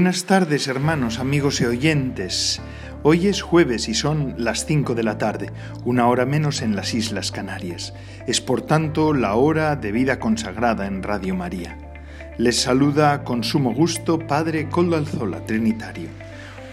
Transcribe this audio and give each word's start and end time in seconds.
Buenas 0.00 0.24
tardes 0.24 0.66
hermanos, 0.66 1.18
amigos 1.18 1.60
y 1.60 1.66
oyentes. 1.66 2.62
Hoy 3.02 3.26
es 3.26 3.42
jueves 3.42 3.86
y 3.86 3.92
son 3.92 4.34
las 4.38 4.64
5 4.64 4.94
de 4.94 5.02
la 5.02 5.18
tarde, 5.18 5.52
una 5.84 6.08
hora 6.08 6.24
menos 6.24 6.62
en 6.62 6.74
las 6.74 6.94
Islas 6.94 7.30
Canarias. 7.30 7.92
Es 8.26 8.40
por 8.40 8.62
tanto 8.62 9.12
la 9.12 9.34
hora 9.34 9.76
de 9.76 9.92
vida 9.92 10.18
consagrada 10.18 10.86
en 10.86 11.02
Radio 11.02 11.36
María. 11.36 11.76
Les 12.38 12.58
saluda 12.58 13.24
con 13.24 13.44
sumo 13.44 13.74
gusto 13.74 14.18
Padre 14.18 14.70
Coldo 14.70 14.96
Alzola, 14.96 15.44
Trinitario. 15.44 16.08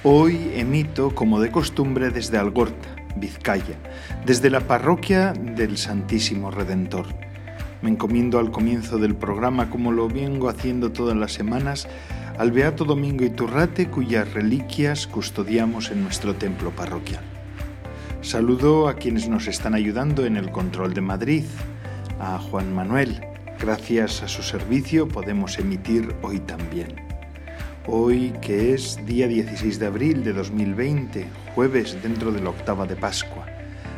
Hoy 0.06 0.54
emito, 0.56 1.14
como 1.14 1.42
de 1.42 1.52
costumbre, 1.52 2.12
desde 2.12 2.38
Algorta, 2.38 2.88
Vizcaya, 3.18 3.76
desde 4.26 4.50
la 4.50 4.62
parroquia 4.62 5.34
del 5.34 5.78
Santísimo 5.78 6.50
Redentor. 6.50 7.08
Me 7.82 7.90
encomiendo 7.90 8.40
al 8.40 8.52
comienzo 8.52 8.98
del 8.98 9.16
programa, 9.16 9.70
como 9.70 9.92
lo 9.92 10.08
vengo 10.08 10.48
haciendo 10.48 10.94
todas 10.94 11.18
las 11.18 11.34
semanas, 11.34 11.90
al 12.38 12.52
Beato 12.52 12.86
Domingo 12.86 13.26
Iturrate, 13.26 13.90
cuyas 13.90 14.32
reliquias 14.32 15.08
custodiamos 15.08 15.90
en 15.90 16.04
nuestro 16.04 16.36
templo 16.36 16.70
parroquial. 16.70 17.24
Saludo 18.22 18.88
a 18.88 18.94
quienes 18.96 19.28
nos 19.28 19.48
están 19.48 19.74
ayudando 19.74 20.26
en 20.26 20.38
el 20.38 20.52
control 20.52 20.94
de 20.94 21.02
Madrid, 21.02 21.46
a 22.20 22.38
Juan 22.38 22.74
Manuel. 22.74 23.22
Gracias 23.60 24.22
a 24.22 24.28
su 24.28 24.44
servicio 24.44 25.08
podemos 25.08 25.58
emitir 25.58 26.16
hoy 26.22 26.40
también. 26.40 26.96
Hoy 27.88 28.34
que 28.42 28.74
es 28.74 29.04
día 29.06 29.28
16 29.28 29.80
de 29.80 29.88
abril 29.88 30.24
de 30.24 30.34
2020, 30.34 31.26
jueves 31.56 31.98
dentro 32.04 32.32
de 32.32 32.42
la 32.42 32.52
octava 32.52 32.86
de 32.86 32.96
Pascua. 32.96 33.48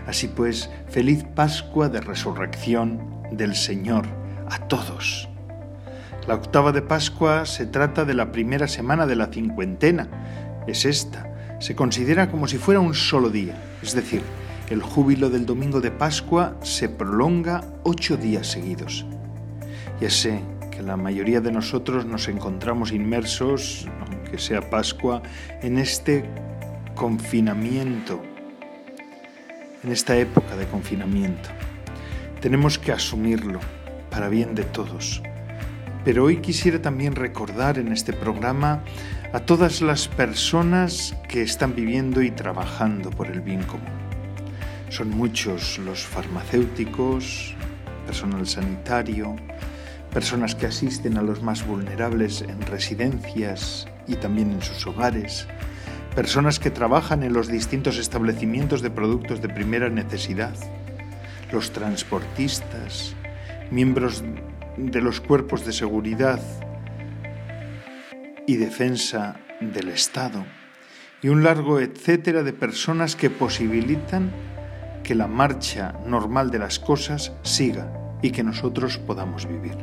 Así 0.07 0.27
pues, 0.27 0.69
feliz 0.87 1.25
Pascua 1.35 1.89
de 1.89 1.99
resurrección 1.99 3.01
del 3.31 3.55
Señor 3.55 4.05
a 4.49 4.59
todos. 4.67 5.28
La 6.27 6.35
octava 6.35 6.71
de 6.71 6.81
Pascua 6.81 7.45
se 7.45 7.65
trata 7.65 8.05
de 8.05 8.13
la 8.13 8.31
primera 8.31 8.67
semana 8.67 9.07
de 9.07 9.15
la 9.15 9.27
cincuentena. 9.27 10.07
Es 10.67 10.85
esta. 10.85 11.25
Se 11.59 11.75
considera 11.75 12.29
como 12.29 12.47
si 12.47 12.57
fuera 12.57 12.79
un 12.79 12.93
solo 12.93 13.29
día. 13.29 13.55
Es 13.81 13.93
decir, 13.93 14.21
el 14.69 14.81
júbilo 14.81 15.29
del 15.29 15.45
domingo 15.45 15.81
de 15.81 15.91
Pascua 15.91 16.55
se 16.61 16.89
prolonga 16.89 17.63
ocho 17.83 18.17
días 18.17 18.47
seguidos. 18.47 19.05
Ya 19.99 20.09
sé 20.09 20.41
que 20.71 20.83
la 20.83 20.95
mayoría 20.95 21.41
de 21.41 21.51
nosotros 21.51 22.05
nos 22.05 22.27
encontramos 22.27 22.91
inmersos, 22.91 23.87
aunque 23.99 24.37
sea 24.37 24.69
Pascua, 24.69 25.23
en 25.61 25.79
este 25.79 26.23
confinamiento, 26.95 28.21
en 29.83 29.91
esta 29.91 30.15
época 30.15 30.55
de 30.55 30.67
confinamiento. 30.67 31.49
Tenemos 32.39 32.77
que 32.77 32.91
asumirlo 32.91 33.59
para 34.11 34.29
bien 34.29 34.53
de 34.53 34.63
todos. 34.63 35.23
Pero 36.05 36.23
hoy 36.23 36.37
quisiera 36.37 36.81
también 36.81 37.15
recordar 37.15 37.77
en 37.77 37.91
este 37.91 38.13
programa 38.13 38.83
a 39.33 39.41
todas 39.41 39.81
las 39.81 40.07
personas 40.07 41.15
que 41.27 41.41
están 41.41 41.75
viviendo 41.75 42.21
y 42.21 42.31
trabajando 42.31 43.09
por 43.09 43.27
el 43.27 43.41
bien 43.41 43.63
común. 43.63 43.87
Son 44.89 45.09
muchos 45.09 45.77
los 45.77 46.01
farmacéuticos, 46.01 47.53
personal 48.05 48.47
sanitario, 48.47 49.35
personas 50.11 50.55
que 50.55 50.65
asisten 50.65 51.17
a 51.17 51.21
los 51.21 51.43
más 51.43 51.65
vulnerables 51.67 52.41
en 52.41 52.61
residencias 52.61 53.87
y 54.07 54.15
también 54.15 54.51
en 54.51 54.61
sus 54.61 54.87
hogares, 54.87 55.47
personas 56.15 56.59
que 56.59 56.71
trabajan 56.71 57.23
en 57.23 57.33
los 57.33 57.49
distintos 57.49 57.97
establecimientos 57.97 58.81
de 58.81 58.89
productos 58.89 59.41
de 59.41 59.49
primera 59.49 59.89
necesidad, 59.89 60.55
los 61.51 61.71
transportistas, 61.71 63.13
miembros 63.69 64.23
de 64.85 65.01
los 65.01 65.19
cuerpos 65.19 65.65
de 65.65 65.73
seguridad 65.73 66.39
y 68.47 68.55
defensa 68.55 69.39
del 69.59 69.89
Estado 69.89 70.45
y 71.21 71.27
un 71.27 71.43
largo 71.43 71.79
etcétera 71.79 72.43
de 72.43 72.53
personas 72.53 73.17
que 73.17 73.29
posibilitan 73.29 74.31
que 75.03 75.15
la 75.15 75.27
marcha 75.27 75.93
normal 76.05 76.49
de 76.49 76.59
las 76.59 76.79
cosas 76.79 77.33
siga 77.43 77.91
y 78.21 78.31
que 78.31 78.43
nosotros 78.43 78.97
podamos 78.97 79.47
vivir. 79.47 79.77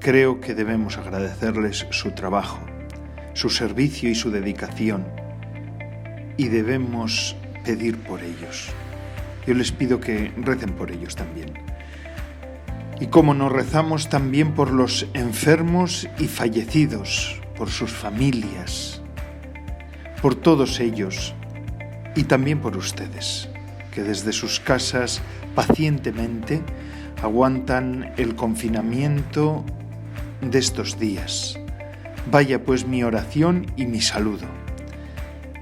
Creo 0.00 0.40
que 0.40 0.54
debemos 0.54 0.98
agradecerles 0.98 1.86
su 1.90 2.10
trabajo, 2.10 2.58
su 3.34 3.50
servicio 3.50 4.10
y 4.10 4.16
su 4.16 4.32
dedicación 4.32 5.06
y 6.36 6.48
debemos 6.48 7.36
pedir 7.64 7.98
por 7.98 8.20
ellos. 8.20 8.68
Yo 9.46 9.54
les 9.54 9.70
pido 9.70 10.00
que 10.00 10.32
recen 10.36 10.72
por 10.72 10.90
ellos 10.90 11.14
también. 11.14 11.71
Y 13.02 13.08
como 13.08 13.34
nos 13.34 13.50
rezamos 13.50 14.08
también 14.08 14.54
por 14.54 14.70
los 14.70 15.08
enfermos 15.12 16.08
y 16.20 16.28
fallecidos, 16.28 17.42
por 17.56 17.68
sus 17.68 17.90
familias, 17.90 19.02
por 20.22 20.36
todos 20.36 20.78
ellos 20.78 21.34
y 22.14 22.22
también 22.22 22.60
por 22.60 22.76
ustedes, 22.76 23.48
que 23.92 24.04
desde 24.04 24.32
sus 24.32 24.60
casas 24.60 25.20
pacientemente 25.56 26.62
aguantan 27.20 28.12
el 28.18 28.36
confinamiento 28.36 29.64
de 30.40 30.60
estos 30.60 30.96
días. 30.96 31.58
Vaya 32.30 32.62
pues 32.62 32.86
mi 32.86 33.02
oración 33.02 33.66
y 33.74 33.86
mi 33.86 34.00
saludo. 34.00 34.46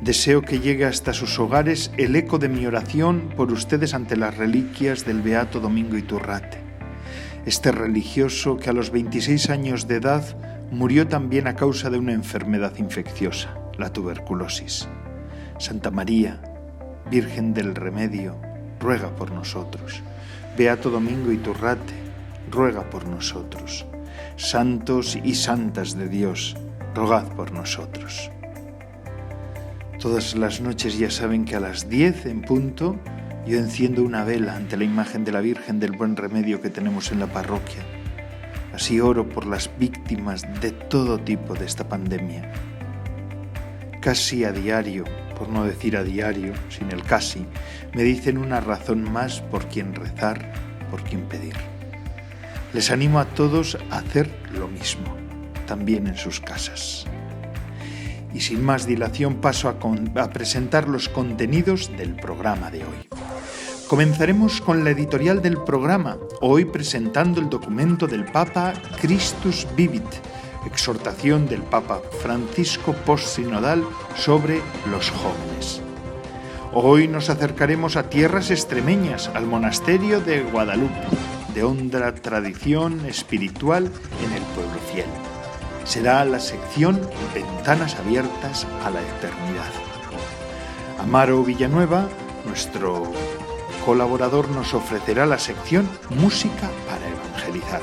Deseo 0.02 0.42
que 0.42 0.60
llegue 0.60 0.84
hasta 0.84 1.14
sus 1.14 1.38
hogares 1.38 1.90
el 1.96 2.14
eco 2.16 2.36
de 2.36 2.50
mi 2.50 2.66
oración 2.66 3.30
por 3.34 3.50
ustedes 3.50 3.94
ante 3.94 4.14
las 4.18 4.36
reliquias 4.36 5.06
del 5.06 5.22
Beato 5.22 5.58
Domingo 5.58 5.96
Iturrate 5.96 6.59
este 7.46 7.72
religioso 7.72 8.56
que 8.56 8.70
a 8.70 8.72
los 8.72 8.90
26 8.90 9.50
años 9.50 9.88
de 9.88 9.96
edad 9.96 10.24
murió 10.70 11.08
también 11.08 11.46
a 11.46 11.56
causa 11.56 11.90
de 11.90 11.98
una 11.98 12.12
enfermedad 12.12 12.76
infecciosa, 12.78 13.54
la 13.78 13.92
tuberculosis. 13.92 14.88
Santa 15.58 15.90
María, 15.90 16.40
Virgen 17.10 17.54
del 17.54 17.74
Remedio, 17.74 18.36
ruega 18.78 19.14
por 19.16 19.32
nosotros. 19.32 20.02
Beato 20.56 20.90
Domingo 20.90 21.32
Iturrate, 21.32 21.94
ruega 22.50 22.88
por 22.88 23.06
nosotros. 23.06 23.86
Santos 24.36 25.19
y 25.22 25.34
santas 25.34 25.96
de 25.96 26.08
Dios, 26.08 26.56
rogad 26.94 27.28
por 27.28 27.52
nosotros. 27.52 28.31
Todas 29.98 30.34
las 30.34 30.60
noches 30.60 30.98
ya 30.98 31.10
saben 31.10 31.44
que 31.44 31.56
a 31.56 31.60
las 31.60 31.90
10 31.90 32.26
en 32.26 32.43
punto 32.43 32.96
yo 33.46 33.58
enciendo 33.58 34.02
una 34.02 34.25
vela 34.25 34.56
ante 34.56 34.76
la 34.76 34.84
imagen 34.84 35.25
de 35.25 35.32
la 35.32 35.40
Virgen 35.40 35.81
del 35.81 35.92
Buen 35.92 36.16
Remedio 36.16 36.60
que 36.60 36.70
tenemos 36.70 37.10
en 37.12 37.20
la 37.20 37.26
parroquia. 37.26 37.82
Así 38.75 39.00
oro 39.00 39.28
por 39.28 39.46
las 39.46 39.70
víctimas 39.78 40.42
de 40.60 40.70
todo 40.70 41.19
tipo 41.19 41.54
de 41.54 41.66
esta 41.66 41.88
pandemia. 41.88 42.52
Casi 44.00 44.44
a 44.44 44.52
diario, 44.52 45.04
por 45.37 45.48
no 45.48 45.64
decir 45.64 45.96
a 45.96 46.04
diario, 46.04 46.52
sin 46.69 46.90
el 46.90 47.02
casi, 47.02 47.46
me 47.94 48.02
dicen 48.02 48.38
una 48.38 48.60
razón 48.60 49.10
más 49.10 49.40
por 49.40 49.66
quien 49.66 49.94
rezar, 49.94 50.52
por 50.90 51.02
quien 51.02 51.22
pedir. 51.22 51.54
Les 52.72 52.90
animo 52.90 53.19
a 53.19 53.25
todos 53.25 53.76
a 53.90 53.98
hacer 53.98 54.31
lo 54.52 54.69
mismo, 54.69 55.16
también 55.66 56.06
en 56.06 56.16
sus 56.16 56.40
casas. 56.40 57.06
Y 58.32 58.41
sin 58.41 58.65
más 58.65 58.87
dilación 58.87 59.37
paso 59.37 59.69
a, 59.69 60.31
presentar 60.31 60.88
los 60.88 61.09
contenidos 61.09 61.91
del 61.97 62.15
programa 62.15 62.71
de 62.71 62.85
hoy. 62.85 63.09
Comenzaremos 63.88 64.61
con 64.61 64.85
la 64.85 64.91
editorial 64.91 65.43
del 65.43 65.59
programa, 65.59 66.17
hoy 66.41 66.65
presentando 66.65 67.41
el 67.41 67.50
documento 67.50 68.06
del 68.06 68.25
Papa 68.25 68.73
Christus 69.00 69.67
Vivit, 69.77 70.05
exhortación 70.65 71.49
del 71.49 71.62
Papa 71.62 72.00
Francisco 72.23 72.93
post-sinodal 73.05 73.85
sobre 74.15 74.61
los 74.91 75.11
jóvenes. 75.11 75.82
Hoy 76.73 77.09
nos 77.09 77.31
acercaremos 77.31 77.97
a 77.97 78.09
tierras 78.09 78.53
extremeñas, 78.53 79.29
al 79.35 79.47
monasterio 79.47 80.21
de 80.21 80.43
Guadalupe, 80.43 81.09
de 81.53 81.65
honda 81.65 82.15
tradición 82.15 83.05
espiritual 83.06 83.91
en 84.25 84.32
el 84.32 84.43
pueblo 84.55 84.79
fiel. 84.93 85.30
Será 85.85 86.25
la 86.25 86.41
sección 86.41 87.00
Ventanas 87.35 87.97
abiertas 87.97 88.67
a 88.85 88.91
la 88.91 89.00
eternidad. 89.00 89.71
Amaro 90.99 91.43
Villanueva, 91.43 92.09
nuestro 92.47 93.11
colaborador 93.85 94.49
nos 94.50 94.75
ofrecerá 94.75 95.27
la 95.27 95.38
sección 95.38 95.88
Música 96.11 96.69
para 96.88 97.09
Evangelizar. 97.09 97.81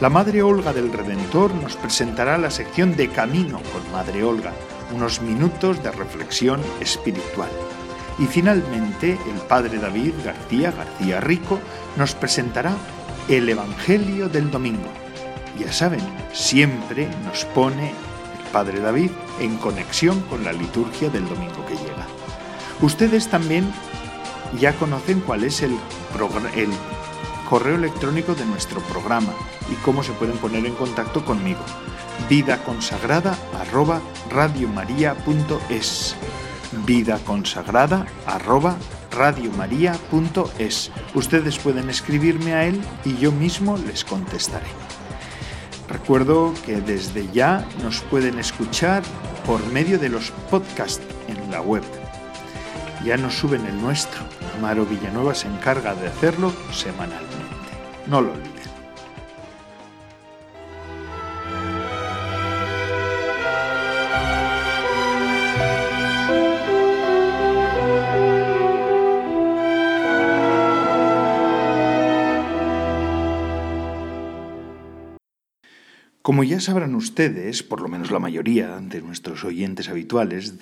La 0.00 0.10
Madre 0.10 0.42
Olga 0.42 0.72
del 0.72 0.92
Redentor 0.92 1.54
nos 1.54 1.76
presentará 1.76 2.38
la 2.38 2.50
sección 2.50 2.96
de 2.96 3.08
Camino 3.08 3.60
con 3.72 3.90
Madre 3.92 4.22
Olga, 4.22 4.52
unos 4.94 5.20
minutos 5.22 5.82
de 5.82 5.90
reflexión 5.90 6.60
espiritual. 6.80 7.50
Y 8.18 8.26
finalmente 8.26 9.12
el 9.12 9.40
Padre 9.48 9.78
David 9.78 10.12
García 10.24 10.70
García 10.70 11.20
Rico 11.20 11.58
nos 11.96 12.14
presentará 12.14 12.72
el 13.28 13.48
Evangelio 13.48 14.28
del 14.28 14.50
Domingo. 14.50 15.05
Ya 15.58 15.72
saben, 15.72 16.00
siempre 16.32 17.08
nos 17.24 17.44
pone 17.46 17.90
el 17.90 18.50
Padre 18.52 18.80
David 18.80 19.10
en 19.40 19.56
conexión 19.56 20.20
con 20.22 20.44
la 20.44 20.52
liturgia 20.52 21.08
del 21.08 21.28
domingo 21.28 21.64
que 21.66 21.74
llega. 21.74 22.06
Ustedes 22.82 23.28
también 23.28 23.72
ya 24.60 24.72
conocen 24.74 25.20
cuál 25.20 25.44
es 25.44 25.62
el, 25.62 25.76
correo 27.48 27.76
electrónico 27.76 28.34
de 28.34 28.44
nuestro 28.44 28.80
programa 28.80 29.32
y 29.70 29.74
cómo 29.76 30.02
se 30.02 30.12
pueden 30.12 30.36
poner 30.38 30.66
en 30.66 30.74
contacto 30.74 31.24
conmigo. 31.24 31.60
Vida 32.28 32.62
consagrada 32.64 33.38
arroba 33.60 34.00
radiomaria.es. 34.30 36.16
Vida 36.84 37.18
consagrada 37.24 38.06
arroba 38.26 38.76
radiomaria.es. 39.12 40.90
Ustedes 41.14 41.58
pueden 41.58 41.88
escribirme 41.88 42.54
a 42.54 42.64
él 42.64 42.82
y 43.04 43.16
yo 43.16 43.30
mismo 43.30 43.76
les 43.78 44.04
contestaré. 44.04 44.66
Recuerdo 45.88 46.52
que 46.64 46.80
desde 46.80 47.30
ya 47.32 47.66
nos 47.82 48.00
pueden 48.00 48.38
escuchar 48.38 49.02
por 49.44 49.64
medio 49.72 49.98
de 49.98 50.08
los 50.08 50.30
podcasts 50.50 51.02
en 51.28 51.50
la 51.50 51.60
web. 51.60 51.82
Ya 53.04 53.16
nos 53.16 53.34
suben 53.34 53.64
el 53.66 53.80
nuestro. 53.80 54.20
Amaro 54.58 54.84
Villanueva 54.84 55.34
se 55.34 55.46
encarga 55.46 55.94
de 55.94 56.08
hacerlo 56.08 56.52
semanalmente. 56.72 57.36
No 58.06 58.20
lo 58.20 58.32
olviden. 58.32 58.55
Como 76.26 76.42
ya 76.42 76.58
sabrán 76.58 76.96
ustedes, 76.96 77.62
por 77.62 77.80
lo 77.80 77.86
menos 77.86 78.10
la 78.10 78.18
mayoría 78.18 78.80
de 78.80 79.00
nuestros 79.00 79.44
oyentes 79.44 79.88
habituales, 79.88 80.54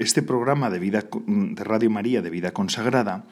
este 0.00 0.22
programa 0.22 0.68
de, 0.68 0.78
vida, 0.78 1.06
de 1.26 1.64
Radio 1.64 1.88
María 1.88 2.20
de 2.20 2.28
Vida 2.28 2.50
Consagrada 2.50 3.24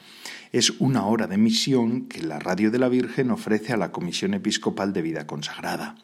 es 0.52 0.70
una 0.80 1.04
hora 1.04 1.26
de 1.26 1.36
misión 1.36 2.06
que 2.06 2.22
la 2.22 2.38
Radio 2.38 2.70
de 2.70 2.78
la 2.78 2.88
Virgen 2.88 3.30
ofrece 3.30 3.74
a 3.74 3.76
la 3.76 3.92
Comisión 3.92 4.32
Episcopal 4.32 4.94
de 4.94 5.02
Vida 5.02 5.26
Consagrada. 5.26 5.96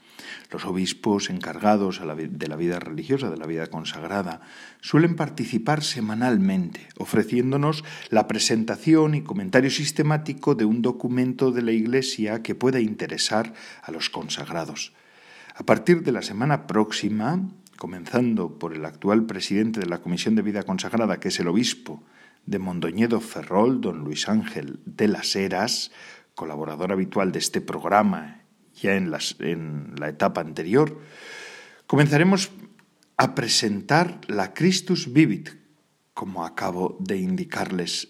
Los 0.51 0.67
obispos 0.67 1.31
encargados 1.31 2.03
de 2.03 2.49
la 2.49 2.57
vida 2.57 2.79
religiosa, 2.79 3.31
de 3.31 3.39
la 3.39 3.47
vida 3.47 3.69
consagrada, 3.69 4.43
suelen 4.83 5.17
participar 5.17 5.83
semanalmente, 5.83 6.87
ofreciéndonos 6.99 7.83
la 8.11 8.29
presentación 8.29 9.15
y 9.15 9.23
comentario 9.23 9.71
sistemático 9.71 10.55
de 10.55 10.67
un 10.67 10.83
documento 10.83 11.51
de 11.51 11.63
la 11.63 11.73
Iglesia 11.73 12.43
que 12.43 12.55
pueda 12.55 12.79
interesar 12.79 13.55
a 13.83 13.91
los 13.91 14.11
consagrados. 14.11 14.93
A 15.55 15.65
partir 15.65 16.03
de 16.03 16.13
la 16.13 16.23
semana 16.23 16.67
próxima, 16.67 17.47
comenzando 17.77 18.59
por 18.59 18.75
el 18.75 18.87
actual 18.87 19.27
presidente 19.27 19.81
de 19.81 19.87
la 19.87 19.99
Comisión 19.99 20.35
de 20.35 20.43
Vida 20.43 20.63
Consagrada, 20.63 21.21
que 21.21 21.29
es 21.29 21.41
el 21.41 21.49
obispo 21.49 22.03
de 22.47 22.59
Mondoñedo 22.59 23.21
Ferrol, 23.21 23.83
don 23.83 23.99
Luis 23.99 24.31
Ángel 24.31 24.81
de 24.87 25.09
las 25.09 25.37
Heras, 25.37 25.93
colaborador 26.35 26.91
habitual 26.91 27.33
de 27.33 27.39
este 27.39 27.61
programa 27.61 28.45
ya 28.75 28.95
en, 28.95 29.13
en 29.41 29.95
la 29.99 30.09
etapa 30.09 30.41
anterior, 30.41 30.99
comenzaremos 31.87 32.51
a 33.19 33.35
presentar 33.35 34.23
la 34.29 34.55
Christus 34.55 35.13
Vivit, 35.13 35.51
como 36.15 36.47
acabo 36.47 36.97
de 36.99 37.19
indicarles 37.19 38.09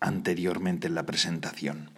anteriormente 0.00 0.88
en 0.88 0.94
la 0.94 1.06
presentación. 1.06 1.95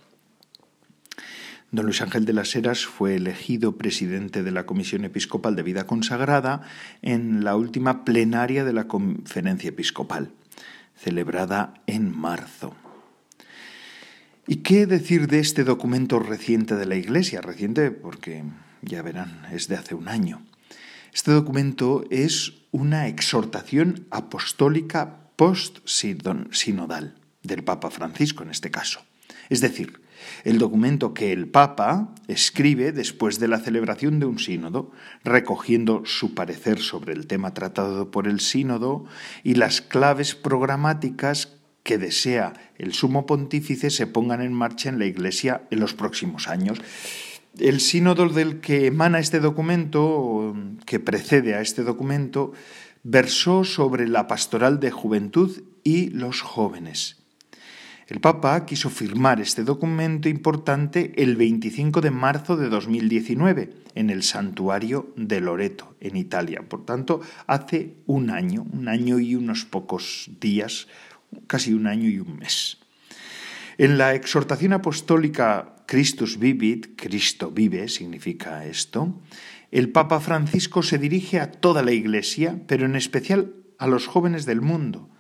Don 1.71 1.85
Luis 1.85 2.01
Ángel 2.01 2.25
de 2.25 2.33
las 2.33 2.57
Heras 2.57 2.87
fue 2.87 3.17
elegido 3.17 3.77
presidente 3.77 4.43
de 4.43 4.51
la 4.53 4.65
Comisión 4.65 5.05
Episcopal 5.05 5.55
de 5.55 5.63
Vida 5.63 5.87
Consagrada 5.87 6.63
en 7.03 7.45
la 7.45 7.57
última 7.57 8.07
plenaria 8.07 8.65
de 8.65 8.73
la 8.73 8.89
Conferencia 8.89 9.69
Episcopal, 9.69 10.31
celebrada 10.97 11.75
en 11.87 12.19
marzo. 12.19 12.75
¿Y 14.47 14.57
qué 14.57 14.87
decir 14.87 15.27
de 15.27 15.41
este 15.41 15.63
documento 15.63 16.19
reciente 16.19 16.75
de 16.75 16.87
la 16.87 16.97
Iglesia? 16.97 17.43
Reciente 17.43 17.91
porque, 17.91 18.45
ya 18.81 19.03
verán, 19.03 19.43
es 19.53 19.69
de 19.69 19.77
hace 19.77 19.95
un 19.95 20.09
año. 20.09 20.41
Este 21.13 21.33
documento 21.33 22.03
es 22.09 22.55
una 22.71 23.09
exhortación 23.09 24.07
apostólica 24.11 25.29
post-sinodal 25.37 27.15
del 27.43 27.63
Papa 27.63 27.91
Francisco 27.91 28.43
en 28.43 28.49
este 28.49 28.71
caso. 28.71 29.03
Es 29.51 29.61
decir, 29.61 30.01
el 30.45 30.59
documento 30.59 31.15
que 31.15 31.33
el 31.33 31.49
Papa 31.49 32.15
escribe 32.27 32.93
después 32.93 33.39
de 33.39 33.49
la 33.49 33.59
celebración 33.59 34.21
de 34.21 34.27
un 34.27 34.39
sínodo, 34.39 34.91
recogiendo 35.25 36.03
su 36.05 36.35
parecer 36.35 36.79
sobre 36.79 37.13
el 37.13 37.27
tema 37.27 37.55
tratado 37.55 38.11
por 38.11 38.27
el 38.27 38.41
sínodo 38.41 39.05
y 39.43 39.55
las 39.55 39.81
claves 39.81 40.35
programáticas 40.35 41.55
que 41.83 41.99
desea 41.99 42.53
el 42.77 42.93
sumo 42.93 43.27
pontífice 43.27 43.91
se 43.91 44.07
pongan 44.07 44.43
en 44.43 44.53
marcha 44.53 44.89
en 44.89 44.99
la 44.99 45.07
Iglesia 45.07 45.63
en 45.71 45.81
los 45.81 45.95
próximos 45.95 46.49
años. 46.49 46.79
El 47.59 47.81
sínodo 47.81 48.29
del 48.29 48.61
que 48.61 48.87
emana 48.87 49.19
este 49.19 49.41
documento, 49.41 50.55
que 50.87 51.01
precede 51.01 51.55
a 51.55 51.61
este 51.61 51.83
documento, 51.83 52.53
versó 53.03 53.65
sobre 53.65 54.07
la 54.07 54.27
pastoral 54.27 54.81
de 54.81 54.91
juventud 54.91 55.63
y 55.83 56.11
los 56.11 56.43
jóvenes 56.43 57.19
el 58.09 58.21
Papa 58.21 58.65
quiso 58.65 58.89
firmar 58.89 59.39
este 59.39 59.65
documento 59.65 60.31
importante 60.31 61.13
el 61.17 61.37
25 61.37 62.01
de 62.01 62.11
marzo 62.11 62.57
de 62.57 62.71
2019 62.71 63.71
en 63.95 64.09
el 64.09 64.23
santuario 64.23 65.13
de 65.15 65.43
Loreto, 65.43 65.95
en 66.01 66.17
Italia. 66.17 66.63
Por 66.67 66.87
tanto, 66.87 67.21
hace 67.47 67.97
un 68.07 68.31
año, 68.31 68.65
un 68.73 68.89
año 68.89 69.19
y 69.19 69.35
unos 69.35 69.67
pocos 69.67 70.31
días, 70.41 70.89
casi 71.47 71.75
un 71.75 71.87
año 71.87 72.09
y 72.09 72.19
un 72.19 72.39
mes. 72.39 72.79
En 73.77 73.99
la 73.99 74.15
exhortación 74.15 74.73
apostólica 74.73 75.77
Christus 75.85 76.39
Vivit, 76.39 76.97
Cristo 76.97 77.51
vive, 77.51 77.89
significa 77.89 78.65
esto, 78.65 79.21
el 79.71 79.91
Papa 79.91 80.21
Francisco 80.21 80.83
se 80.83 80.97
dirige 80.97 81.41
a 81.41 81.53
toda 81.53 81.83
la 81.83 81.93
Iglesia, 81.93 82.59
pero 82.67 82.87
en 82.87 82.97
especial 82.97 83.53
a 83.79 83.87
los 83.87 84.07
jóvenes 84.07 84.47
del 84.47 84.63
mundo 84.63 85.11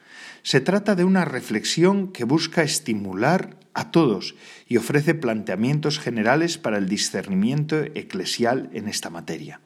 se 0.42 0.60
trata 0.60 0.94
de 0.94 1.04
una 1.04 1.24
reflexión 1.24 2.08
que 2.08 2.24
busca 2.24 2.62
estimular 2.62 3.56
a 3.74 3.90
todos 3.90 4.34
y 4.66 4.76
ofrece 4.76 5.14
planteamientos 5.14 5.98
generales 5.98 6.58
para 6.58 6.78
el 6.78 6.88
discernimiento 6.88 7.76
eclesial 7.94 8.70
en 8.72 8.88
esta 8.88 9.10
materia. 9.10 9.60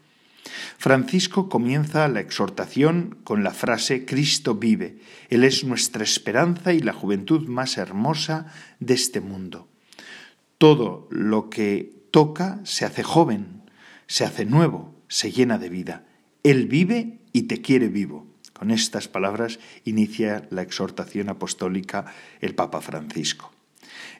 Francisco 0.76 1.49
comienza 1.49 2.09
la 2.09 2.21
exhortación 2.21 3.19
con 3.25 3.45
la 3.45 3.52
frase 3.52 4.05
Cristo 4.05 4.57
vive, 4.57 4.99
Él 5.31 5.45
es 5.45 5.64
nuestra 5.64 6.02
esperanza 6.02 6.73
y 6.73 6.81
la 6.81 6.93
juventud 6.93 7.47
más 7.49 7.79
hermosa 7.79 8.52
de 8.81 8.95
este 8.95 9.21
mundo. 9.21 9.69
Todo 10.59 11.09
lo 11.11 11.49
que 11.50 12.07
toca 12.11 12.61
se 12.64 12.85
hace 12.85 13.02
joven, 13.02 13.62
se 14.07 14.25
hace 14.25 14.45
nuevo, 14.45 14.95
se 15.09 15.33
llena 15.33 15.59
de 15.59 15.69
vida. 15.69 16.05
Él 16.43 16.67
vive 16.67 17.21
y 17.33 17.43
te 17.43 17.61
quiere 17.61 17.88
vivo. 17.88 18.31
Con 18.62 18.71
estas 18.71 19.09
palabras 19.09 19.59
inicia 19.85 20.47
la 20.50 20.62
exhortación 20.62 21.28
apostólica 21.28 22.07
el 22.40 22.54
Papa 22.54 22.81
Francisco. 22.81 23.50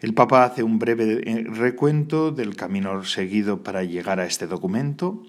El 0.01 0.15
Papa 0.15 0.43
hace 0.43 0.65
un 0.65 0.81
breve 0.81 1.23
eh, 1.25 1.45
recuento 1.45 2.33
del 2.33 2.57
camino 2.57 3.05
seguido 3.05 3.63
para 3.63 3.85
llegar 3.85 4.19
a 4.19 4.27
este 4.27 4.49
documento. 4.49 5.23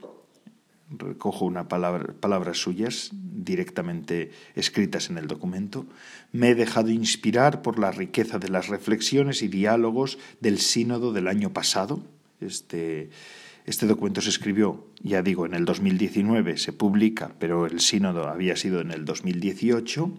Recojo 0.89 1.45
una 1.45 1.67
palabra, 1.67 2.15
palabras 2.19 2.57
suyas 2.57 3.11
directamente 3.13 4.31
escritas 4.55 5.11
en 5.11 5.19
el 5.19 5.27
documento. 5.27 5.85
Me 6.31 6.49
he 6.49 6.55
dejado 6.55 6.89
inspirar 6.89 7.61
por 7.61 7.77
la 7.77 7.91
riqueza 7.91 8.39
de 8.39 8.49
las 8.49 8.67
reflexiones 8.67 9.43
y 9.43 9.47
diálogos 9.47 10.17
del 10.39 10.57
sínodo 10.57 11.13
del 11.13 11.27
año 11.27 11.53
pasado. 11.53 12.01
Este, 12.41 13.11
este 13.65 13.87
documento 13.87 14.21
se 14.21 14.29
escribió, 14.29 14.87
ya 15.01 15.21
digo, 15.21 15.45
en 15.45 15.53
el 15.53 15.65
2019, 15.65 16.57
se 16.57 16.73
publica, 16.73 17.35
pero 17.39 17.65
el 17.65 17.79
sínodo 17.79 18.27
había 18.27 18.55
sido 18.55 18.81
en 18.81 18.91
el 18.91 19.05
2018, 19.05 20.11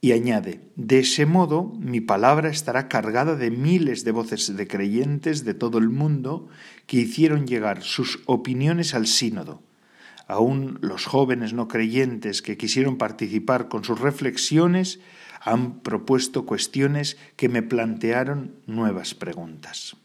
y 0.00 0.10
añade, 0.10 0.60
de 0.74 0.98
ese 0.98 1.26
modo 1.26 1.72
mi 1.78 2.00
palabra 2.00 2.48
estará 2.48 2.88
cargada 2.88 3.36
de 3.36 3.52
miles 3.52 4.04
de 4.04 4.10
voces 4.10 4.56
de 4.56 4.66
creyentes 4.66 5.44
de 5.44 5.54
todo 5.54 5.78
el 5.78 5.90
mundo 5.90 6.48
que 6.86 6.96
hicieron 6.96 7.46
llegar 7.46 7.84
sus 7.84 8.20
opiniones 8.26 8.94
al 8.94 9.06
sínodo. 9.06 9.62
Aún 10.26 10.78
los 10.82 11.06
jóvenes 11.06 11.52
no 11.52 11.68
creyentes 11.68 12.42
que 12.42 12.56
quisieron 12.56 12.98
participar 12.98 13.68
con 13.68 13.84
sus 13.84 14.00
reflexiones 14.00 14.98
han 15.40 15.80
propuesto 15.80 16.46
cuestiones 16.46 17.16
que 17.36 17.48
me 17.48 17.62
plantearon 17.62 18.56
nuevas 18.66 19.14
preguntas. 19.14 19.96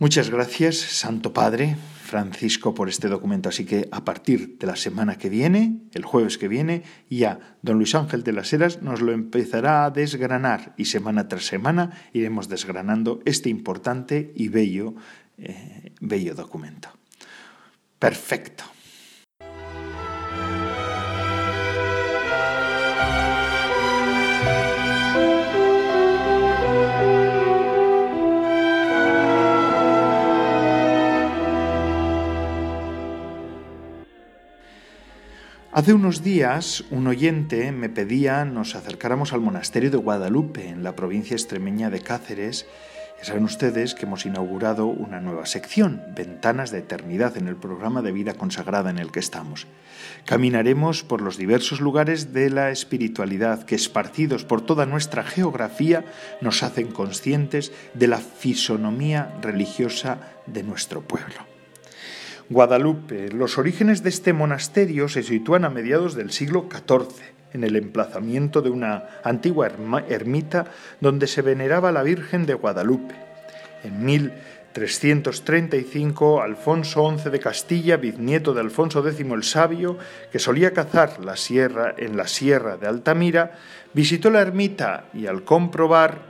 Muchas 0.00 0.30
gracias, 0.30 0.76
Santo 0.78 1.34
Padre 1.34 1.76
Francisco, 2.02 2.72
por 2.72 2.88
este 2.88 3.08
documento. 3.08 3.50
Así 3.50 3.66
que 3.66 3.86
a 3.92 4.02
partir 4.02 4.56
de 4.56 4.66
la 4.66 4.74
semana 4.74 5.18
que 5.18 5.28
viene, 5.28 5.82
el 5.92 6.06
jueves 6.06 6.38
que 6.38 6.48
viene, 6.48 6.84
ya 7.10 7.58
don 7.60 7.76
Luis 7.76 7.94
Ángel 7.94 8.22
de 8.22 8.32
las 8.32 8.50
Heras 8.50 8.80
nos 8.80 9.02
lo 9.02 9.12
empezará 9.12 9.84
a 9.84 9.90
desgranar 9.90 10.72
y 10.78 10.86
semana 10.86 11.28
tras 11.28 11.44
semana 11.44 11.90
iremos 12.14 12.48
desgranando 12.48 13.20
este 13.26 13.50
importante 13.50 14.32
y 14.34 14.48
bello, 14.48 14.94
eh, 15.36 15.92
bello 16.00 16.34
documento. 16.34 16.88
Perfecto. 17.98 18.64
Hace 35.80 35.94
unos 35.94 36.22
días 36.22 36.84
un 36.90 37.06
oyente 37.06 37.72
me 37.72 37.88
pedía 37.88 38.44
nos 38.44 38.74
acercáramos 38.74 39.32
al 39.32 39.40
monasterio 39.40 39.90
de 39.90 39.96
Guadalupe, 39.96 40.68
en 40.68 40.82
la 40.82 40.94
provincia 40.94 41.34
extremeña 41.34 41.88
de 41.88 42.00
Cáceres. 42.00 42.66
Ya 43.18 43.24
saben 43.24 43.44
ustedes 43.44 43.94
que 43.94 44.04
hemos 44.04 44.26
inaugurado 44.26 44.84
una 44.84 45.20
nueva 45.20 45.46
sección, 45.46 46.02
Ventanas 46.14 46.70
de 46.70 46.80
Eternidad, 46.80 47.38
en 47.38 47.48
el 47.48 47.56
programa 47.56 48.02
de 48.02 48.12
vida 48.12 48.34
consagrada 48.34 48.90
en 48.90 48.98
el 48.98 49.10
que 49.10 49.20
estamos. 49.20 49.66
Caminaremos 50.26 51.02
por 51.02 51.22
los 51.22 51.38
diversos 51.38 51.80
lugares 51.80 52.34
de 52.34 52.50
la 52.50 52.70
espiritualidad 52.70 53.62
que, 53.62 53.74
esparcidos 53.74 54.44
por 54.44 54.60
toda 54.60 54.84
nuestra 54.84 55.22
geografía, 55.22 56.04
nos 56.42 56.62
hacen 56.62 56.88
conscientes 56.88 57.72
de 57.94 58.06
la 58.06 58.18
fisonomía 58.18 59.34
religiosa 59.40 60.18
de 60.44 60.62
nuestro 60.62 61.00
pueblo. 61.00 61.49
Guadalupe. 62.50 63.30
Los 63.30 63.56
orígenes 63.58 64.02
de 64.02 64.08
este 64.08 64.32
monasterio 64.32 65.08
se 65.08 65.22
sitúan 65.22 65.64
a 65.64 65.70
mediados 65.70 66.16
del 66.16 66.32
siglo 66.32 66.66
XIV, 66.68 67.22
en 67.52 67.62
el 67.62 67.76
emplazamiento 67.76 68.60
de 68.60 68.70
una 68.70 69.04
antigua 69.22 69.70
ermita 70.08 70.66
donde 71.00 71.28
se 71.28 71.42
veneraba 71.42 71.92
la 71.92 72.02
Virgen 72.02 72.46
de 72.46 72.54
Guadalupe. 72.54 73.14
En 73.84 74.04
1335, 74.04 76.42
Alfonso 76.42 77.16
XI 77.16 77.30
de 77.30 77.38
Castilla, 77.38 77.98
bisnieto 77.98 78.52
de 78.52 78.62
Alfonso 78.62 79.08
X 79.08 79.20
el 79.20 79.44
Sabio, 79.44 79.96
que 80.32 80.40
solía 80.40 80.72
cazar 80.72 81.24
la 81.24 81.36
sierra 81.36 81.94
en 81.96 82.16
la 82.16 82.26
sierra 82.26 82.76
de 82.76 82.88
Altamira, 82.88 83.52
visitó 83.94 84.28
la 84.28 84.40
ermita 84.40 85.04
y 85.14 85.28
al 85.28 85.44
comprobar 85.44 86.29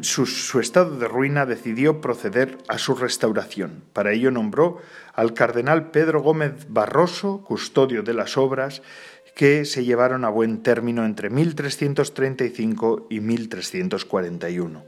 su, 0.00 0.60
estado 0.60 0.98
de 0.98 1.08
ruina 1.08 1.46
decidió 1.46 2.00
proceder 2.00 2.58
a 2.68 2.78
su 2.78 2.94
restauración. 2.94 3.84
Para 3.92 4.12
ello 4.12 4.30
nombró 4.30 4.78
al 5.14 5.34
cardenal 5.34 5.90
Pedro 5.90 6.22
Gómez 6.22 6.66
Barroso, 6.68 7.42
custodio 7.42 8.02
de 8.02 8.14
las 8.14 8.36
obras, 8.36 8.82
que 9.34 9.64
se 9.64 9.84
llevaron 9.84 10.24
a 10.24 10.30
buen 10.30 10.62
término 10.62 11.04
entre 11.04 11.30
1335 11.30 13.06
y 13.10 13.20
1341. 13.20 14.84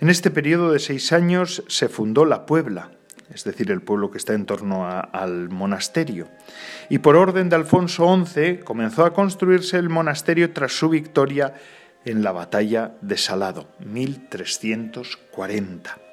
En 0.00 0.08
este 0.08 0.30
periodo 0.30 0.72
de 0.72 0.78
seis 0.78 1.12
años 1.12 1.64
se 1.66 1.88
fundó 1.88 2.24
la 2.24 2.46
Puebla, 2.46 2.92
es 3.34 3.44
decir, 3.44 3.70
el 3.70 3.82
pueblo 3.82 4.10
que 4.10 4.18
está 4.18 4.34
en 4.34 4.46
torno 4.46 4.86
al 4.88 5.50
monasterio. 5.50 6.28
Y 6.88 6.98
por 6.98 7.16
orden 7.16 7.48
de 7.48 7.56
Alfonso 7.56 8.24
XI 8.24 8.58
comenzó 8.64 9.04
a 9.04 9.12
construirse 9.12 9.76
el 9.76 9.88
monasterio 9.88 10.52
tras 10.52 10.72
su 10.72 10.88
victoria 10.88 11.54
en 12.04 12.22
la 12.22 12.32
batalla 12.32 12.98
de 13.00 13.16
Salado, 13.16 13.68
1340. 13.80 16.08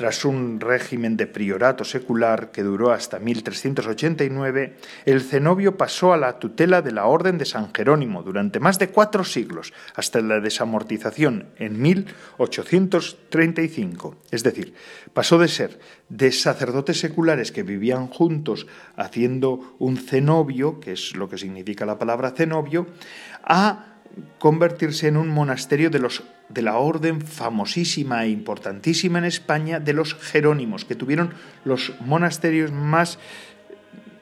Tras 0.00 0.24
un 0.24 0.60
régimen 0.60 1.18
de 1.18 1.26
priorato 1.26 1.84
secular 1.84 2.52
que 2.52 2.62
duró 2.62 2.90
hasta 2.90 3.18
1389, 3.18 4.76
el 5.04 5.20
cenobio 5.20 5.76
pasó 5.76 6.14
a 6.14 6.16
la 6.16 6.38
tutela 6.38 6.80
de 6.80 6.92
la 6.92 7.04
Orden 7.04 7.36
de 7.36 7.44
San 7.44 7.74
Jerónimo 7.74 8.22
durante 8.22 8.60
más 8.60 8.78
de 8.78 8.88
cuatro 8.88 9.24
siglos, 9.24 9.74
hasta 9.94 10.22
la 10.22 10.40
desamortización 10.40 11.48
en 11.58 11.82
1835. 11.82 14.16
Es 14.30 14.42
decir, 14.42 14.72
pasó 15.12 15.36
de 15.36 15.48
ser 15.48 15.78
de 16.08 16.32
sacerdotes 16.32 16.98
seculares 16.98 17.52
que 17.52 17.62
vivían 17.62 18.06
juntos 18.06 18.66
haciendo 18.96 19.76
un 19.78 19.98
cenobio, 19.98 20.80
que 20.80 20.92
es 20.92 21.14
lo 21.14 21.28
que 21.28 21.36
significa 21.36 21.84
la 21.84 21.98
palabra 21.98 22.30
cenobio, 22.30 22.86
a 23.44 23.89
convertirse 24.38 25.08
en 25.08 25.16
un 25.16 25.28
monasterio 25.28 25.90
de, 25.90 25.98
los, 25.98 26.24
de 26.48 26.62
la 26.62 26.78
orden 26.78 27.20
famosísima 27.20 28.24
e 28.24 28.30
importantísima 28.30 29.18
en 29.18 29.24
España 29.24 29.80
de 29.80 29.92
los 29.92 30.14
Jerónimos, 30.14 30.84
que 30.84 30.94
tuvieron 30.94 31.34
los 31.64 31.92
monasterios 32.00 32.72
más 32.72 33.18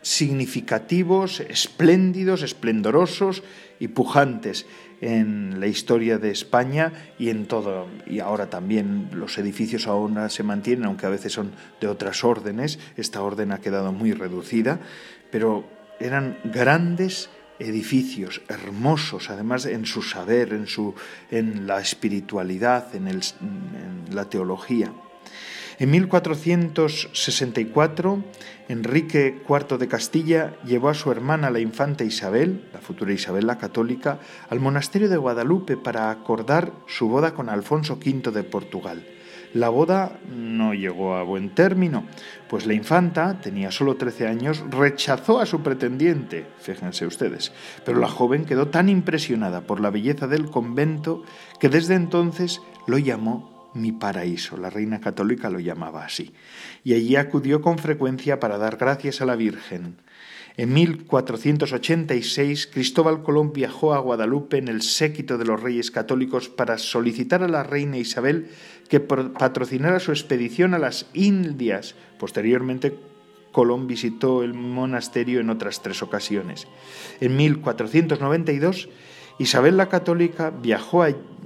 significativos, 0.03 1.41
espléndidos, 1.41 2.43
esplendorosos 2.43 3.43
y 3.79 3.89
pujantes 3.89 4.67
en 5.01 5.61
la 5.61 5.67
historia 5.67 6.19
de 6.19 6.31
España 6.31 6.93
y 7.19 7.31
en 7.31 7.47
todo 7.47 7.87
y 8.07 8.19
ahora 8.21 8.51
también 8.51 9.11
los 9.13 9.39
edificios 9.39 9.87
ahora 9.87 10.29
se 10.29 10.43
mantienen 10.43 10.87
aunque 10.87 11.07
a 11.07 11.11
veces 11.11 11.33
son 11.33 11.53
de 11.81 11.89
otras 11.89 12.25
órdenes. 12.25 12.79
Esta 12.97 13.23
orden 13.23 13.53
ha 13.53 13.59
quedado 13.59 13.93
muy 13.93 14.13
reducida 14.13 14.81
pero 15.31 15.69
eran 16.01 16.39
grandes 16.45 17.31
edificios 17.59 18.43
hermosos, 18.49 19.31
además 19.31 19.65
en 19.67 19.87
su 19.87 20.03
saber, 20.03 20.53
en, 20.53 20.67
su, 20.67 20.95
en 21.31 21.67
la 21.67 21.81
espiritualidad, 21.81 22.95
en, 22.95 23.09
el, 23.09 23.23
en 23.41 24.15
la 24.15 24.29
teología. 24.29 24.93
En 25.81 25.93
1464, 25.93 28.25
Enrique 28.69 29.41
IV 29.49 29.79
de 29.79 29.87
Castilla 29.87 30.57
llevó 30.65 30.89
a 30.89 30.95
su 30.95 31.13
hermana 31.13 31.51
la 31.51 31.61
infanta 31.61 32.03
Isabel, 32.03 32.69
la 32.73 32.81
futura 32.81 33.13
Isabel 33.13 33.47
la 33.47 33.59
católica, 33.59 34.19
al 34.51 34.59
monasterio 34.59 35.09
de 35.09 35.17
Guadalupe 35.17 35.77
para 35.77 36.11
acordar 36.11 36.73
su 36.89 37.09
boda 37.09 37.33
con 37.33 37.49
Alfonso 37.49 38.01
V 38.05 38.33
de 38.33 38.43
Portugal. 38.43 39.07
La 39.55 39.71
boda 39.71 40.19
no 40.31 40.75
llegó 40.75 41.15
a 41.15 41.23
buen 41.23 41.51
término, 41.51 42.05
pues 42.49 42.67
la 42.67 42.75
infanta, 42.75 43.41
tenía 43.41 43.71
solo 43.71 43.97
13 43.97 44.27
años, 44.27 44.63
rechazó 44.71 45.41
a 45.41 45.47
su 45.47 45.63
pretendiente, 45.63 46.47
fíjense 46.61 47.07
ustedes, 47.07 47.53
pero 47.85 47.99
la 47.99 48.09
joven 48.09 48.45
quedó 48.45 48.69
tan 48.69 48.89
impresionada 48.89 49.63
por 49.63 49.81
la 49.81 49.91
belleza 49.91 50.27
del 50.27 50.51
convento 50.51 51.23
que 51.61 51.69
desde 51.69 51.95
entonces 51.95 52.61
lo 52.87 52.99
llamó 52.99 53.71
mi 53.75 53.93
paraíso, 53.93 54.57
la 54.57 54.71
reina 54.71 55.01
católica 55.01 55.51
lo 55.51 55.61
llamaba 55.61 56.05
así, 56.05 56.33
y 56.85 56.95
allí 56.95 57.17
acudió 57.17 57.63
con 57.63 57.79
frecuencia 57.79 58.41
para 58.41 58.59
dar 58.59 58.77
gracias 58.77 59.21
a 59.21 59.27
la 59.27 59.37
Virgen. 59.37 59.97
En 60.59 60.73
1486 60.73 62.67
Cristóbal 62.67 63.23
Colón 63.23 63.53
viajó 63.53 63.95
a 63.95 64.01
Guadalupe 64.01 64.59
en 64.59 64.67
el 64.67 64.83
séquito 64.83 65.39
de 65.39 65.45
los 65.45 65.63
reyes 65.63 65.93
católicos 65.93 66.49
para 66.49 66.79
solicitar 66.79 67.45
a 67.45 67.49
la 67.49 67.63
reina 67.63 67.97
Isabel 67.97 68.49
que 68.89 69.01
patrocinara 69.01 70.01
su 70.01 70.13
expedición 70.13 70.75
a 70.75 70.79
las 70.79 71.07
Indias. 71.13 71.95
Posteriormente 72.19 72.99
Colón 73.53 73.87
visitó 73.87 74.43
el 74.43 74.55
monasterio 74.55 75.41
en 75.41 75.51
otras 75.51 75.83
tres 75.83 76.03
ocasiones. 76.03 76.67
En 77.21 77.37
1492 77.37 78.89
Isabel 79.39 79.77
la 79.77 79.89
Católica 79.89 80.51
viajó 80.51 81.05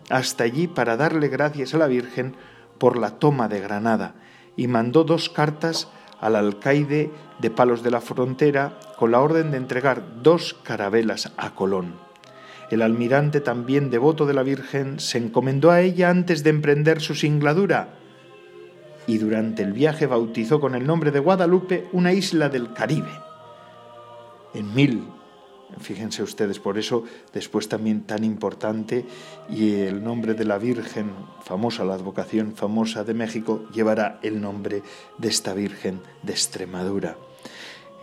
hasta 0.08 0.44
allí 0.44 0.66
para 0.66 0.96
darle 0.96 1.28
gracias 1.28 1.75
a 1.75 1.78
la 1.78 1.87
Virgen 1.87 2.34
por 2.78 2.96
la 2.96 3.18
toma 3.18 3.49
de 3.49 3.61
Granada 3.61 4.14
y 4.56 4.66
mandó 4.66 5.04
dos 5.04 5.28
cartas 5.28 5.88
al 6.20 6.37
alcaide 6.37 7.11
de 7.38 7.50
Palos 7.50 7.82
de 7.82 7.90
la 7.90 8.00
Frontera 8.00 8.78
con 8.96 9.11
la 9.11 9.20
orden 9.20 9.50
de 9.50 9.58
entregar 9.58 10.22
dos 10.22 10.54
carabelas 10.62 11.32
a 11.37 11.54
Colón. 11.54 12.12
El 12.72 12.80
almirante, 12.80 13.42
también 13.42 13.90
devoto 13.90 14.24
de 14.24 14.32
la 14.32 14.42
Virgen, 14.42 14.98
se 14.98 15.18
encomendó 15.18 15.70
a 15.70 15.82
ella 15.82 16.08
antes 16.08 16.42
de 16.42 16.48
emprender 16.48 17.02
su 17.02 17.14
singladura 17.14 17.98
y 19.06 19.18
durante 19.18 19.62
el 19.62 19.74
viaje 19.74 20.06
bautizó 20.06 20.58
con 20.58 20.74
el 20.74 20.86
nombre 20.86 21.10
de 21.10 21.18
Guadalupe 21.18 21.86
una 21.92 22.14
isla 22.14 22.48
del 22.48 22.72
Caribe. 22.72 23.10
En 24.54 24.74
mil 24.74 25.04
Fíjense 25.80 26.22
ustedes, 26.22 26.58
por 26.58 26.78
eso 26.78 27.04
después 27.32 27.68
también 27.68 28.02
tan 28.02 28.24
importante 28.24 29.04
y 29.50 29.74
el 29.74 30.02
nombre 30.02 30.34
de 30.34 30.44
la 30.44 30.58
Virgen 30.58 31.10
famosa, 31.44 31.84
la 31.84 31.94
advocación 31.94 32.54
famosa 32.54 33.04
de 33.04 33.14
México, 33.14 33.66
llevará 33.72 34.18
el 34.22 34.40
nombre 34.40 34.82
de 35.18 35.28
esta 35.28 35.54
Virgen 35.54 36.00
de 36.22 36.32
Extremadura. 36.32 37.16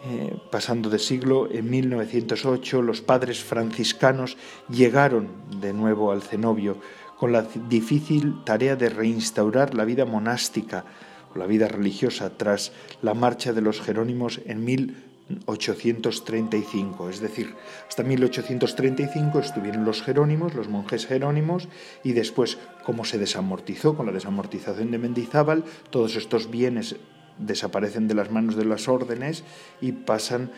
Eh, 0.06 0.38
pasando 0.50 0.90
de 0.90 1.00
siglo, 1.00 1.50
en 1.52 1.70
1908 1.70 2.82
los 2.82 3.02
padres 3.02 3.44
franciscanos 3.44 4.38
llegaron 4.70 5.28
de 5.60 5.74
nuevo 5.74 6.12
al 6.12 6.22
cenobio 6.22 6.78
con 7.18 7.34
la 7.34 7.42
difícil 7.42 8.44
tarea 8.46 8.78
de 8.78 8.90
reinstaurar 8.90 9.76
la 9.76 9.84
vida 9.84 10.06
monástica 10.06 10.86
o 11.36 11.38
la 11.38 11.48
vida 11.48 11.68
religiosa 11.68 12.38
tras 12.38 12.72
la 13.02 13.14
marcha 13.14 13.52
de 13.52 13.62
los 13.62 13.82
jerónimos 13.82 14.40
en 14.46 14.64
1908 14.64 15.10
1835, 15.30 17.10
es 17.10 17.20
decir, 17.20 17.56
hasta 17.88 18.04
1835 18.04 19.40
estuvieron 19.40 19.86
los 19.86 20.02
jerónimos, 20.02 20.56
los 20.56 20.70
monjes 20.70 21.06
jerónimos, 21.06 21.68
y 22.04 22.14
después, 22.14 22.58
como 22.84 23.06
se 23.06 23.20
desamortizó 23.20 23.96
con 23.96 24.08
la 24.08 24.12
desamortización 24.12 24.92
de 24.92 24.98
Mendizábal, 24.98 25.64
todos 25.92 26.16
estos 26.16 26.50
bienes 26.50 26.96
desaparecen 27.40 28.08
de 28.08 28.14
las 28.14 28.32
manos 28.32 28.56
de 28.56 28.66
las 28.66 28.88
órdenes 28.88 29.44
y 29.82 29.94
pasan 29.94 30.52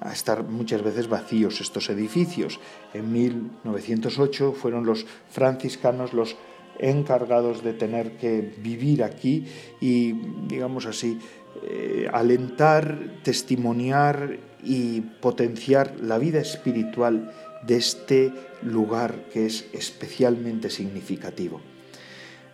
a 0.00 0.12
estar 0.12 0.44
muchas 0.44 0.82
veces 0.82 1.08
vacíos 1.08 1.60
estos 1.60 1.90
edificios. 1.90 2.58
En 2.94 3.12
1908 3.12 4.52
fueron 4.52 4.84
los 4.86 5.06
franciscanos 5.30 6.12
los 6.12 6.36
encargados 6.78 7.62
de 7.62 7.74
tener 7.74 8.16
que 8.16 8.54
vivir 8.58 9.04
aquí 9.04 9.46
y, 9.80 10.12
digamos 10.48 10.86
así, 10.86 11.18
eh, 11.64 12.08
alentar, 12.12 13.20
testimoniar 13.22 14.38
y 14.64 15.00
potenciar 15.00 16.00
la 16.00 16.18
vida 16.18 16.40
espiritual 16.40 17.32
de 17.66 17.76
este 17.76 18.32
lugar 18.62 19.26
que 19.32 19.46
es 19.46 19.66
especialmente 19.72 20.70
significativo. 20.70 21.60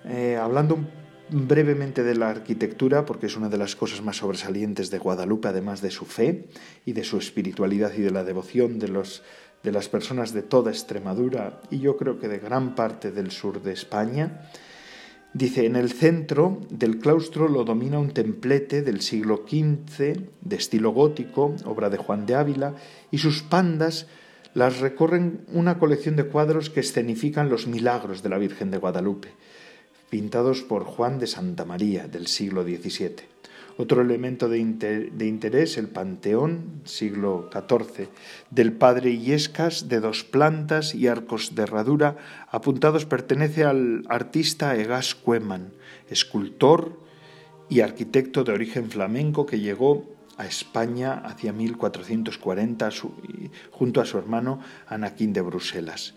Eh, 0.04 0.36
hablando 0.40 0.78
brevemente 1.30 2.02
de 2.02 2.14
la 2.14 2.30
arquitectura, 2.30 3.04
porque 3.04 3.26
es 3.26 3.36
una 3.36 3.48
de 3.48 3.58
las 3.58 3.76
cosas 3.76 4.02
más 4.02 4.16
sobresalientes 4.16 4.90
de 4.90 4.98
Guadalupe, 4.98 5.48
además 5.48 5.80
de 5.80 5.90
su 5.90 6.04
fe 6.04 6.46
y 6.84 6.92
de 6.92 7.04
su 7.04 7.18
espiritualidad 7.18 7.92
y 7.96 8.02
de 8.02 8.10
la 8.10 8.24
devoción 8.24 8.78
de, 8.78 8.88
los, 8.88 9.22
de 9.62 9.72
las 9.72 9.88
personas 9.88 10.32
de 10.32 10.42
toda 10.42 10.70
Extremadura 10.70 11.60
y 11.70 11.80
yo 11.80 11.96
creo 11.96 12.18
que 12.18 12.28
de 12.28 12.38
gran 12.38 12.74
parte 12.74 13.12
del 13.12 13.30
sur 13.30 13.62
de 13.62 13.72
España. 13.72 14.50
Dice, 15.34 15.66
en 15.66 15.76
el 15.76 15.92
centro 15.92 16.62
del 16.70 16.98
claustro 16.98 17.48
lo 17.48 17.64
domina 17.64 17.98
un 17.98 18.12
templete 18.12 18.82
del 18.82 19.02
siglo 19.02 19.44
XV, 19.46 20.16
de 20.40 20.56
estilo 20.56 20.90
gótico, 20.90 21.54
obra 21.66 21.90
de 21.90 21.98
Juan 21.98 22.24
de 22.24 22.34
Ávila, 22.34 22.74
y 23.10 23.18
sus 23.18 23.42
pandas 23.42 24.06
las 24.54 24.80
recorren 24.80 25.44
una 25.52 25.78
colección 25.78 26.16
de 26.16 26.24
cuadros 26.24 26.70
que 26.70 26.80
escenifican 26.80 27.50
los 27.50 27.66
milagros 27.66 28.22
de 28.22 28.30
la 28.30 28.38
Virgen 28.38 28.70
de 28.70 28.78
Guadalupe 28.78 29.28
pintados 30.10 30.62
por 30.62 30.84
Juan 30.84 31.18
de 31.18 31.26
Santa 31.26 31.64
María 31.64 32.08
del 32.08 32.26
siglo 32.26 32.62
XVII. 32.62 33.38
Otro 33.80 34.02
elemento 34.02 34.48
de, 34.48 34.58
interés, 34.58 35.78
el 35.78 35.86
Panteón, 35.86 36.82
siglo 36.84 37.48
XIV, 37.52 38.08
del 38.50 38.72
padre 38.72 39.10
Illescas, 39.10 39.88
de 39.88 40.00
dos 40.00 40.24
plantas 40.24 40.96
y 40.96 41.06
arcos 41.06 41.54
de 41.54 41.62
herradura, 41.62 42.16
apuntados 42.50 43.06
pertenece 43.06 43.62
al 43.62 44.04
artista 44.08 44.74
Egas 44.74 45.14
Cueman, 45.14 45.70
escultor 46.10 46.98
y 47.68 47.80
arquitecto 47.80 48.42
de 48.42 48.52
origen 48.52 48.90
flamenco 48.90 49.46
que 49.46 49.60
llegó 49.60 50.04
a 50.38 50.46
España 50.46 51.14
hacia 51.24 51.52
1440 51.52 52.90
junto 53.70 54.00
a 54.00 54.06
su 54.06 54.18
hermano 54.18 54.60
Anaquín 54.88 55.32
de 55.32 55.42
Bruselas. 55.42 56.14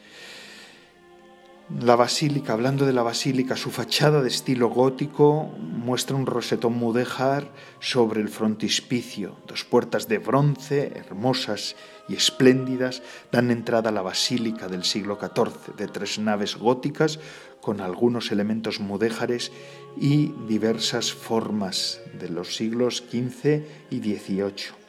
La 1.79 1.95
basílica, 1.95 2.53
hablando 2.53 2.85
de 2.85 2.93
la 2.93 3.01
basílica, 3.01 3.55
su 3.55 3.71
fachada 3.71 4.21
de 4.21 4.27
estilo 4.27 4.69
gótico 4.69 5.45
muestra 5.57 6.15
un 6.15 6.25
rosetón 6.25 6.73
mudéjar 6.73 7.49
sobre 7.79 8.21
el 8.21 8.29
frontispicio. 8.29 9.37
Dos 9.47 9.63
puertas 9.63 10.07
de 10.07 10.19
bronce, 10.19 10.91
hermosas 10.95 11.75
y 12.07 12.15
espléndidas, 12.15 13.01
dan 13.31 13.49
entrada 13.49 13.89
a 13.89 13.93
la 13.93 14.03
basílica 14.03 14.67
del 14.67 14.83
siglo 14.83 15.17
XIV, 15.19 15.75
de 15.75 15.87
tres 15.87 16.19
naves 16.19 16.55
góticas 16.55 17.19
con 17.61 17.79
algunos 17.81 18.31
elementos 18.31 18.79
mudéjares 18.79 19.51
y 19.97 20.33
diversas 20.47 21.13
formas 21.13 22.01
de 22.19 22.29
los 22.29 22.55
siglos 22.55 23.03
XV 23.11 23.63
y 23.89 23.99
XVIII. 23.99 24.81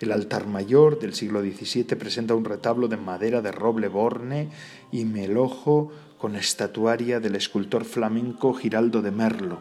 El 0.00 0.12
altar 0.12 0.46
mayor 0.46 0.98
del 0.98 1.14
siglo 1.14 1.40
XVII 1.40 1.84
presenta 1.96 2.34
un 2.34 2.44
retablo 2.44 2.88
de 2.88 2.96
madera 2.96 3.40
de 3.40 3.52
roble 3.52 3.88
borne 3.88 4.50
y 4.90 5.04
melojo 5.04 5.92
con 6.18 6.36
estatuaria 6.36 7.20
del 7.20 7.36
escultor 7.36 7.84
flamenco 7.84 8.54
Giraldo 8.54 9.02
de 9.02 9.10
Merlo. 9.10 9.58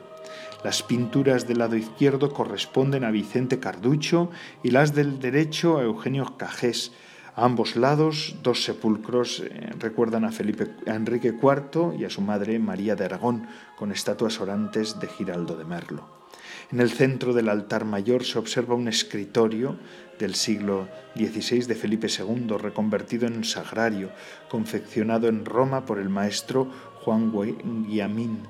Las 0.63 0.81
pinturas 0.81 1.47
del 1.47 1.59
lado 1.59 1.75
izquierdo 1.75 2.31
corresponden 2.31 3.03
a 3.03 3.11
Vicente 3.11 3.59
Carducho 3.59 4.31
y 4.63 4.71
las 4.71 4.95
del 4.95 5.19
derecho 5.19 5.77
a 5.77 5.83
Eugenio 5.83 6.37
Cajés. 6.37 6.93
A 7.35 7.45
ambos 7.45 7.75
lados, 7.75 8.35
dos 8.43 8.63
sepulcros 8.63 9.39
eh, 9.39 9.71
recuerdan 9.79 10.23
a, 10.23 10.31
Felipe, 10.31 10.69
a 10.87 10.95
Enrique 10.95 11.33
IV 11.41 11.95
y 11.99 12.05
a 12.05 12.09
su 12.09 12.21
madre 12.21 12.59
María 12.59 12.95
de 12.95 13.05
Aragón, 13.05 13.47
con 13.75 13.91
estatuas 13.91 14.39
orantes 14.39 14.99
de 14.99 15.07
Giraldo 15.07 15.57
de 15.57 15.65
Merlo. 15.65 16.23
En 16.71 16.79
el 16.79 16.91
centro 16.91 17.33
del 17.33 17.49
altar 17.49 17.85
mayor 17.85 18.23
se 18.23 18.39
observa 18.39 18.75
un 18.75 18.87
escritorio 18.87 19.77
del 20.23 20.35
siglo 20.35 20.87
XVI 21.15 21.65
de 21.65 21.75
Felipe 21.75 22.07
II, 22.07 22.55
reconvertido 22.57 23.27
en 23.27 23.43
sagrario, 23.43 24.09
confeccionado 24.49 25.27
en 25.27 25.43
Roma 25.43 25.85
por 25.85 25.99
el 25.99 26.07
maestro 26.07 26.69
Juan 27.01 27.33
Guiamín. 27.85 28.47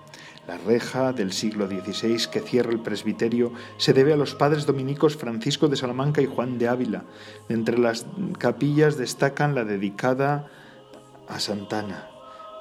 La 0.48 0.60
reja 0.60 1.14
del 1.14 1.34
siglo 1.34 1.66
XVI 1.68 2.30
que 2.30 2.42
cierra 2.42 2.72
el 2.72 2.80
presbiterio 2.80 3.54
se 3.78 3.94
debe 3.94 4.14
a 4.14 4.18
los 4.18 4.36
padres 4.36 4.68
dominicos 4.68 5.18
Francisco 5.18 5.68
de 5.68 5.76
Salamanca 5.76 6.22
y 6.22 6.28
Juan 6.28 6.60
de 6.60 6.68
Ávila. 6.68 7.06
De 7.50 7.56
entre 7.56 7.80
las 7.80 8.06
capillas 8.38 8.96
destacan 8.96 9.56
la 9.56 9.64
dedicada 9.64 10.46
a 11.28 11.40
Santana, 11.40 12.08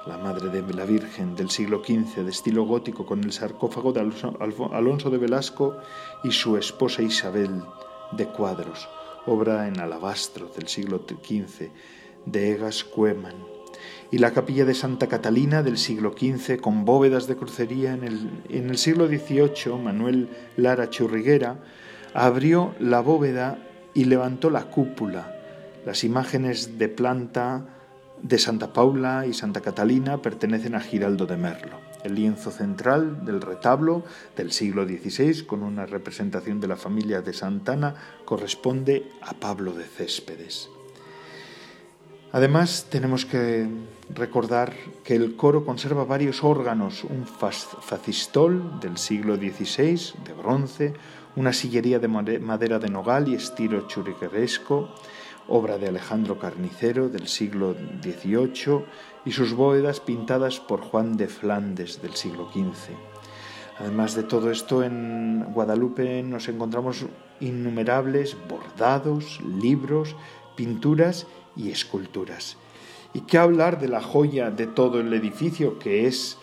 la 0.07 0.17
madre 0.17 0.49
de 0.49 0.73
la 0.73 0.85
Virgen 0.85 1.35
del 1.35 1.51
siglo 1.51 1.83
XV, 1.85 2.23
de 2.23 2.31
estilo 2.31 2.63
gótico, 2.63 3.05
con 3.05 3.23
el 3.23 3.31
sarcófago 3.31 3.93
de 3.93 3.99
Alonso 3.99 5.09
de 5.11 5.17
Velasco 5.19 5.77
y 6.23 6.31
su 6.31 6.57
esposa 6.57 7.03
Isabel 7.03 7.61
de 8.17 8.27
cuadros, 8.27 8.87
obra 9.25 9.67
en 9.67 9.79
alabastro 9.79 10.47
del 10.47 10.67
siglo 10.67 11.05
XV 11.07 11.69
de 12.25 12.51
Egas 12.51 12.83
Cueman, 12.83 13.53
y 14.11 14.19
la 14.19 14.31
capilla 14.31 14.65
de 14.65 14.75
Santa 14.75 15.07
Catalina 15.07 15.63
del 15.63 15.77
siglo 15.77 16.13
XV 16.15 16.59
con 16.61 16.85
bóvedas 16.85 17.27
de 17.27 17.35
crucería 17.35 17.93
en 17.93 18.03
el, 18.03 18.43
en 18.49 18.69
el 18.69 18.77
siglo 18.77 19.07
XVIII, 19.07 19.79
Manuel 19.83 20.29
Lara 20.55 20.89
Churriguera 20.89 21.57
abrió 22.13 22.75
la 22.79 22.99
bóveda 22.99 23.57
y 23.93 24.05
levantó 24.05 24.49
la 24.49 24.65
cúpula. 24.65 25.35
Las 25.85 26.03
imágenes 26.03 26.77
de 26.77 26.89
planta 26.89 27.65
de 28.21 28.37
Santa 28.37 28.71
Paula 28.71 29.25
y 29.25 29.33
Santa 29.33 29.61
Catalina 29.61 30.21
pertenecen 30.21 30.75
a 30.75 30.79
Giraldo 30.79 31.25
de 31.25 31.37
Merlo. 31.37 31.92
El 32.03 32.15
lienzo 32.15 32.51
central 32.51 33.25
del 33.25 33.41
retablo 33.41 34.03
del 34.35 34.51
siglo 34.51 34.85
XVI, 34.85 35.45
con 35.45 35.63
una 35.63 35.85
representación 35.85 36.59
de 36.59 36.67
la 36.67 36.75
familia 36.75 37.21
de 37.21 37.33
Santana, 37.33 37.95
corresponde 38.25 39.11
a 39.21 39.33
Pablo 39.33 39.73
de 39.73 39.85
Céspedes. 39.85 40.69
Además, 42.33 42.87
tenemos 42.89 43.25
que 43.25 43.67
recordar 44.13 44.73
que 45.03 45.15
el 45.15 45.35
coro 45.35 45.63
conserva 45.65 46.03
varios 46.03 46.43
órganos, 46.43 47.03
un 47.03 47.27
facistol 47.27 48.79
del 48.79 48.97
siglo 48.97 49.35
XVI 49.35 50.13
de 50.25 50.33
bronce, 50.33 50.93
una 51.35 51.53
sillería 51.53 51.99
de 51.99 52.07
madera 52.07 52.79
de 52.79 52.89
nogal 52.89 53.27
y 53.27 53.35
estilo 53.35 53.87
churrigueresco, 53.87 54.89
obra 55.47 55.77
de 55.77 55.89
Alejandro 55.89 56.39
Carnicero 56.39 57.07
del 57.07 57.27
siglo 57.27 57.75
XVIII, 58.01 58.85
y 59.25 59.31
sus 59.31 59.53
bóvedas 59.53 59.99
pintadas 59.99 60.59
por 60.59 60.81
Juan 60.81 61.17
de 61.17 61.27
Flandes 61.27 62.01
del 62.01 62.15
siglo 62.15 62.49
XV. 62.51 62.93
Además 63.79 64.15
de 64.15 64.23
todo 64.23 64.51
esto, 64.51 64.83
en 64.83 65.45
Guadalupe 65.53 66.21
nos 66.23 66.47
encontramos 66.47 67.05
innumerables 67.39 68.37
bordados, 68.47 69.41
libros, 69.41 70.15
pinturas 70.55 71.27
y 71.55 71.71
esculturas. 71.71 72.57
¿Y 73.13 73.21
qué 73.21 73.37
hablar 73.37 73.79
de 73.79 73.87
la 73.87 74.01
joya 74.01 74.51
de 74.51 74.67
todo 74.67 74.99
el 74.99 75.13
edificio 75.13 75.79
que 75.79 76.07
es 76.07 76.37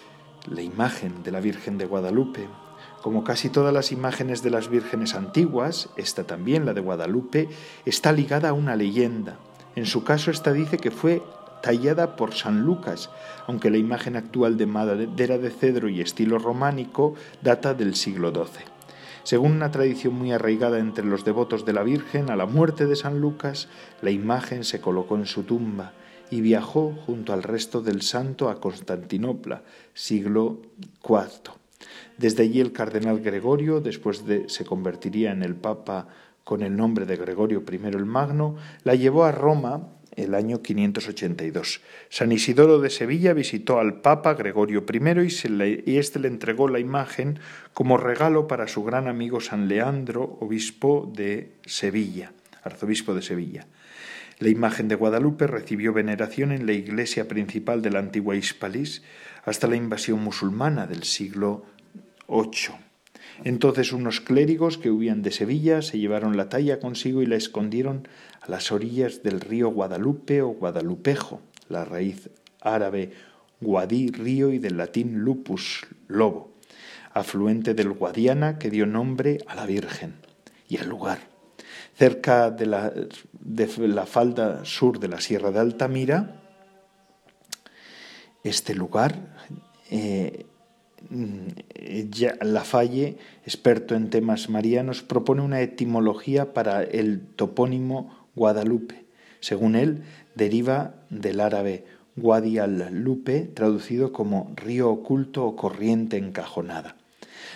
la 0.48 0.62
imagen 0.62 1.22
de 1.22 1.30
la 1.30 1.40
Virgen 1.40 1.78
de 1.78 1.86
Guadalupe? 1.86 2.48
Como 3.02 3.24
casi 3.24 3.48
todas 3.48 3.72
las 3.72 3.92
imágenes 3.92 4.42
de 4.42 4.50
las 4.50 4.68
vírgenes 4.68 5.14
antiguas, 5.14 5.88
esta 5.96 6.24
también, 6.24 6.66
la 6.66 6.74
de 6.74 6.80
Guadalupe, 6.80 7.48
está 7.84 8.12
ligada 8.12 8.50
a 8.50 8.52
una 8.52 8.76
leyenda. 8.76 9.38
En 9.74 9.86
su 9.86 10.04
caso, 10.04 10.30
esta 10.30 10.52
dice 10.52 10.76
que 10.76 10.90
fue 10.90 11.22
tallada 11.62 12.16
por 12.16 12.34
San 12.34 12.62
Lucas, 12.62 13.10
aunque 13.46 13.70
la 13.70 13.78
imagen 13.78 14.16
actual 14.16 14.56
de 14.56 14.66
madera 14.66 15.38
de 15.38 15.50
cedro 15.50 15.88
y 15.88 16.00
estilo 16.00 16.38
románico 16.38 17.14
data 17.42 17.74
del 17.74 17.94
siglo 17.94 18.30
XII. 18.30 18.64
Según 19.22 19.52
una 19.52 19.70
tradición 19.70 20.14
muy 20.14 20.32
arraigada 20.32 20.78
entre 20.78 21.04
los 21.04 21.24
devotos 21.24 21.64
de 21.64 21.72
la 21.72 21.82
Virgen, 21.82 22.30
a 22.30 22.36
la 22.36 22.46
muerte 22.46 22.86
de 22.86 22.96
San 22.96 23.20
Lucas, 23.20 23.68
la 24.00 24.10
imagen 24.10 24.64
se 24.64 24.80
colocó 24.80 25.16
en 25.16 25.26
su 25.26 25.42
tumba 25.42 25.92
y 26.30 26.40
viajó 26.40 26.94
junto 27.06 27.32
al 27.32 27.42
resto 27.42 27.82
del 27.82 28.02
santo 28.02 28.48
a 28.48 28.60
Constantinopla, 28.60 29.62
siglo 29.94 30.62
IV. 31.06 31.52
Desde 32.16 32.44
allí 32.44 32.60
el 32.60 32.72
cardenal 32.72 33.20
Gregorio, 33.20 33.80
después 33.80 34.26
de 34.26 34.48
se 34.48 34.64
convertiría 34.64 35.32
en 35.32 35.42
el 35.42 35.54
Papa 35.54 36.08
con 36.44 36.62
el 36.62 36.76
nombre 36.76 37.04
de 37.06 37.16
Gregorio 37.16 37.62
I 37.70 37.76
el 37.86 38.06
Magno, 38.06 38.56
la 38.84 38.94
llevó 38.94 39.24
a 39.24 39.32
Roma 39.32 39.88
el 40.16 40.34
año 40.34 40.62
582. 40.62 41.80
San 42.08 42.32
Isidoro 42.32 42.80
de 42.80 42.90
Sevilla 42.90 43.32
visitó 43.32 43.78
al 43.78 44.00
Papa 44.00 44.34
Gregorio 44.34 44.84
I 44.90 45.20
y, 45.20 45.30
se 45.30 45.48
le, 45.48 45.82
y 45.86 45.98
éste 45.98 46.18
le 46.18 46.28
entregó 46.28 46.68
la 46.68 46.78
imagen 46.78 47.38
como 47.72 47.96
regalo 47.96 48.46
para 48.46 48.68
su 48.68 48.82
gran 48.84 49.08
amigo 49.08 49.40
San 49.40 49.68
Leandro, 49.68 50.38
obispo 50.40 51.10
de 51.14 51.52
Sevilla. 51.64 52.32
arzobispo 52.62 53.14
de 53.14 53.22
Sevilla. 53.22 53.66
La 54.38 54.48
imagen 54.48 54.88
de 54.88 54.94
Guadalupe 54.94 55.46
recibió 55.46 55.92
veneración 55.92 56.52
en 56.52 56.66
la 56.66 56.72
iglesia 56.72 57.28
principal 57.28 57.82
de 57.82 57.90
la 57.90 57.98
antigua 57.98 58.36
Hispalis 58.36 59.02
hasta 59.44 59.66
la 59.66 59.76
invasión 59.76 60.20
musulmana 60.20 60.86
del 60.86 61.04
siglo 61.04 61.66
VIII. 62.28 62.89
Entonces 63.44 63.92
unos 63.92 64.20
clérigos 64.20 64.76
que 64.76 64.90
huían 64.90 65.22
de 65.22 65.32
Sevilla 65.32 65.82
se 65.82 65.98
llevaron 65.98 66.36
la 66.36 66.48
talla 66.48 66.78
consigo 66.78 67.22
y 67.22 67.26
la 67.26 67.36
escondieron 67.36 68.06
a 68.40 68.50
las 68.50 68.70
orillas 68.70 69.22
del 69.22 69.40
río 69.40 69.70
Guadalupe 69.70 70.42
o 70.42 70.48
Guadalupejo, 70.48 71.40
la 71.68 71.84
raíz 71.84 72.30
árabe 72.60 73.12
guadí, 73.60 74.08
río 74.08 74.52
y 74.52 74.58
del 74.58 74.76
latín 74.76 75.20
lupus, 75.20 75.86
lobo, 76.08 76.52
afluente 77.12 77.74
del 77.74 77.92
Guadiana 77.92 78.58
que 78.58 78.70
dio 78.70 78.86
nombre 78.86 79.38
a 79.46 79.54
la 79.54 79.66
Virgen 79.66 80.14
y 80.68 80.78
al 80.78 80.88
lugar. 80.88 81.18
Cerca 81.94 82.50
de 82.50 82.66
la, 82.66 82.92
de 83.32 83.88
la 83.88 84.06
falda 84.06 84.64
sur 84.64 84.98
de 84.98 85.08
la 85.08 85.20
Sierra 85.20 85.50
de 85.50 85.60
Altamira, 85.60 86.40
este 88.42 88.74
lugar, 88.74 89.18
eh, 89.90 90.46
Lafalle, 92.42 93.16
experto 93.44 93.94
en 93.94 94.10
temas 94.10 94.48
marianos, 94.48 95.02
propone 95.02 95.42
una 95.42 95.60
etimología 95.60 96.52
para 96.52 96.82
el 96.82 97.20
topónimo 97.36 98.28
Guadalupe. 98.34 99.04
Según 99.40 99.74
él, 99.74 100.02
deriva 100.34 100.94
del 101.10 101.40
árabe 101.40 101.84
Guadi 102.16 102.58
al-Lupe, 102.58 103.50
traducido 103.54 104.12
como 104.12 104.52
río 104.56 104.90
oculto 104.90 105.44
o 105.46 105.56
corriente 105.56 106.16
encajonada. 106.16 106.96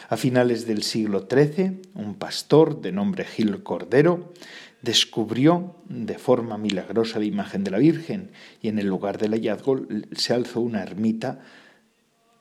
A 0.09 0.17
finales 0.17 0.67
del 0.67 0.83
siglo 0.83 1.27
XIII, 1.31 1.83
un 1.95 2.15
pastor 2.15 2.81
de 2.81 2.93
nombre 2.93 3.25
Gil 3.25 3.63
Cordero 3.63 4.33
descubrió 4.83 5.77
de 5.89 6.19
forma 6.19 6.59
milagrosa 6.59 7.19
la 7.19 7.25
imagen 7.25 7.65
de 7.65 7.71
la 7.71 7.79
Virgen 7.79 8.31
y 8.61 8.69
en 8.69 8.79
el 8.79 8.87
lugar 8.87 9.19
del 9.19 9.33
hallazgo 9.33 9.81
se 10.13 10.35
alzó 10.35 10.61
una 10.61 10.83
ermita 10.83 11.41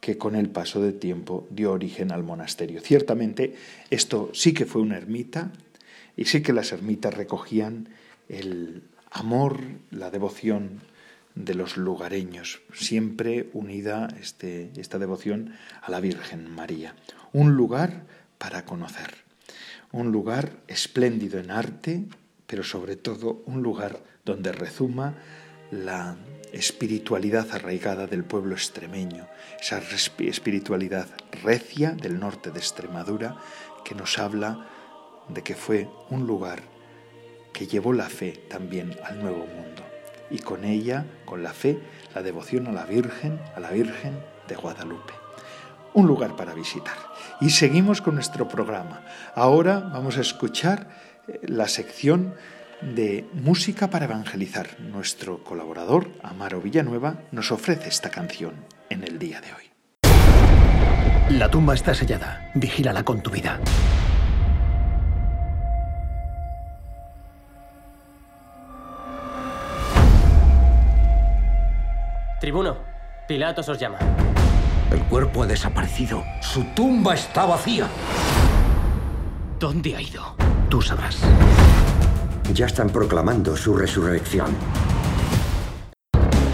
que 0.04 0.18
con 0.18 0.36
el 0.36 0.50
paso 0.50 0.82
del 0.82 1.00
tiempo 1.00 1.48
dio 1.50 1.72
origen 1.72 2.12
al 2.12 2.24
monasterio. 2.24 2.82
Ciertamente 2.82 3.56
esto 3.89 4.32
sí 4.34 4.54
que 4.54 4.66
fue 4.66 4.82
una 4.82 4.98
ermita 4.98 5.54
y 6.18 6.26
sí 6.26 6.42
que 6.42 6.52
las 6.52 6.74
ermitas 6.74 7.13
recogían 7.13 7.88
el 8.28 8.84
amor, 9.12 9.62
la 9.92 10.12
devoción 10.12 10.82
de 11.36 11.54
los 11.54 11.78
lugareños, 11.78 12.60
siempre 12.74 13.50
unida 13.54 14.10
este, 14.20 14.72
esta 14.76 15.00
devoción 15.00 15.54
a 15.82 15.89
la 15.89 16.02
Virgen 16.02 16.54
María. 16.54 16.96
Un 17.32 17.54
lugar 17.56 18.04
para 18.38 18.66
conocer, 18.66 19.24
un 19.94 20.12
lugar 20.12 20.52
espléndido 20.68 21.39
en 21.39 21.50
arte, 21.50 22.04
pero 22.46 22.66
sobre 22.66 22.98
todo 22.98 23.42
un 23.46 23.63
lugar 23.63 24.04
donde 24.26 24.52
rezuma 24.52 25.16
la 25.74 26.16
espiritualidad 26.52 27.48
arraigada 27.52 28.06
del 28.06 28.24
pueblo 28.24 28.54
extremeño, 28.54 29.28
esa 29.60 29.82
espiritualidad 30.20 31.08
recia 31.44 31.92
del 31.92 32.20
norte 32.20 32.52
de 32.52 32.60
Extremadura 32.60 33.36
que 33.84 33.96
nos 33.96 34.20
habla 34.20 34.68
de 35.30 35.42
que 35.42 35.56
fue 35.56 35.90
un 36.10 36.28
lugar 36.28 36.62
que 37.54 37.66
llevó 37.66 37.92
la 37.92 38.08
fe 38.08 38.34
también 38.50 38.96
al 39.04 39.20
nuevo 39.20 39.48
mundo 39.48 39.84
y 40.30 40.40
con 40.40 40.64
ella, 40.64 41.06
con 41.26 41.42
la 41.42 41.54
fe, 41.54 41.80
la 42.14 42.22
devoción 42.22 42.68
a 42.68 42.72
la 42.72 42.86
Virgen, 42.86 43.40
a 43.56 43.60
la 43.60 43.72
Virgen 43.72 44.20
de 44.48 44.56
Guadalupe. 44.56 45.14
Un 45.94 46.08
lugar 46.08 46.36
para 46.36 46.54
visitar. 46.54 46.98
Y 47.40 47.52
seguimos 47.52 48.02
con 48.02 48.16
nuestro 48.16 48.48
programa. 48.48 49.06
Ahora 49.36 49.80
vamos 49.80 50.18
a 50.18 50.22
escuchar 50.22 50.88
eh, 51.28 51.40
la 51.44 51.68
sección 51.68 52.34
de 52.84 53.26
Música 53.34 53.89
para 53.89 54.06
Evangelizar. 54.06 54.80
Nuestro 54.80 55.43
colaborador, 55.43 56.10
Amaro 56.22 56.62
Villanueva, 56.62 57.15
nos 57.32 57.52
ofrece 57.52 57.89
esta 57.89 58.10
canción 58.10 58.54
en 58.89 59.04
el 59.04 59.17
día 59.17 59.41
de 59.41 59.54
hoy. 59.54 59.63
La 61.38 61.50
tumba 61.50 61.74
está 61.74 61.93
sellada. 61.93 62.52
Vigílala 62.54 63.04
con 63.04 63.22
tu 63.22 63.30
vida. 63.30 63.60
Tribuno, 72.39 72.78
Pilatos 73.28 73.69
os 73.69 73.80
llama. 73.80 74.00
El 74.91 75.02
cuerpo 75.04 75.43
ha 75.43 75.48
desaparecido. 75.48 76.24
Su 76.41 76.63
tumba 76.76 77.13
está 77.13 77.46
vacía. 77.46 77.88
¿Dónde 79.60 79.96
ha 79.96 80.02
ido? 80.02 80.36
Tú 80.69 80.82
sabrás. 80.82 81.24
Ya 82.52 82.66
están 82.66 82.90
proclamando 82.90 83.56
su 83.56 83.76
resurrección. 83.76 84.48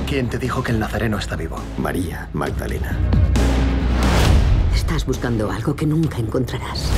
¿Quién 0.08 0.30
te 0.30 0.38
dijo 0.38 0.63
que 0.63 0.71
el 0.71 0.80
Nazareno 0.80 1.17
está 1.17 1.36
vivo? 1.36 1.58
María 1.78 2.30
Magdalena. 2.34 2.97
Estás 4.73 5.06
buscando 5.06 5.52
algo 5.52 5.75
que 5.75 5.86
nunca 5.86 6.17
encontrarás. 6.17 6.89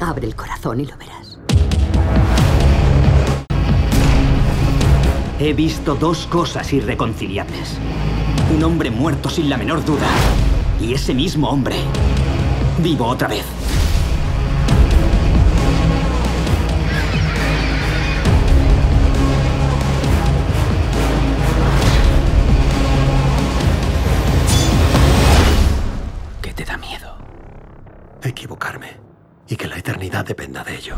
Abre 0.00 0.26
el 0.26 0.34
corazón 0.34 0.80
y 0.80 0.86
lo 0.86 0.96
verás. 0.96 1.38
He 5.38 5.54
visto 5.54 5.94
dos 5.94 6.26
cosas 6.26 6.72
irreconciliables. 6.72 7.78
Un 8.54 8.62
hombre 8.62 8.90
muerto 8.90 9.30
sin 9.30 9.48
la 9.48 9.56
menor 9.56 9.84
duda. 9.84 10.06
Y 10.80 10.94
ese 10.94 11.14
mismo 11.14 11.48
hombre, 11.48 11.76
vivo 12.82 13.06
otra 13.06 13.28
vez. 13.28 13.46
Equivocarme. 28.22 28.98
Y 29.48 29.56
que 29.56 29.66
la 29.66 29.78
eternidad 29.78 30.24
dependa 30.24 30.62
de 30.62 30.76
ello. 30.76 30.96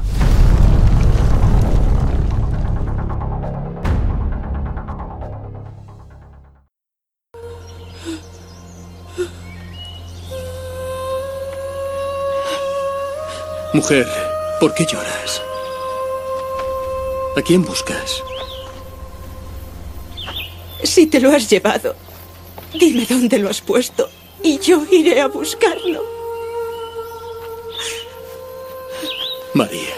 Mujer, 13.72 14.06
¿por 14.60 14.74
qué 14.74 14.84
lloras? 14.84 15.40
¿A 17.34 17.40
quién 17.40 17.64
buscas? 17.64 18.22
Si 20.82 21.06
te 21.06 21.20
lo 21.20 21.30
has 21.30 21.48
llevado, 21.48 21.94
dime 22.78 23.06
dónde 23.08 23.38
lo 23.38 23.48
has 23.48 23.62
puesto 23.62 24.10
y 24.42 24.58
yo 24.58 24.84
iré 24.90 25.22
a 25.22 25.28
buscarlo. 25.28 26.21
María. 29.62 29.94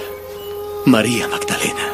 María 0.85 1.27
Magdalena. 1.27 1.94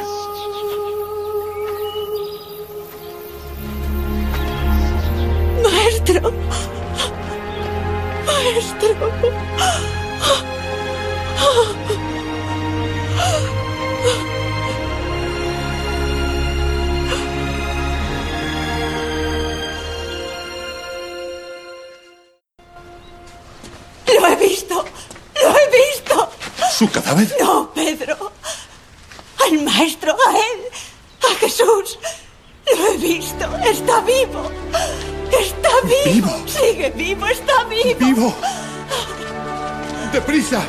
¡Corred! 40.50 40.64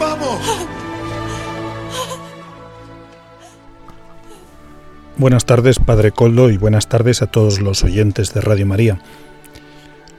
¡Vamos! 0.00 0.40
Buenas 5.16 5.44
tardes, 5.46 5.78
Padre 5.78 6.10
Coldo, 6.10 6.50
y 6.50 6.56
buenas 6.56 6.88
tardes 6.88 7.22
a 7.22 7.28
todos 7.28 7.60
los 7.60 7.84
oyentes 7.84 8.34
de 8.34 8.40
Radio 8.40 8.66
María. 8.66 8.98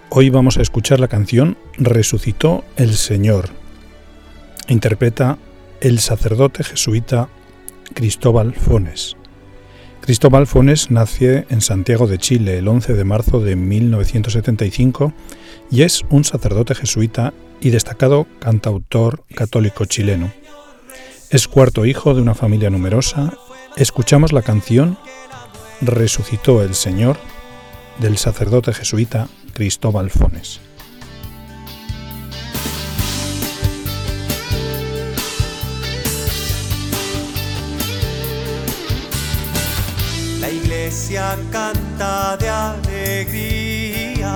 Hoy 0.10 0.30
vamos 0.30 0.58
a 0.58 0.62
escuchar 0.62 1.02
la 1.02 1.10
canción 1.10 1.58
Resucitó 1.78 2.64
el 2.78 2.96
Señor. 2.96 3.50
Interpreta 4.70 5.38
el 5.82 6.00
sacerdote 6.00 6.64
jesuita 6.64 7.28
Cristóbal 7.94 8.54
Fones. 8.54 9.18
Cristóbal 10.08 10.48
Fones 10.48 10.90
nace 10.90 11.46
en 11.50 11.60
Santiago 11.60 12.08
de 12.08 12.18
Chile 12.18 12.60
el 12.60 12.70
11 12.70 12.94
de 12.94 13.04
marzo 13.04 13.42
de 13.42 13.58
1975 13.58 15.12
y 15.70 15.82
es 15.82 16.06
un 16.10 16.24
sacerdote 16.24 16.76
jesuita 16.76 17.34
y 17.60 17.72
destacado 17.72 18.26
cantautor 18.40 19.26
católico 19.36 19.84
chileno. 19.84 20.32
Es 21.30 21.50
cuarto 21.50 21.86
hijo 21.86 22.14
de 22.14 22.22
una 22.22 22.36
familia 22.36 22.70
numerosa. 22.70 23.34
Escuchamos 23.76 24.32
la 24.32 24.44
canción 24.44 24.98
Resucitó 25.82 26.64
el 26.64 26.74
Señor 26.74 27.18
del 28.00 28.18
sacerdote 28.18 28.72
jesuita 28.72 29.28
Cristóbal 29.52 30.10
Fones. 30.10 30.62
Canta 41.52 42.36
de 42.38 42.50
alegría. 42.50 44.34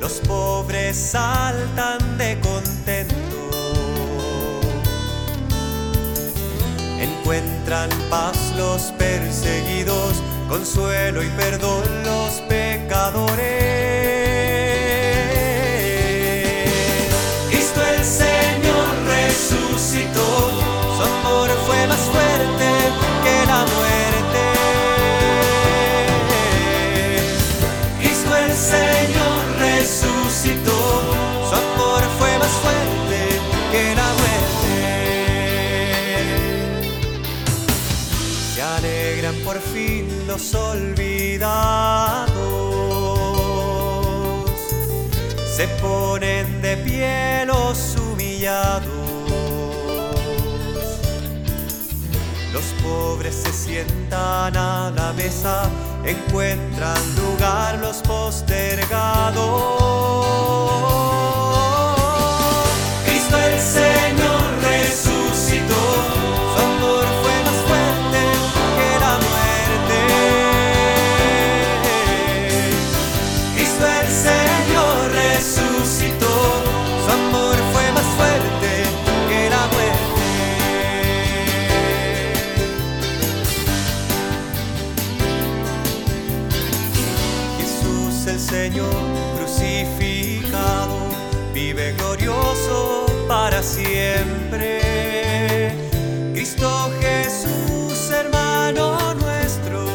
Los 0.00 0.20
pobres 0.20 0.96
saltan 0.96 2.16
de 2.16 2.38
contento. 2.40 3.14
Encuentran 7.00 7.90
paz 8.08 8.36
los 8.56 8.92
perseguidos, 8.98 10.22
consuelo 10.48 11.22
y 11.24 11.28
perdón 11.30 11.82
los 12.04 12.40
pecadores. 12.48 13.36
Cristo 17.48 17.80
el 17.82 18.04
Señor 18.04 18.86
resucitó, 19.08 20.50
su 20.96 21.02
amor 21.02 21.50
fue 21.66 21.86
más 21.88 22.00
fuerte 22.00 23.05
que 23.26 23.36
la 23.52 23.60
muerte. 23.74 24.42
Cristo 27.98 28.30
el 28.36 28.52
Señor 28.52 29.36
resucitó, 29.58 30.78
su 31.48 31.54
amor 31.54 32.02
fue 32.18 32.32
más 32.38 32.54
fuerte 32.62 33.18
que 33.72 33.84
la 34.00 34.08
muerte. 34.20 34.74
Se 38.54 38.60
alegran 38.62 39.36
por 39.44 39.58
fin 39.60 40.04
los 40.26 40.54
olvidados, 40.54 42.30
se 45.56 45.66
ponen 45.82 46.62
de 46.62 46.76
pie 46.76 47.44
los 47.46 47.96
humillados. 47.96 49.05
Pobres 52.86 53.34
se 53.34 53.52
sientan 53.52 54.56
a 54.56 54.90
la 54.94 55.12
mesa, 55.12 55.68
encuentran 56.04 57.00
lugar 57.16 57.78
los 57.78 57.96
postergados. 57.98 59.36
Cristo 63.04 63.36
el 63.38 63.60
Señor 63.60 64.15
Señor 88.76 88.92
crucificado 89.38 90.98
vive 91.54 91.94
glorioso 91.94 93.06
para 93.26 93.62
siempre. 93.62 94.82
Cristo 96.34 96.90
Jesús, 97.00 98.10
hermano 98.10 99.14
nuestro, 99.14 99.86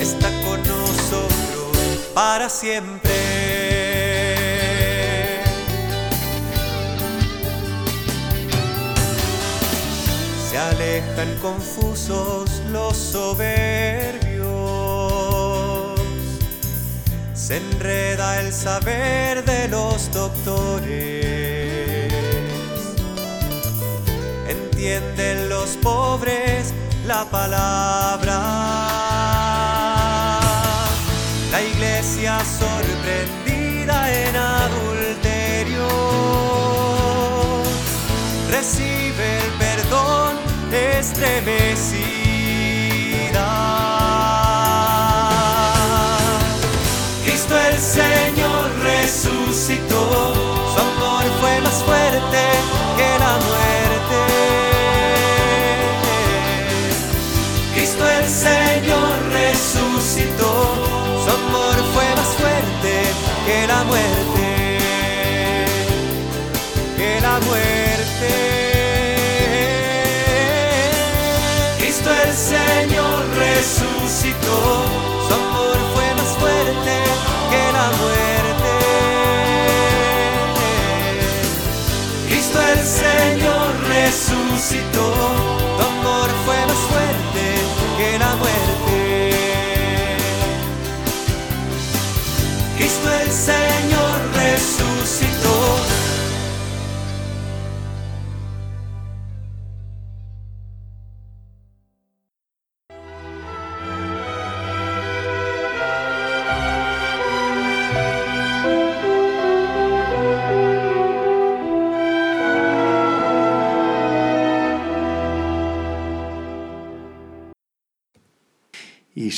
está 0.00 0.28
con 0.42 0.60
nosotros 0.66 1.76
para 2.14 2.48
siempre. 2.48 3.14
Se 10.50 10.58
alejan 10.58 11.32
confusos 11.40 12.60
los 12.72 12.96
soberbios, 12.96 14.27
se 17.48 17.56
enreda 17.56 18.40
el 18.42 18.52
saber 18.52 19.42
de 19.42 19.68
los 19.68 20.12
doctores, 20.12 22.12
entienden 24.46 25.48
los 25.48 25.70
pobres 25.82 26.74
la 27.06 27.24
palabra. 27.24 28.38
La 31.50 31.62
iglesia 31.62 32.38
sorprendida 32.44 34.12
en 34.12 34.36
adulterio 34.36 35.88
recibe 38.50 39.38
el 39.38 39.50
perdón 39.52 40.36
estremecida. 40.70 42.07
Resucitó, 49.68 50.32
su 50.72 50.80
amor 50.80 51.24
fue 51.40 51.60
más 51.60 51.82
fuerte 51.84 52.42
que 52.96 53.18
la 53.18 53.32
muerte. 53.48 54.20
Cristo 57.74 58.04
el 58.08 58.28
Señor 58.28 59.12
resucitó, 59.30 60.52
su 61.22 61.30
amor 61.30 61.76
fue 61.92 62.06
más 62.16 62.28
fuerte 62.38 62.92
que 63.46 63.66
la 63.66 63.84
muerte, 63.84 64.78
que 66.96 67.20
la 67.20 67.38
muerte. 67.40 68.30
Cristo 71.78 72.10
el 72.10 72.34
Señor 72.34 73.24
resucitó, 73.36 74.97
resucitó, 84.28 85.47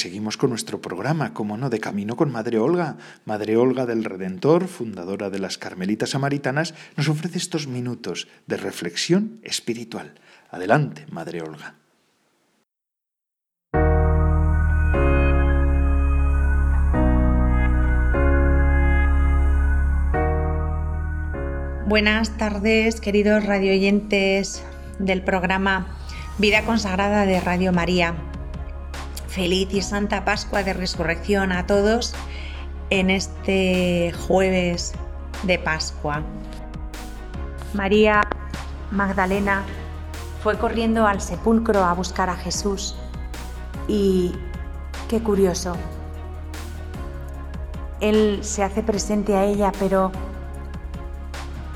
seguimos 0.01 0.37
con 0.37 0.51
nuestro 0.51 0.81
programa, 0.81 1.35
como 1.35 1.57
no, 1.57 1.69
de 1.69 1.79
camino 1.79 2.17
con 2.17 2.33
Madre 2.33 2.59
Olga. 2.59 2.97
Madre 3.27 3.57
Olga 3.57 3.85
del 3.85 4.05
Redentor, 4.05 4.67
fundadora 4.67 5.29
de 5.29 5.39
las 5.39 5.59
Carmelitas 5.59 6.11
Samaritanas, 6.11 6.75
nos 6.97 7.09
ofrece 7.09 7.39
estos 7.39 7.67
minutos 7.67 8.27
de 8.47 8.57
reflexión 8.57 9.41
espiritual. 9.43 10.15
Adelante, 10.51 11.07
Madre 11.11 11.43
Olga. 11.43 11.75
Buenas 21.87 22.39
tardes, 22.39 23.01
queridos 23.01 23.45
radioyentes 23.45 24.65
del 24.99 25.23
programa 25.23 25.99
Vida 26.39 26.65
Consagrada 26.65 27.27
de 27.27 27.41
Radio 27.41 27.73
María. 27.73 28.30
Feliz 29.31 29.73
y 29.73 29.81
Santa 29.81 30.25
Pascua 30.25 30.65
de 30.65 30.73
Resurrección 30.73 31.53
a 31.53 31.65
todos 31.65 32.17
en 32.91 33.11
este 33.11 34.13
jueves 34.27 34.93
de 35.45 35.57
Pascua. 35.57 36.23
María 37.73 38.23
Magdalena 38.91 39.63
fue 40.43 40.59
corriendo 40.59 41.07
al 41.07 41.21
sepulcro 41.21 41.85
a 41.85 41.93
buscar 41.93 42.29
a 42.29 42.35
Jesús 42.35 42.97
y 43.87 44.33
qué 45.09 45.23
curioso. 45.23 45.77
Él 48.01 48.41
se 48.43 48.65
hace 48.65 48.83
presente 48.83 49.37
a 49.37 49.45
ella, 49.45 49.71
pero 49.79 50.11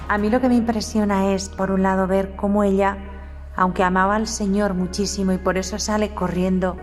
A 0.08 0.18
mí 0.18 0.28
lo 0.28 0.40
que 0.40 0.48
me 0.48 0.56
impresiona 0.56 1.32
es, 1.32 1.48
por 1.48 1.70
un 1.70 1.82
lado, 1.82 2.06
ver 2.06 2.36
cómo 2.36 2.62
ella, 2.62 2.98
aunque 3.56 3.82
amaba 3.82 4.16
al 4.16 4.26
Señor 4.26 4.74
muchísimo 4.74 5.32
y 5.32 5.38
por 5.38 5.56
eso 5.56 5.78
sale 5.78 6.14
corriendo 6.14 6.76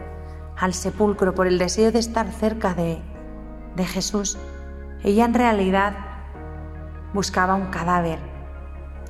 al 0.62 0.76
sepulcro 0.76 1.34
por 1.34 1.48
el 1.48 1.58
deseo 1.58 1.92
de 1.92 1.98
estar 1.98 2.32
cerca 2.32 2.76
de, 2.76 3.00
de 3.76 3.86
Jesús, 3.86 4.38
ella 5.04 5.26
en 5.26 5.34
realidad 5.34 5.94
buscaba 7.16 7.56
un 7.56 7.72
cadáver, 7.72 8.20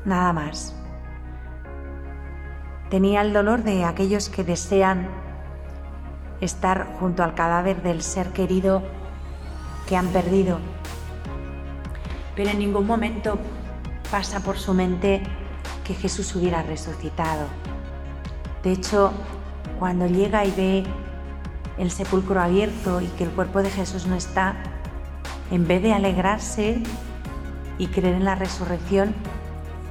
nada 0.06 0.32
más. 0.32 0.74
Tenía 2.90 3.22
el 3.22 3.34
dolor 3.34 3.64
de 3.64 3.84
aquellos 3.84 4.30
que 4.30 4.46
desean 4.46 5.10
estar 6.40 6.96
junto 7.02 7.22
al 7.22 7.36
cadáver 7.36 7.84
del 7.84 8.02
ser 8.02 8.30
querido 8.30 8.82
que 9.88 9.98
han 9.98 10.08
perdido. 10.08 10.58
Pero 12.34 12.50
en 12.50 12.60
ningún 12.60 12.88
momento 12.88 13.38
pasa 14.10 14.40
por 14.40 14.58
su 14.58 14.74
mente 14.74 15.22
que 15.84 15.96
Jesús 15.96 16.34
hubiera 16.34 16.64
resucitado. 16.64 17.46
De 18.64 18.72
hecho, 18.72 19.12
cuando 19.80 20.08
llega 20.08 20.46
y 20.46 20.52
ve 20.52 21.11
el 21.78 21.92
sepulcro 21.92 22.42
abierto 22.42 23.02
y 23.02 23.08
que 23.08 23.24
el 23.24 23.32
cuerpo 23.32 23.62
de 23.64 23.70
Jesús 23.70 24.06
no 24.06 24.16
está, 24.16 24.56
en 25.52 25.68
vez 25.68 25.82
de 25.82 25.94
alegrarse 25.94 26.82
y 27.78 27.88
creer 27.88 28.16
en 28.16 28.26
la 28.26 28.36
resurrección, 28.36 29.14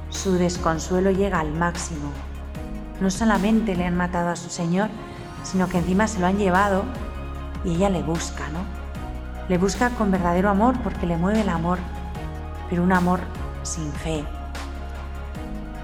su 0.09 0.33
desconsuelo 0.33 1.11
llega 1.11 1.39
al 1.39 1.53
máximo 1.53 2.11
no 3.01 3.09
solamente 3.09 3.75
le 3.75 3.85
han 3.85 3.97
matado 3.97 4.29
a 4.29 4.35
su 4.35 4.49
Señor, 4.49 4.89
sino 5.43 5.67
que 5.67 5.79
encima 5.79 6.07
se 6.07 6.19
lo 6.19 6.27
han 6.27 6.37
llevado 6.37 6.83
y 7.65 7.75
ella 7.75 7.89
le 7.89 8.03
busca, 8.03 8.47
¿no? 8.49 8.59
Le 9.49 9.57
busca 9.57 9.89
con 9.89 10.11
verdadero 10.11 10.49
amor 10.49 10.79
porque 10.83 11.07
le 11.07 11.17
mueve 11.17 11.41
el 11.41 11.49
amor, 11.49 11.79
pero 12.69 12.83
un 12.83 12.93
amor 12.93 13.19
sin 13.63 13.91
fe. 13.91 14.23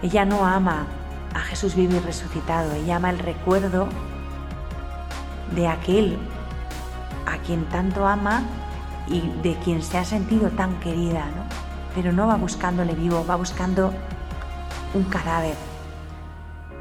Ella 0.03 0.25
no 0.25 0.45
ama 0.45 0.85
a 1.33 1.39
Jesús 1.39 1.75
vivo 1.75 1.95
y 1.95 1.99
resucitado, 1.99 2.71
ella 2.73 2.97
ama 2.97 3.09
el 3.09 3.19
recuerdo 3.19 3.87
de 5.55 5.67
aquel 5.67 6.17
a 7.25 7.37
quien 7.39 7.65
tanto 7.65 8.07
ama 8.07 8.43
y 9.07 9.21
de 9.41 9.55
quien 9.63 9.81
se 9.81 9.97
ha 9.97 10.05
sentido 10.05 10.49
tan 10.49 10.79
querida, 10.79 11.25
¿no? 11.25 11.43
Pero 11.95 12.11
no 12.11 12.27
va 12.27 12.35
buscándole 12.35 12.93
vivo, 12.93 13.25
va 13.27 13.35
buscando 13.35 13.93
un 14.93 15.03
cadáver, 15.05 15.55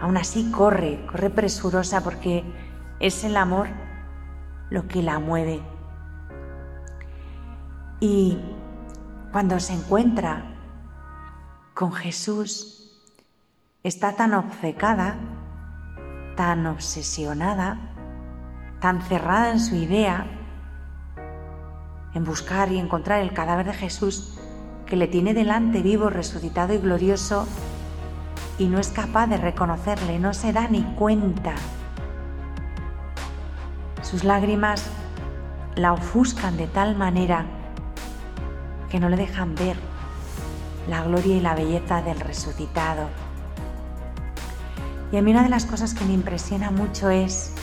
Aún 0.01 0.17
así 0.17 0.51
corre, 0.51 1.05
corre 1.07 1.31
presurosa 1.31 2.03
porque 2.03 2.45
es 3.01 3.25
el 3.25 3.37
amor 3.37 3.69
lo 4.69 4.87
que 4.89 5.03
la 5.03 5.19
mueve. 5.19 5.63
Y 8.01 8.39
cuando 9.33 9.59
se 9.59 9.73
encuentra 9.73 10.45
con 11.75 11.93
Jesús, 11.93 12.93
está 13.83 14.17
tan 14.17 14.35
obcecada, 14.35 15.17
tan 16.37 16.67
obsesionada, 16.67 17.79
tan 18.87 19.03
cerrada 19.03 19.51
en 19.51 19.59
su 19.59 19.75
idea, 19.75 20.27
en 22.15 22.23
buscar 22.23 22.71
y 22.71 22.79
encontrar 22.79 23.21
el 23.21 23.33
cadáver 23.33 23.67
de 23.67 23.73
Jesús, 23.73 24.39
que 24.87 24.95
le 24.95 25.09
tiene 25.09 25.35
delante 25.35 25.83
vivo, 25.83 26.09
resucitado 26.09 26.73
y 26.73 26.79
glorioso, 26.79 27.49
y 28.61 28.67
no 28.67 28.79
es 28.79 28.91
capaz 28.91 29.27
de 29.27 29.39
reconocerle, 29.39 30.21
no 30.21 30.33
se 30.33 30.53
da 30.53 30.69
ni 30.69 30.85
cuenta. 30.95 31.57
Sus 34.03 34.23
lágrimas 34.23 34.87
la 35.75 35.93
ofuscan 35.93 36.57
de 36.57 36.69
tal 36.69 36.95
manera 36.95 37.45
que 38.89 39.01
no 39.01 39.09
le 39.09 39.17
dejan 39.17 39.57
ver 39.57 39.77
la 40.89 41.03
gloria 41.03 41.37
y 41.39 41.41
la 41.41 41.57
belleza 41.57 42.03
del 42.03 42.21
resucitado. 42.21 43.09
Y 45.11 45.17
a 45.17 45.23
mí 45.23 45.33
una 45.33 45.43
de 45.43 45.49
las 45.49 45.67
cosas 45.67 45.93
que 45.93 46.05
me 46.05 46.13
impresiona 46.13 46.71
mucho 46.71 47.11
es 47.11 47.56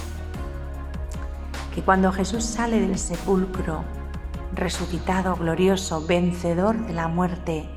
que 1.74 1.82
cuando 1.82 2.12
Jesús 2.12 2.44
sale 2.44 2.80
del 2.80 3.00
sepulcro, 3.00 3.84
resucitado, 4.54 5.36
glorioso, 5.36 6.06
vencedor 6.06 6.78
de 6.86 6.94
la 6.94 7.08
muerte, 7.08 7.68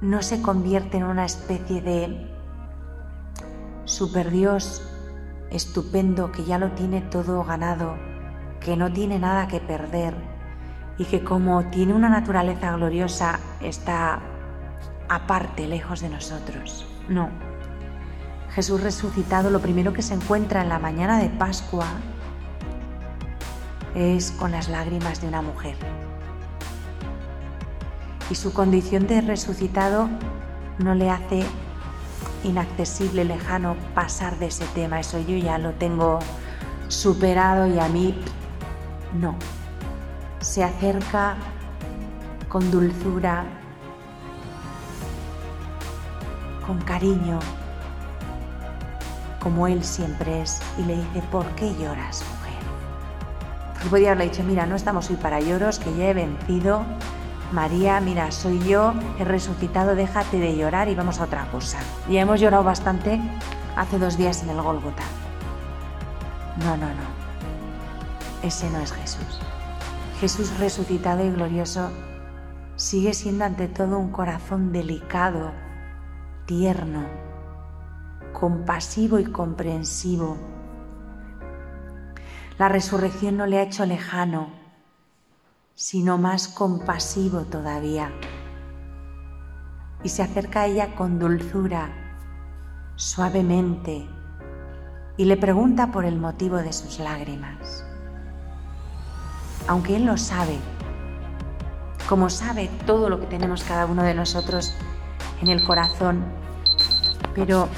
no 0.00 0.22
se 0.22 0.40
convierte 0.40 0.96
en 0.96 1.04
una 1.04 1.26
especie 1.26 1.82
de 1.82 2.30
superdios 3.84 4.82
estupendo 5.50 6.32
que 6.32 6.44
ya 6.44 6.58
lo 6.58 6.70
tiene 6.70 7.02
todo 7.02 7.44
ganado, 7.44 7.96
que 8.60 8.76
no 8.76 8.90
tiene 8.90 9.18
nada 9.18 9.48
que 9.48 9.60
perder 9.60 10.14
y 10.96 11.04
que 11.04 11.22
como 11.22 11.64
tiene 11.66 11.92
una 11.92 12.08
naturaleza 12.08 12.72
gloriosa 12.72 13.38
está 13.60 14.20
aparte, 15.10 15.66
lejos 15.66 16.00
de 16.00 16.08
nosotros. 16.08 16.86
No. 17.08 17.49
Jesús 18.54 18.82
resucitado 18.82 19.50
lo 19.50 19.60
primero 19.60 19.92
que 19.92 20.02
se 20.02 20.14
encuentra 20.14 20.62
en 20.62 20.68
la 20.68 20.78
mañana 20.78 21.18
de 21.18 21.28
Pascua 21.28 21.86
es 23.94 24.30
con 24.32 24.50
las 24.50 24.68
lágrimas 24.68 25.20
de 25.20 25.28
una 25.28 25.42
mujer 25.42 25.76
y 28.30 28.36
su 28.36 28.52
condición 28.52 29.06
de 29.06 29.20
resucitado 29.20 30.08
no 30.78 30.94
le 30.94 31.10
hace 31.10 31.44
inaccesible, 32.44 33.24
lejano 33.24 33.76
pasar 33.94 34.38
de 34.38 34.46
ese 34.46 34.64
tema. 34.66 35.00
Eso 35.00 35.18
yo 35.18 35.36
ya 35.36 35.58
lo 35.58 35.72
tengo 35.72 36.20
superado 36.88 37.66
y 37.66 37.78
a 37.78 37.88
mí 37.88 38.14
no. 39.14 39.34
Se 40.40 40.62
acerca 40.64 41.36
con 42.48 42.70
dulzura, 42.70 43.44
con 46.66 46.80
cariño, 46.82 47.40
como 49.40 49.66
él 49.66 49.82
siempre 49.82 50.42
es, 50.42 50.60
y 50.78 50.82
le 50.82 50.96
dice, 50.96 51.22
¿por 51.30 51.46
qué 51.56 51.74
lloras, 51.74 52.22
mujer? 52.22 52.60
Porque 53.72 53.88
podría 53.88 54.12
haberle 54.12 54.30
dicho, 54.30 54.44
mira, 54.44 54.66
no 54.66 54.76
estamos 54.76 55.10
hoy 55.10 55.16
para 55.16 55.40
lloros, 55.40 55.78
que 55.78 55.96
ya 55.96 56.10
he 56.10 56.14
vencido, 56.14 56.84
María, 57.52 58.00
mira, 58.00 58.30
soy 58.30 58.60
yo, 58.60 58.94
he 59.18 59.24
resucitado, 59.24 59.96
déjate 59.96 60.38
de 60.38 60.56
llorar 60.56 60.88
y 60.88 60.94
vamos 60.94 61.18
a 61.18 61.24
otra 61.24 61.50
cosa. 61.50 61.78
Ya 62.08 62.20
hemos 62.20 62.40
llorado 62.40 62.62
bastante 62.62 63.20
hace 63.76 63.98
dos 63.98 64.16
días 64.16 64.42
en 64.44 64.50
el 64.50 64.62
Gólgota. 64.62 65.02
No, 66.58 66.76
no, 66.76 66.86
no. 66.86 67.20
Ese 68.42 68.70
no 68.70 68.78
es 68.78 68.92
Jesús. 68.92 69.40
Jesús 70.20 70.56
resucitado 70.58 71.24
y 71.24 71.30
glorioso 71.30 71.90
sigue 72.76 73.14
siendo 73.14 73.44
ante 73.44 73.66
todo 73.66 73.98
un 73.98 74.12
corazón 74.12 74.70
delicado, 74.70 75.50
tierno, 76.46 77.29
compasivo 78.32 79.18
y 79.18 79.24
comprensivo. 79.24 80.36
La 82.58 82.68
resurrección 82.68 83.36
no 83.36 83.46
le 83.46 83.58
ha 83.58 83.62
hecho 83.62 83.86
lejano, 83.86 84.48
sino 85.74 86.18
más 86.18 86.48
compasivo 86.48 87.40
todavía. 87.42 88.12
Y 90.02 90.10
se 90.10 90.22
acerca 90.22 90.62
a 90.62 90.66
ella 90.66 90.94
con 90.94 91.18
dulzura, 91.18 91.90
suavemente, 92.96 94.06
y 95.16 95.24
le 95.24 95.36
pregunta 95.36 95.90
por 95.90 96.04
el 96.04 96.18
motivo 96.18 96.56
de 96.56 96.72
sus 96.72 96.98
lágrimas. 96.98 97.84
Aunque 99.66 99.96
él 99.96 100.04
lo 100.04 100.16
sabe, 100.16 100.58
como 102.08 102.28
sabe 102.28 102.70
todo 102.86 103.08
lo 103.08 103.20
que 103.20 103.26
tenemos 103.26 103.62
cada 103.62 103.86
uno 103.86 104.02
de 104.02 104.14
nosotros 104.14 104.74
en 105.40 105.48
el 105.48 105.62
corazón, 105.62 106.24
pero 107.34 107.68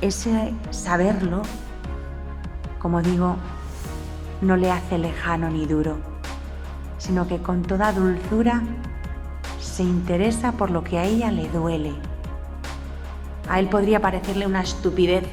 ese 0.00 0.54
saberlo, 0.70 1.42
como 2.78 3.02
digo, 3.02 3.36
no 4.40 4.56
le 4.56 4.70
hace 4.70 4.98
lejano 4.98 5.48
ni 5.50 5.66
duro 5.66 6.14
sino 7.04 7.28
que 7.28 7.38
con 7.42 7.62
toda 7.62 7.92
dulzura 7.92 8.62
se 9.60 9.82
interesa 9.82 10.52
por 10.52 10.70
lo 10.70 10.82
que 10.82 10.98
a 10.98 11.04
ella 11.04 11.30
le 11.30 11.50
duele. 11.50 11.92
A 13.46 13.60
él 13.60 13.68
podría 13.68 14.00
parecerle 14.00 14.46
una 14.46 14.62
estupidez 14.62 15.24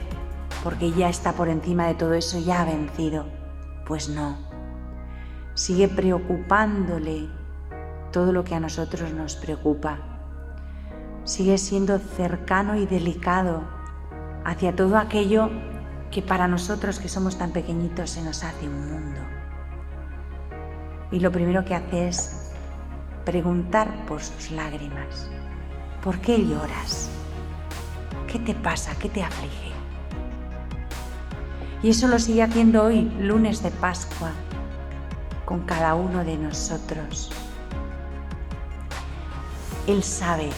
porque 0.66 0.92
ya 0.92 1.08
está 1.08 1.32
por 1.32 1.48
encima 1.48 1.88
de 1.88 1.94
todo 1.94 2.14
eso, 2.14 2.40
ya 2.40 2.62
ha 2.62 2.66
vencido. 2.66 3.26
Pues 3.86 4.10
no. 4.10 4.38
Sigue 5.54 5.88
preocupándole 5.88 7.30
todo 8.12 8.34
lo 8.34 8.44
que 8.44 8.56
a 8.56 8.60
nosotros 8.60 9.14
nos 9.14 9.38
preocupa. 9.38 10.00
Sigue 11.24 11.58
siendo 11.58 12.00
cercano 12.00 12.76
y 12.76 12.86
delicado 12.86 13.64
hacia 14.46 14.76
todo 14.76 14.98
aquello 14.98 15.50
que 16.12 16.22
para 16.22 16.48
nosotros 16.48 17.00
que 17.00 17.10
somos 17.10 17.38
tan 17.38 17.52
pequeñitos 17.52 18.10
se 18.10 18.22
nos 18.22 18.44
hace 18.44 18.68
un 18.68 18.92
mundo 18.92 19.22
y 21.12 21.20
lo 21.20 21.32
primero 21.32 21.64
que 21.66 21.76
hace 21.76 22.08
es 22.08 22.52
preguntar 23.26 24.06
por 24.06 24.22
sus 24.22 24.52
lágrimas. 24.52 25.30
¿Por 26.04 26.20
qué 26.20 26.44
lloras? 26.44 27.10
¿Qué 28.28 28.40
te 28.40 28.56
pasa? 28.56 28.96
¿Qué 28.98 29.10
te 29.10 29.22
aflige? 29.22 29.72
Y 31.84 31.90
eso 31.90 32.08
lo 32.08 32.18
sigue 32.18 32.44
haciendo 32.44 32.84
hoy, 32.84 33.12
lunes 33.20 33.62
de 33.62 33.72
Pascua, 33.72 34.32
con 35.46 35.62
cada 35.62 35.96
uno 35.96 36.24
de 36.24 36.38
nosotros. 36.38 37.32
Él 39.88 40.04
sabe 40.04 40.50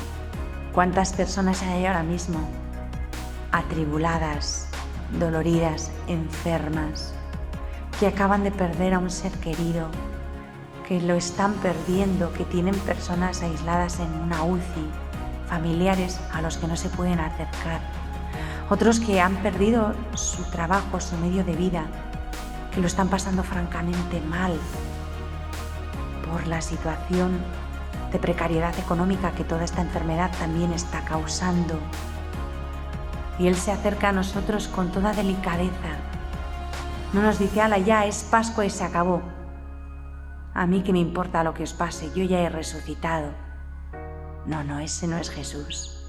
cuántas 0.74 1.14
personas 1.14 1.64
hay 1.64 1.86
ahora 1.86 2.04
mismo 2.04 2.48
atribuladas, 3.54 4.68
doloridas, 5.20 5.92
enfermas, 6.08 7.14
que 8.00 8.08
acaban 8.08 8.44
de 8.44 8.52
perder 8.52 8.96
a 8.96 9.00
un 9.00 9.12
ser 9.12 9.32
querido, 9.34 9.88
que 10.88 11.00
lo 11.00 11.14
están 11.14 11.54
perdiendo, 11.54 12.34
que 12.34 12.46
tienen 12.46 12.76
personas 12.76 13.44
aisladas 13.44 14.00
en 14.00 14.12
una 14.12 14.44
UCI, 14.44 14.90
familiares 15.48 16.20
a 16.34 16.42
los 16.42 16.58
que 16.58 16.68
no 16.68 16.76
se 16.76 16.90
pueden 16.90 17.20
acercar, 17.20 17.80
otros 18.70 19.00
que 19.00 19.22
han 19.22 19.36
perdido 19.38 19.94
su 20.16 20.44
trabajo, 20.46 21.00
su 21.00 21.16
medio 21.18 21.44
de 21.44 21.56
vida, 21.56 21.86
que 22.74 22.82
lo 22.82 22.88
están 22.88 23.08
pasando 23.08 23.44
francamente 23.44 24.20
mal 24.22 24.54
por 26.28 26.48
la 26.48 26.60
situación 26.60 27.40
de 28.12 28.18
precariedad 28.18 28.78
económica 28.80 29.32
que 29.32 29.44
toda 29.44 29.64
esta 29.64 29.82
enfermedad 29.82 30.32
también 30.40 30.74
está 30.74 31.06
causando. 31.06 31.80
Y 33.40 33.48
Él 33.48 33.56
se 33.56 33.72
acerca 33.72 34.10
a 34.10 34.14
nosotros 34.14 34.68
con 34.68 34.92
toda 34.92 35.14
delicadeza. 35.14 35.98
No 37.14 37.22
nos 37.22 37.40
dice, 37.40 37.62
ala, 37.62 37.78
ya 37.78 38.06
es 38.06 38.24
Pascua 38.24 38.66
y 38.66 38.70
se 38.70 38.84
acabó. 38.84 39.22
A 40.54 40.68
mí 40.68 40.82
que 40.84 40.94
me 40.94 41.00
importa 41.00 41.44
lo 41.44 41.54
que 41.54 41.64
os 41.64 41.74
pase, 41.74 42.12
yo 42.16 42.24
ya 42.24 42.42
he 42.42 42.50
resucitado. 42.50 43.32
No, 44.46 44.64
no, 44.64 44.80
ese 44.80 45.08
no 45.08 45.18
es 45.18 45.30
Jesús, 45.30 46.06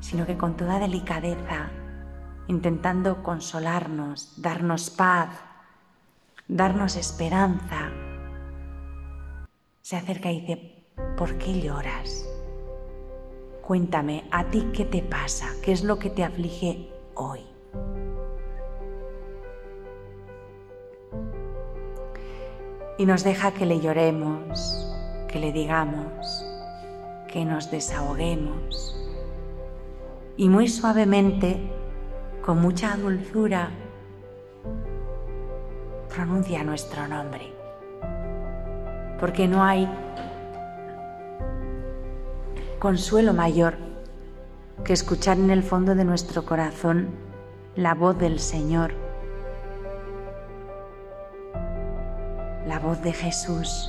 sino 0.00 0.26
que 0.26 0.38
con 0.38 0.56
toda 0.56 0.78
delicadeza, 0.78 1.70
intentando 2.46 3.22
consolarnos, 3.22 4.40
darnos 4.40 4.90
paz, 4.90 5.28
darnos 6.48 6.96
esperanza, 6.96 7.90
se 9.80 9.96
acerca 9.96 10.30
y 10.30 10.40
dice, 10.40 10.86
¿por 11.16 11.36
qué 11.38 11.60
lloras? 11.60 12.24
Cuéntame, 13.62 14.24
¿a 14.32 14.44
ti 14.46 14.70
qué 14.74 14.84
te 14.84 15.02
pasa? 15.02 15.46
¿Qué 15.62 15.70
es 15.70 15.84
lo 15.84 16.00
que 16.00 16.10
te 16.10 16.24
aflige 16.24 16.88
hoy? 17.14 17.40
Y 22.98 23.06
nos 23.06 23.22
deja 23.22 23.52
que 23.52 23.64
le 23.64 23.78
lloremos, 23.78 24.92
que 25.28 25.38
le 25.38 25.52
digamos, 25.52 26.44
que 27.32 27.44
nos 27.44 27.70
desahoguemos. 27.70 28.96
Y 30.36 30.48
muy 30.48 30.66
suavemente, 30.66 31.56
con 32.44 32.60
mucha 32.60 32.96
dulzura, 32.96 33.70
pronuncia 36.12 36.64
nuestro 36.64 37.06
nombre. 37.06 37.52
Porque 39.20 39.46
no 39.46 39.62
hay 39.62 39.88
consuelo 42.82 43.32
mayor 43.32 43.76
que 44.84 44.92
escuchar 44.92 45.38
en 45.38 45.50
el 45.50 45.62
fondo 45.62 45.94
de 45.94 46.04
nuestro 46.04 46.44
corazón 46.44 47.10
la 47.76 47.94
voz 47.94 48.18
del 48.18 48.40
Señor, 48.40 48.92
la 52.66 52.80
voz 52.80 53.00
de 53.02 53.12
Jesús, 53.12 53.88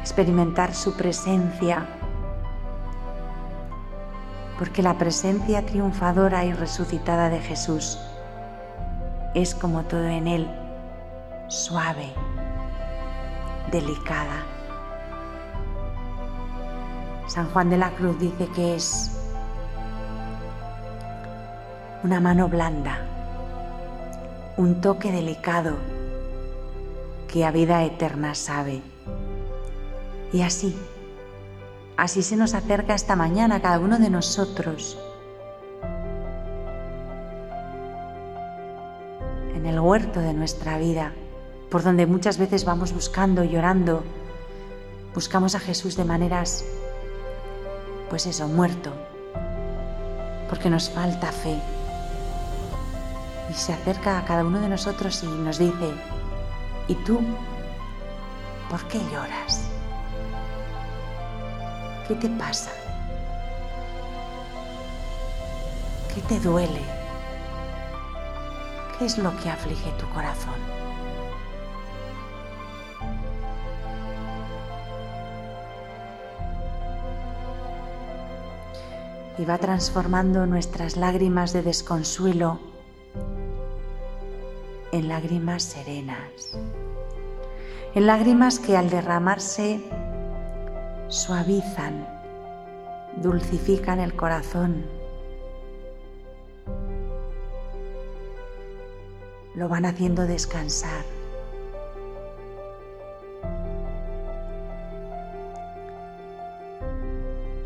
experimentar 0.00 0.76
su 0.76 0.96
presencia, 0.96 1.88
porque 4.56 4.80
la 4.80 4.96
presencia 4.96 5.66
triunfadora 5.66 6.44
y 6.44 6.52
resucitada 6.52 7.30
de 7.30 7.40
Jesús 7.40 7.98
es 9.34 9.56
como 9.56 9.82
todo 9.86 10.06
en 10.06 10.28
Él, 10.28 10.48
suave, 11.48 12.12
delicada. 13.72 14.53
San 17.34 17.50
Juan 17.50 17.68
de 17.68 17.76
la 17.76 17.90
Cruz 17.90 18.16
dice 18.20 18.46
que 18.54 18.76
es 18.76 19.10
una 22.04 22.20
mano 22.20 22.48
blanda, 22.48 23.00
un 24.56 24.80
toque 24.80 25.10
delicado 25.10 25.74
que 27.26 27.44
a 27.44 27.50
vida 27.50 27.82
eterna 27.82 28.36
sabe. 28.36 28.82
Y 30.32 30.42
así, 30.42 30.76
así 31.96 32.22
se 32.22 32.36
nos 32.36 32.54
acerca 32.54 32.94
esta 32.94 33.16
mañana 33.16 33.60
cada 33.60 33.80
uno 33.80 33.98
de 33.98 34.10
nosotros. 34.10 34.96
En 39.56 39.66
el 39.66 39.80
huerto 39.80 40.20
de 40.20 40.34
nuestra 40.34 40.78
vida, 40.78 41.10
por 41.68 41.82
donde 41.82 42.06
muchas 42.06 42.38
veces 42.38 42.64
vamos 42.64 42.92
buscando, 42.92 43.42
llorando, 43.42 44.04
buscamos 45.16 45.56
a 45.56 45.58
Jesús 45.58 45.96
de 45.96 46.04
maneras 46.04 46.64
pues 48.08 48.26
eso, 48.26 48.48
muerto, 48.48 48.92
porque 50.48 50.70
nos 50.70 50.90
falta 50.90 51.32
fe. 51.32 51.58
Y 53.50 53.54
se 53.54 53.72
acerca 53.72 54.18
a 54.18 54.24
cada 54.24 54.44
uno 54.44 54.60
de 54.60 54.68
nosotros 54.68 55.22
y 55.22 55.26
nos 55.26 55.58
dice, 55.58 55.92
¿y 56.88 56.94
tú 56.96 57.20
por 58.70 58.82
qué 58.88 58.98
lloras? 59.12 59.68
¿Qué 62.08 62.14
te 62.14 62.28
pasa? 62.28 62.70
¿Qué 66.14 66.20
te 66.22 66.38
duele? 66.40 66.82
¿Qué 68.98 69.06
es 69.06 69.18
lo 69.18 69.36
que 69.38 69.50
aflige 69.50 69.90
tu 69.92 70.08
corazón? 70.10 70.83
Y 79.38 79.44
va 79.44 79.58
transformando 79.58 80.46
nuestras 80.46 80.96
lágrimas 80.96 81.52
de 81.52 81.62
desconsuelo 81.62 82.60
en 84.92 85.08
lágrimas 85.08 85.64
serenas, 85.64 86.56
en 87.94 88.06
lágrimas 88.06 88.60
que 88.60 88.76
al 88.76 88.90
derramarse 88.90 89.80
suavizan, 91.08 92.06
dulcifican 93.16 93.98
el 93.98 94.14
corazón, 94.14 94.84
lo 99.56 99.68
van 99.68 99.84
haciendo 99.84 100.26
descansar. 100.26 101.04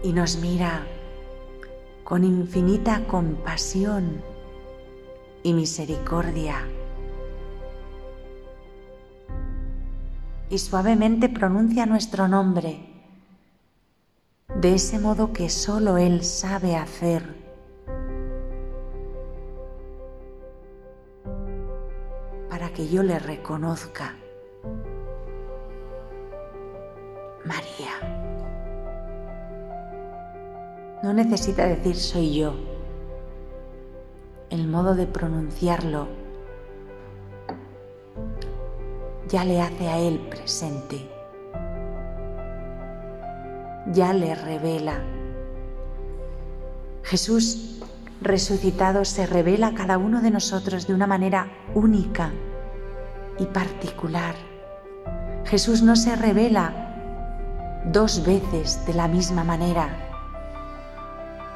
Y 0.03 0.13
nos 0.13 0.39
mira 0.39 0.87
con 2.09 2.25
infinita 2.25 3.07
compasión 3.07 4.23
y 5.43 5.53
misericordia. 5.53 6.67
Y 10.49 10.57
suavemente 10.57 11.29
pronuncia 11.29 11.85
nuestro 11.85 12.27
nombre, 12.27 12.81
de 14.55 14.73
ese 14.73 14.99
modo 14.99 15.35
que 15.35 15.51
solo 15.51 15.99
Él 15.99 16.25
sabe 16.25 16.77
hacer. 16.77 17.23
Para 22.49 22.73
que 22.73 22.89
yo 22.89 23.03
le 23.03 23.19
reconozca. 23.19 24.17
María. 27.45 27.88
No 31.01 31.13
necesita 31.13 31.65
decir 31.65 31.95
soy 31.95 32.35
yo. 32.35 32.55
El 34.51 34.67
modo 34.67 34.97
de 34.97 35.07
pronunciarlo 35.07 36.09
ya 39.29 39.45
le 39.45 39.61
hace 39.61 39.89
a 39.89 39.99
él 39.99 40.19
presente. 40.29 41.09
Ya 43.93 44.13
le 44.13 44.35
revela. 44.35 45.01
Jesús 47.05 47.81
resucitado 48.21 49.05
se 49.05 49.25
revela 49.27 49.69
a 49.69 49.75
cada 49.75 49.99
uno 49.99 50.21
de 50.21 50.33
nosotros 50.33 50.89
de 50.89 50.95
una 50.95 51.07
manera 51.07 51.47
única 51.77 52.33
y 53.39 53.47
particular. 53.47 54.35
Jesús 55.45 55.81
no 55.81 55.95
se 55.95 56.17
revela 56.17 56.73
dos 57.85 58.27
veces 58.27 58.85
de 58.85 58.95
la 58.95 59.07
misma 59.07 59.45
manera 59.45 60.08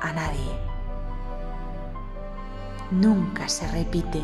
a 0.02 0.12
nadie. 0.12 0.58
Nunca 2.90 3.48
se 3.48 3.66
repite. 3.68 4.22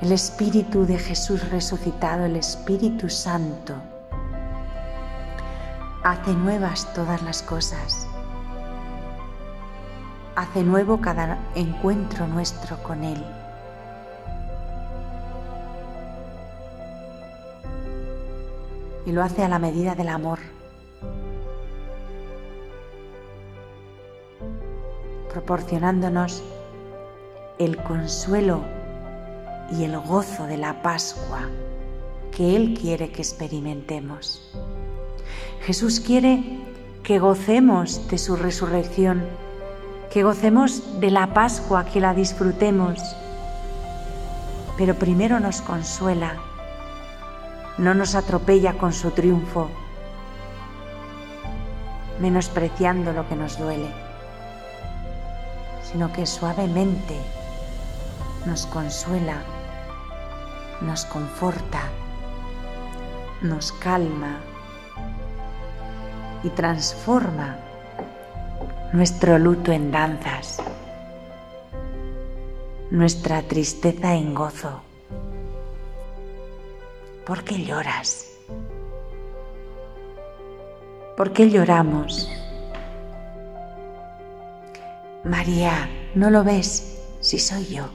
El 0.00 0.12
Espíritu 0.12 0.86
de 0.86 0.98
Jesús 0.98 1.50
resucitado, 1.50 2.24
el 2.24 2.36
Espíritu 2.36 3.10
Santo, 3.10 3.74
hace 6.02 6.32
nuevas 6.34 6.92
todas 6.94 7.22
las 7.22 7.42
cosas. 7.42 8.06
Hace 10.36 10.62
nuevo 10.62 11.00
cada 11.00 11.38
encuentro 11.54 12.26
nuestro 12.26 12.82
con 12.82 13.04
Él. 13.04 13.22
y 19.06 19.12
lo 19.12 19.22
hace 19.22 19.42
a 19.42 19.48
la 19.48 19.58
medida 19.58 19.94
del 19.94 20.08
amor. 20.08 20.38
Proporcionándonos 25.34 26.44
el 27.58 27.76
consuelo 27.76 28.62
y 29.72 29.82
el 29.82 29.98
gozo 29.98 30.46
de 30.46 30.56
la 30.56 30.80
Pascua 30.80 31.48
que 32.30 32.54
Él 32.54 32.78
quiere 32.80 33.10
que 33.10 33.20
experimentemos. 33.20 34.52
Jesús 35.62 35.98
quiere 35.98 36.60
que 37.02 37.18
gocemos 37.18 38.08
de 38.08 38.18
su 38.18 38.36
resurrección, 38.36 39.24
que 40.12 40.22
gocemos 40.22 41.00
de 41.00 41.10
la 41.10 41.34
Pascua, 41.34 41.84
que 41.84 42.00
la 42.00 42.14
disfrutemos. 42.14 43.00
Pero 44.78 44.94
primero 44.94 45.40
nos 45.40 45.62
consuela, 45.62 46.36
no 47.78 47.92
nos 47.92 48.14
atropella 48.14 48.74
con 48.74 48.92
su 48.92 49.10
triunfo, 49.10 49.68
menospreciando 52.20 53.12
lo 53.12 53.28
que 53.28 53.34
nos 53.34 53.58
duele, 53.58 54.03
sino 55.94 56.12
que 56.12 56.26
suavemente 56.26 57.14
nos 58.46 58.66
consuela, 58.66 59.36
nos 60.80 61.04
conforta, 61.04 61.82
nos 63.42 63.70
calma 63.70 64.40
y 66.42 66.48
transforma 66.48 67.58
nuestro 68.92 69.38
luto 69.38 69.70
en 69.70 69.92
danzas, 69.92 70.60
nuestra 72.90 73.42
tristeza 73.42 74.16
en 74.16 74.34
gozo. 74.34 74.80
¿Por 77.24 77.44
qué 77.44 77.64
lloras? 77.64 78.32
¿Por 81.16 81.32
qué 81.32 81.48
lloramos? 81.48 82.28
María, 85.24 85.88
¿no 86.14 86.28
lo 86.28 86.44
ves 86.44 86.98
si 87.20 87.38
soy 87.38 87.64
yo? 87.64 87.86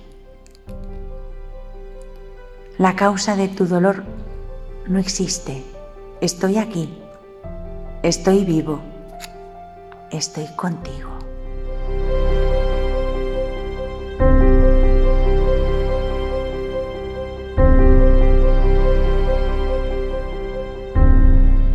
La 2.79 2.95
causa 2.95 3.35
de 3.35 3.47
tu 3.47 3.67
dolor 3.67 4.03
no 4.87 4.97
existe. 4.97 5.63
Estoy 6.21 6.57
aquí. 6.57 6.91
Estoy 8.01 8.45
vivo. 8.45 8.79
Estoy 10.09 10.47
contigo. 10.55 11.09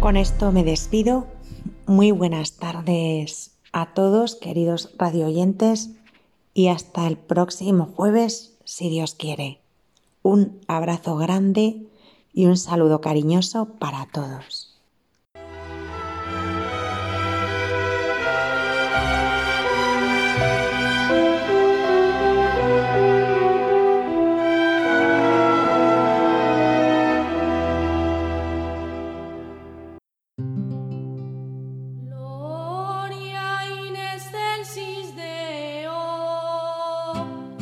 Con 0.01 0.17
esto 0.17 0.51
me 0.51 0.65
despido. 0.65 1.29
Muy 1.87 2.11
buenas 2.11 2.57
tardes 2.57 3.54
a 3.75 3.93
todos, 3.93 4.37
queridos 4.37 4.95
radioyentes, 4.97 5.91
y 6.55 6.69
hasta 6.69 7.09
el 7.09 7.19
próximo 7.19 7.87
jueves, 7.97 8.57
si 8.65 8.89
Dios 8.89 9.17
quiere. 9.17 9.59
Un 10.23 10.61
abrazo 10.69 11.17
grande 11.17 11.89
y 12.33 12.47
un 12.47 12.57
saludo 12.57 13.01
cariñoso 13.01 13.67
para 13.81 14.07
todos. 14.07 14.64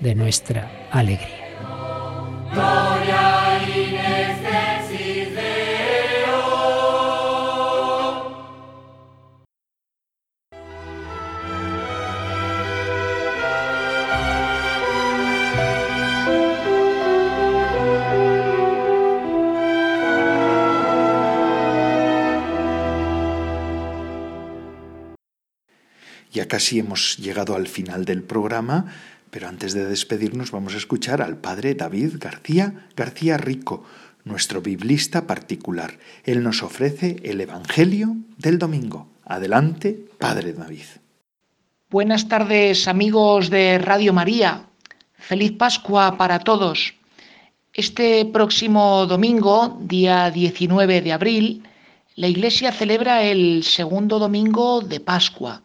de 0.00 0.14
nuestra 0.14 0.88
alegría. 0.90 1.48
Ya 26.30 26.46
casi 26.46 26.78
hemos 26.78 27.16
llegado 27.16 27.56
al 27.56 27.66
final 27.66 28.04
del 28.04 28.22
programa, 28.22 28.86
pero 29.30 29.48
antes 29.48 29.74
de 29.74 29.86
despedirnos 29.86 30.50
vamos 30.50 30.74
a 30.74 30.78
escuchar 30.78 31.22
al 31.22 31.36
padre 31.38 31.74
David 31.74 32.14
García 32.18 32.88
García 32.96 33.36
Rico, 33.36 33.84
nuestro 34.24 34.60
biblista 34.60 35.26
particular. 35.26 35.98
Él 36.24 36.42
nos 36.42 36.62
ofrece 36.62 37.16
el 37.24 37.40
Evangelio 37.40 38.16
del 38.36 38.58
domingo. 38.58 39.08
Adelante, 39.24 40.06
padre 40.18 40.52
David. 40.52 40.84
Buenas 41.90 42.28
tardes 42.28 42.88
amigos 42.88 43.50
de 43.50 43.78
Radio 43.78 44.12
María. 44.12 44.66
Feliz 45.14 45.52
Pascua 45.52 46.16
para 46.16 46.38
todos. 46.40 46.94
Este 47.72 48.24
próximo 48.26 49.06
domingo, 49.06 49.78
día 49.80 50.30
19 50.30 51.00
de 51.00 51.12
abril, 51.12 51.62
la 52.16 52.26
Iglesia 52.26 52.72
celebra 52.72 53.22
el 53.22 53.62
segundo 53.64 54.18
domingo 54.18 54.80
de 54.80 55.00
Pascua. 55.00 55.62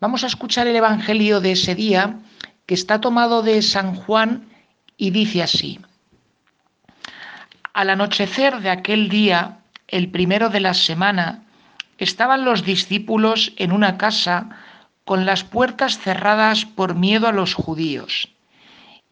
Vamos 0.00 0.24
a 0.24 0.26
escuchar 0.26 0.66
el 0.66 0.76
Evangelio 0.76 1.40
de 1.40 1.52
ese 1.52 1.74
día 1.74 2.18
que 2.68 2.74
está 2.74 3.00
tomado 3.00 3.42
de 3.42 3.62
San 3.62 3.94
Juan 3.94 4.46
y 4.98 5.10
dice 5.10 5.42
así. 5.42 5.80
Al 7.72 7.88
anochecer 7.88 8.60
de 8.60 8.68
aquel 8.68 9.08
día, 9.08 9.60
el 9.86 10.10
primero 10.10 10.50
de 10.50 10.60
la 10.60 10.74
semana, 10.74 11.44
estaban 11.96 12.44
los 12.44 12.66
discípulos 12.66 13.54
en 13.56 13.72
una 13.72 13.96
casa 13.96 14.50
con 15.06 15.24
las 15.24 15.44
puertas 15.44 15.98
cerradas 15.98 16.66
por 16.66 16.94
miedo 16.94 17.26
a 17.26 17.32
los 17.32 17.54
judíos. 17.54 18.28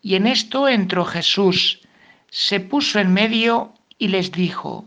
Y 0.03 0.17
en 0.17 0.27
esto 0.27 0.69
entró 0.69 1.07
Jesús, 1.07 1.81
se 2.29 2.61
puso 2.61 2.99
en 2.99 3.15
medio 3.15 3.73
y 3.97 4.09
les 4.09 4.33
dijo, 4.33 4.85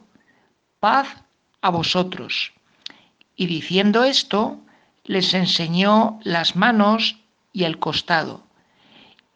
paz 0.79 1.07
a 1.61 1.71
vosotros. 1.71 2.53
Y 3.35 3.47
diciendo 3.47 4.03
esto, 4.03 4.59
les 5.05 5.33
enseñó 5.33 6.19
las 6.23 6.55
manos 6.55 7.17
y 7.51 7.63
el 7.63 7.79
costado 7.79 8.47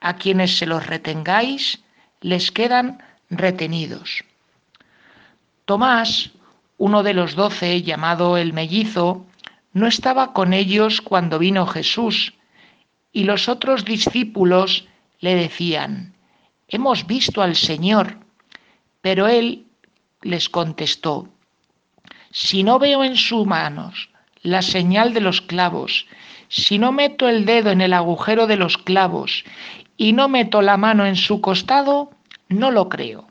A 0.00 0.16
quienes 0.16 0.56
se 0.56 0.66
los 0.66 0.86
retengáis, 0.86 1.82
les 2.20 2.50
quedan 2.50 3.02
retenidos. 3.28 4.24
Tomás, 5.64 6.30
uno 6.78 7.02
de 7.02 7.14
los 7.14 7.34
doce, 7.34 7.82
llamado 7.82 8.36
el 8.36 8.52
mellizo, 8.52 9.26
no 9.72 9.86
estaba 9.86 10.32
con 10.32 10.52
ellos 10.52 11.00
cuando 11.00 11.38
vino 11.38 11.66
Jesús, 11.66 12.34
y 13.12 13.24
los 13.24 13.48
otros 13.48 13.84
discípulos 13.84 14.86
le 15.20 15.34
decían, 15.34 16.14
Hemos 16.68 17.06
visto 17.06 17.42
al 17.42 17.56
Señor. 17.56 18.18
Pero 19.00 19.26
él 19.26 19.66
les 20.22 20.48
contestó, 20.48 21.28
Si 22.30 22.62
no 22.62 22.78
veo 22.78 23.02
en 23.02 23.16
sus 23.16 23.46
manos 23.46 24.10
la 24.42 24.62
señal 24.62 25.12
de 25.12 25.20
los 25.20 25.40
clavos, 25.40 26.06
si 26.48 26.78
no 26.78 26.92
meto 26.92 27.28
el 27.28 27.44
dedo 27.44 27.70
en 27.70 27.80
el 27.80 27.92
agujero 27.92 28.46
de 28.46 28.56
los 28.56 28.78
clavos 28.78 29.44
y 30.00 30.14
no 30.14 30.30
meto 30.30 30.62
la 30.62 30.78
mano 30.78 31.04
en 31.04 31.14
su 31.14 31.42
costado, 31.42 32.10
no 32.48 32.70
lo 32.70 32.88
creo. 32.88 33.28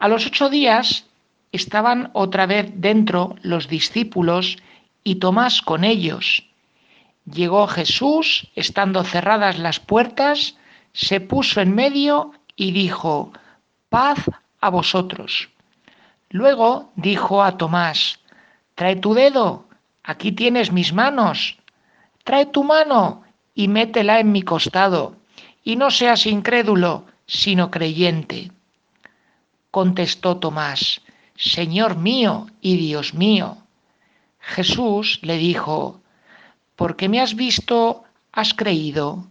A 0.00 0.08
los 0.08 0.26
ocho 0.26 0.50
días 0.50 1.06
estaban 1.52 2.10
otra 2.14 2.46
vez 2.46 2.72
dentro 2.74 3.36
los 3.42 3.68
discípulos 3.68 4.56
y 5.04 5.20
Tomás 5.20 5.62
con 5.62 5.84
ellos. 5.84 6.48
Llegó 7.32 7.68
Jesús, 7.68 8.48
estando 8.56 9.04
cerradas 9.04 9.60
las 9.60 9.78
puertas, 9.78 10.56
se 10.94 11.20
puso 11.20 11.60
en 11.60 11.76
medio 11.76 12.32
y 12.56 12.72
dijo, 12.72 13.32
paz 13.88 14.18
a 14.60 14.68
vosotros. 14.68 15.48
Luego 16.28 16.90
dijo 16.96 17.40
a 17.40 17.56
Tomás, 17.56 18.18
trae 18.74 18.96
tu 18.96 19.14
dedo, 19.14 19.68
aquí 20.02 20.32
tienes 20.32 20.72
mis 20.72 20.92
manos, 20.92 21.56
trae 22.24 22.46
tu 22.46 22.64
mano 22.64 23.22
y 23.54 23.68
métela 23.68 24.18
en 24.18 24.32
mi 24.32 24.42
costado, 24.42 25.21
y 25.64 25.76
no 25.76 25.90
seas 25.90 26.26
incrédulo, 26.26 27.06
sino 27.26 27.70
creyente. 27.70 28.50
Contestó 29.70 30.36
Tomás, 30.38 31.00
Señor 31.36 31.96
mío 31.96 32.46
y 32.60 32.76
Dios 32.76 33.14
mío. 33.14 33.58
Jesús 34.40 35.20
le 35.22 35.38
dijo, 35.38 36.00
porque 36.76 37.08
me 37.08 37.20
has 37.20 37.36
visto, 37.36 38.04
has 38.32 38.54
creído. 38.54 39.26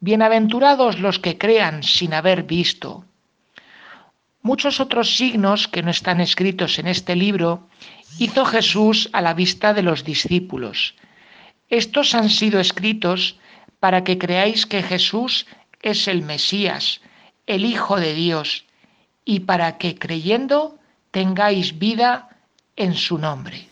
Bienaventurados 0.00 0.98
los 0.98 1.18
que 1.18 1.36
crean 1.36 1.82
sin 1.82 2.14
haber 2.14 2.44
visto. 2.44 3.04
Muchos 4.42 4.80
otros 4.80 5.16
signos 5.16 5.68
que 5.68 5.82
no 5.82 5.90
están 5.90 6.20
escritos 6.20 6.78
en 6.78 6.86
este 6.86 7.14
libro 7.14 7.68
hizo 8.18 8.46
Jesús 8.46 9.10
a 9.12 9.20
la 9.20 9.34
vista 9.34 9.74
de 9.74 9.82
los 9.82 10.02
discípulos. 10.04 10.94
Estos 11.68 12.14
han 12.14 12.30
sido 12.30 12.58
escritos 12.58 13.38
para 13.80 14.04
que 14.04 14.18
creáis 14.18 14.66
que 14.66 14.82
Jesús 14.82 15.46
es 15.82 16.06
el 16.06 16.22
Mesías, 16.22 17.00
el 17.46 17.64
Hijo 17.64 17.98
de 17.98 18.14
Dios, 18.14 18.64
y 19.24 19.40
para 19.40 19.78
que 19.78 19.96
creyendo 19.96 20.78
tengáis 21.10 21.78
vida 21.78 22.28
en 22.76 22.94
su 22.94 23.18
nombre. 23.18 23.66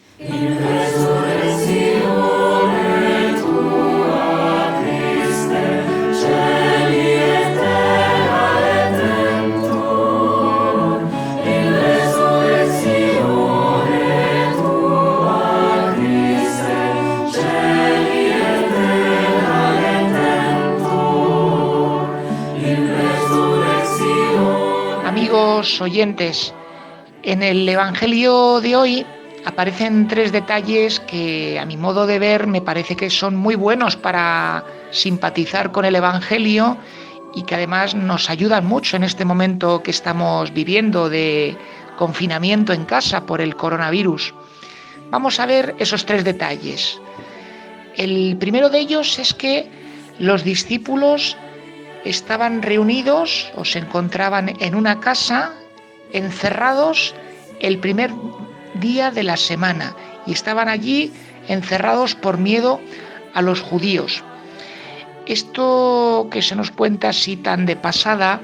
Oyentes, 25.59 26.55
en 27.25 27.43
el 27.43 27.69
Evangelio 27.69 28.61
de 28.61 28.77
hoy 28.77 29.07
aparecen 29.45 30.07
tres 30.07 30.31
detalles 30.31 31.01
que 31.01 31.59
a 31.59 31.67
mi 31.67 31.77
modo 31.77 32.07
de 32.07 32.21
ver 32.21 32.47
me 32.47 32.61
parece 32.61 32.95
que 32.95 33.11
son 33.11 33.35
muy 33.35 33.57
buenos 33.57 33.97
para 33.97 34.65
simpatizar 34.93 35.73
con 35.73 35.85
el 35.85 35.97
Evangelio 35.97 36.79
y 37.35 37.43
que 37.43 37.57
además 37.57 37.97
nos 37.97 38.31
ayudan 38.31 38.67
mucho 38.67 38.97
en 38.97 39.03
este 39.03 39.25
momento 39.25 39.83
que 39.83 39.91
estamos 39.91 40.53
viviendo 40.55 41.11
de 41.11 41.57
confinamiento 41.97 42.73
en 42.73 42.85
casa 42.85 43.27
por 43.27 43.41
el 43.41 43.57
coronavirus. 43.57 44.35
Vamos 45.11 45.41
a 45.41 45.47
ver 45.47 45.75
esos 45.81 46.07
tres 46.07 46.23
detalles. 46.23 47.01
El 47.97 48.37
primero 48.39 48.71
de 48.71 48.79
ellos 48.79 49.19
es 49.19 49.35
que 49.35 49.69
los 50.21 50.45
discípulos 50.45 51.37
estaban 52.05 52.63
reunidos 52.63 53.51
o 53.57 53.65
se 53.65 53.81
encontraban 53.81 54.55
en 54.61 54.75
una 54.75 55.01
casa 55.01 55.53
encerrados 56.13 57.15
el 57.61 57.79
primer 57.79 58.13
día 58.75 59.11
de 59.11 59.23
la 59.23 59.37
semana 59.37 59.95
y 60.27 60.33
estaban 60.33 60.69
allí 60.69 61.13
encerrados 61.49 62.15
por 62.15 62.39
miedo 62.39 62.81
a 63.35 63.43
los 63.43 63.61
judíos. 63.61 64.23
Esto 65.27 66.29
que 66.31 66.41
se 66.41 66.57
nos 66.57 66.71
cuenta 66.71 67.11
así 67.11 67.37
tan 67.37 67.67
de 67.67 67.77
pasada, 67.77 68.41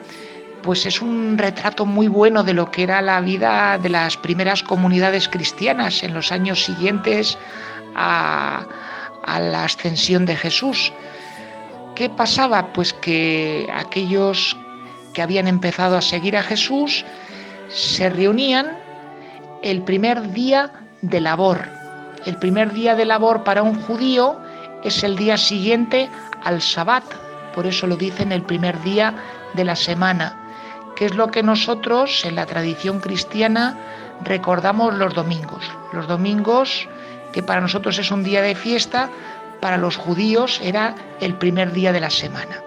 pues 0.63 0.87
es 0.87 1.01
un 1.01 1.39
retrato 1.39 1.87
muy 1.87 2.09
bueno 2.09 2.43
de 2.43 2.55
lo 2.55 2.71
que 2.71 2.83
era 2.83 3.01
la 3.03 3.21
vida 3.21 3.79
de 3.79 3.89
las 3.89 4.17
primeras 4.17 4.63
comunidades 4.63 5.29
cristianas 5.29 6.03
en 6.03 6.15
los 6.15 6.33
años 6.33 6.65
siguientes 6.65 7.39
a, 7.95 8.67
a 9.25 9.41
la 9.41 9.65
ascensión 9.65 10.27
de 10.27 10.37
Jesús. 10.37 10.93
¿Qué 11.95 12.11
pasaba? 12.11 12.73
Pues 12.73 12.93
que 12.93 13.69
aquellos 13.73 14.57
que 15.13 15.23
habían 15.23 15.47
empezado 15.47 15.97
a 15.97 16.03
seguir 16.03 16.37
a 16.37 16.43
Jesús 16.43 17.05
se 17.69 18.11
reunían 18.11 18.77
el 19.63 19.83
primer 19.83 20.33
día 20.33 20.73
de 21.03 21.21
labor. 21.21 21.69
El 22.27 22.37
primer 22.37 22.73
día 22.73 22.97
de 22.97 23.05
labor 23.05 23.45
para 23.45 23.63
un 23.63 23.81
judío 23.81 24.41
es 24.83 25.05
el 25.05 25.17
día 25.17 25.37
siguiente 25.37 26.11
al 26.43 26.61
Sabbat, 26.61 27.05
por 27.55 27.67
eso 27.67 27.87
lo 27.87 27.97
dicen 27.97 28.33
el 28.33 28.43
primer 28.43 28.81
día 28.83 29.15
de 29.55 29.65
la 29.65 29.77
semana, 29.77 30.37
que 30.97 31.07
es 31.07 31.15
lo 31.15 31.29
que 31.29 31.43
nosotros 31.43 32.25
en 32.25 32.35
la 32.35 32.47
tradición 32.47 32.99
cristiana 32.99 33.79
recordamos 34.23 34.95
los 34.95 35.15
domingos. 35.15 35.65
Los 35.93 36.09
domingos, 36.09 36.89
que 37.33 37.43
para 37.43 37.61
nosotros 37.61 37.99
es 37.99 38.11
un 38.11 38.25
día 38.25 38.43
de 38.43 38.57
fiesta, 38.57 39.11
para 39.65 39.79
los 39.79 39.97
judíos 39.97 40.61
era 40.63 40.95
el 41.23 41.39
primer 41.39 41.73
día 41.73 41.91
de 41.91 41.99
la 41.99 42.11
semana. 42.11 42.63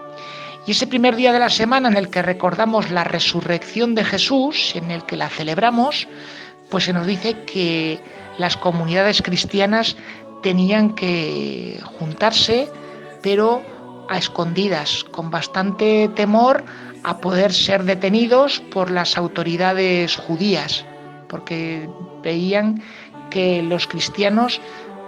Y 0.65 0.71
ese 0.71 0.87
primer 0.87 1.15
día 1.15 1.31
de 1.31 1.37
la 1.37 1.51
semana 1.51 1.89
en 1.89 1.95
el 1.95 2.09
que 2.09 2.23
recordamos 2.23 2.89
la 2.89 3.03
resurrección 3.03 3.93
de 3.93 4.03
Jesús, 4.03 4.75
en 4.75 4.89
el 4.89 5.03
que 5.03 5.15
la 5.15 5.29
celebramos, 5.29 6.07
pues 6.71 6.85
se 6.85 6.93
nos 6.93 7.05
dice 7.05 7.43
que 7.43 8.01
las 8.39 8.57
comunidades 8.57 9.21
cristianas 9.21 9.95
tenían 10.41 10.95
que 10.95 11.79
juntarse, 11.99 12.67
pero 13.21 13.61
a 14.09 14.17
escondidas, 14.17 15.03
con 15.03 15.29
bastante 15.29 16.09
temor 16.15 16.65
a 17.03 17.19
poder 17.19 17.53
ser 17.53 17.83
detenidos 17.83 18.59
por 18.71 18.89
las 18.89 19.19
autoridades 19.19 20.15
judías, 20.15 20.83
porque 21.29 21.87
veían 22.23 22.81
que 23.29 23.61
los 23.61 23.85
cristianos 23.85 24.59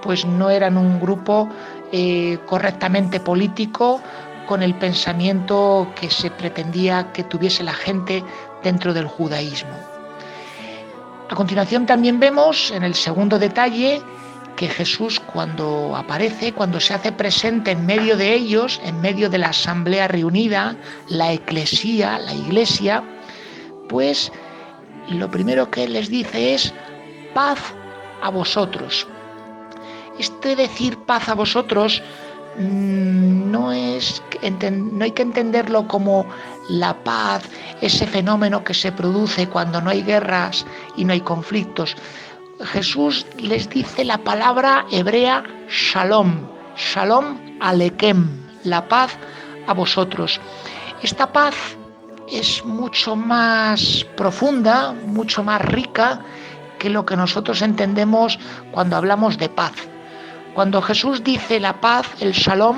pues 0.02 0.26
no 0.26 0.50
eran 0.50 0.78
un 0.78 1.00
grupo 1.00 1.50
eh, 1.92 2.38
correctamente 2.46 3.20
político 3.20 4.02
con 4.48 4.64
el 4.64 4.76
pensamiento 4.76 5.92
que 6.00 6.10
se 6.10 6.32
pretendía 6.32 7.12
que 7.14 7.24
tuviese 7.24 7.64
la 7.64 7.74
gente 7.74 8.24
dentro 8.64 8.94
del 8.94 9.08
judaísmo. 9.08 9.72
A 11.30 11.36
continuación 11.36 11.86
también 11.86 12.20
vemos 12.20 12.72
en 12.72 12.84
el 12.84 12.96
segundo 12.96 13.38
detalle 13.38 14.02
que 14.56 14.68
Jesús 14.68 15.20
cuando 15.20 15.96
aparece, 15.96 16.52
cuando 16.52 16.80
se 16.80 16.94
hace 16.94 17.12
presente 17.12 17.72
en 17.72 17.86
medio 17.86 18.18
de 18.18 18.34
ellos, 18.34 18.82
en 18.84 19.00
medio 19.00 19.30
de 19.30 19.38
la 19.38 19.50
asamblea 19.50 20.08
reunida, 20.08 20.76
la 21.08 21.32
eclesía, 21.32 22.18
la 22.20 22.34
iglesia, 22.34 23.04
pues 23.88 24.32
lo 25.10 25.32
primero 25.32 25.70
que 25.72 25.88
les 25.88 26.10
dice 26.10 26.56
es 26.56 26.74
paz 27.34 27.60
a 28.22 28.30
vosotros. 28.30 29.08
Este 30.20 30.58
decir 30.58 30.98
paz 30.98 31.30
a 31.30 31.34
vosotros 31.34 32.04
mm, 32.58 33.50
no, 33.50 33.72
es, 33.72 34.22
no 34.70 35.04
hay 35.06 35.12
que 35.12 35.22
entenderlo 35.22 35.88
como 35.88 36.26
la 36.68 36.94
paz, 36.94 37.44
ese 37.80 38.06
fenómeno 38.06 38.64
que 38.66 38.74
se 38.74 38.92
produce 38.92 39.48
cuando 39.48 39.80
no 39.80 39.90
hay 39.90 40.04
guerras 40.04 40.66
y 40.98 41.06
no 41.06 41.14
hay 41.14 41.22
conflictos. 41.22 41.96
Jesús 42.74 43.26
les 43.38 43.70
dice 43.70 44.04
la 44.04 44.18
palabra 44.18 44.86
hebrea 44.92 45.42
shalom, 45.70 46.46
shalom 46.76 47.58
alekem, 47.62 48.28
la 48.66 48.86
paz 48.90 49.18
a 49.68 49.74
vosotros. 49.74 50.42
Esta 51.02 51.32
paz 51.32 51.56
es 52.30 52.66
mucho 52.66 53.16
más 53.16 54.06
profunda, 54.18 54.92
mucho 54.92 55.46
más 55.46 55.62
rica 55.62 56.20
que 56.78 56.90
lo 56.90 57.06
que 57.06 57.16
nosotros 57.16 57.62
entendemos 57.62 58.38
cuando 58.72 58.98
hablamos 58.98 59.38
de 59.38 59.48
paz. 59.48 59.72
Cuando 60.60 60.82
Jesús 60.82 61.24
dice 61.24 61.58
la 61.58 61.80
paz, 61.80 62.06
el 62.20 62.34
shalom, 62.34 62.78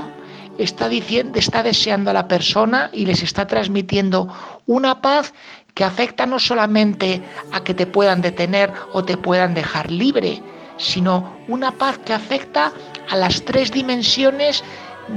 está 0.60 0.88
diciendo, 0.88 1.40
está 1.40 1.64
deseando 1.64 2.12
a 2.12 2.14
la 2.14 2.28
persona 2.28 2.92
y 2.94 3.08
les 3.08 3.24
está 3.24 3.48
transmitiendo 3.48 4.32
una 4.68 5.02
paz 5.02 5.34
que 5.74 5.84
afecta 5.84 6.28
no 6.28 6.38
solamente 6.38 7.24
a 7.52 7.64
que 7.64 7.74
te 7.74 7.88
puedan 7.88 8.22
detener 8.22 8.72
o 8.94 9.04
te 9.04 9.18
puedan 9.18 9.56
dejar 9.56 9.90
libre, 9.90 10.44
sino 10.78 11.36
una 11.48 11.72
paz 11.72 11.98
que 11.98 12.14
afecta 12.14 12.72
a 13.10 13.16
las 13.16 13.44
tres 13.46 13.72
dimensiones 13.72 14.64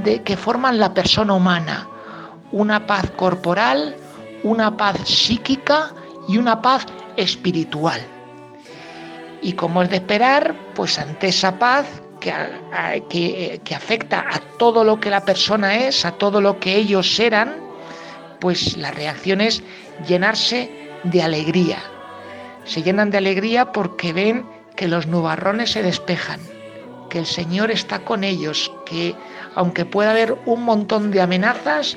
de, 0.03 0.23
que 0.23 0.35
forman 0.35 0.79
la 0.79 0.91
persona 0.91 1.35
humana. 1.35 1.87
Una 2.51 2.87
paz 2.87 3.11
corporal, 3.15 3.95
una 4.41 4.75
paz 4.75 4.97
psíquica 5.07 5.91
y 6.27 6.39
una 6.39 6.63
paz 6.63 6.87
espiritual. 7.15 8.01
Y 9.43 9.53
como 9.53 9.83
es 9.83 9.91
de 9.91 9.97
esperar, 9.97 10.55
pues 10.73 10.97
ante 10.97 11.27
esa 11.27 11.59
paz 11.59 12.01
que, 13.09 13.75
afecta 13.75 14.25
a 14.29 14.39
todo 14.57 14.83
lo 14.83 14.99
que 14.99 15.09
la 15.09 15.25
persona 15.25 15.75
es, 15.75 16.05
a 16.05 16.11
todo 16.13 16.41
lo 16.41 16.59
que 16.59 16.75
ellos 16.75 17.19
eran, 17.19 17.55
pues 18.39 18.77
la 18.77 18.91
reacción 18.91 19.41
es 19.41 19.63
llenarse 20.07 20.69
de 21.03 21.21
alegría. 21.21 21.77
Se 22.63 22.81
llenan 22.81 23.11
de 23.11 23.19
alegría 23.19 23.71
porque 23.71 24.13
ven 24.13 24.45
que 24.75 24.87
los 24.87 25.07
nubarrones 25.07 25.71
se 25.71 25.83
despejan, 25.83 26.39
que 27.09 27.19
el 27.19 27.25
Señor 27.25 27.71
está 27.71 27.99
con 27.99 28.23
ellos, 28.23 28.71
que 28.85 29.15
aunque 29.53 29.85
pueda 29.85 30.11
haber 30.11 30.35
un 30.45 30.63
montón 30.63 31.11
de 31.11 31.21
amenazas, 31.21 31.95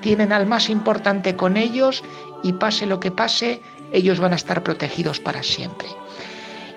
tienen 0.00 0.32
al 0.32 0.46
más 0.46 0.70
importante 0.70 1.36
con 1.36 1.56
ellos 1.56 2.02
y 2.42 2.52
pase 2.54 2.86
lo 2.86 3.00
que 3.00 3.10
pase, 3.10 3.60
ellos 3.92 4.20
van 4.20 4.32
a 4.32 4.36
estar 4.36 4.62
protegidos 4.62 5.20
para 5.20 5.42
siempre. 5.42 5.88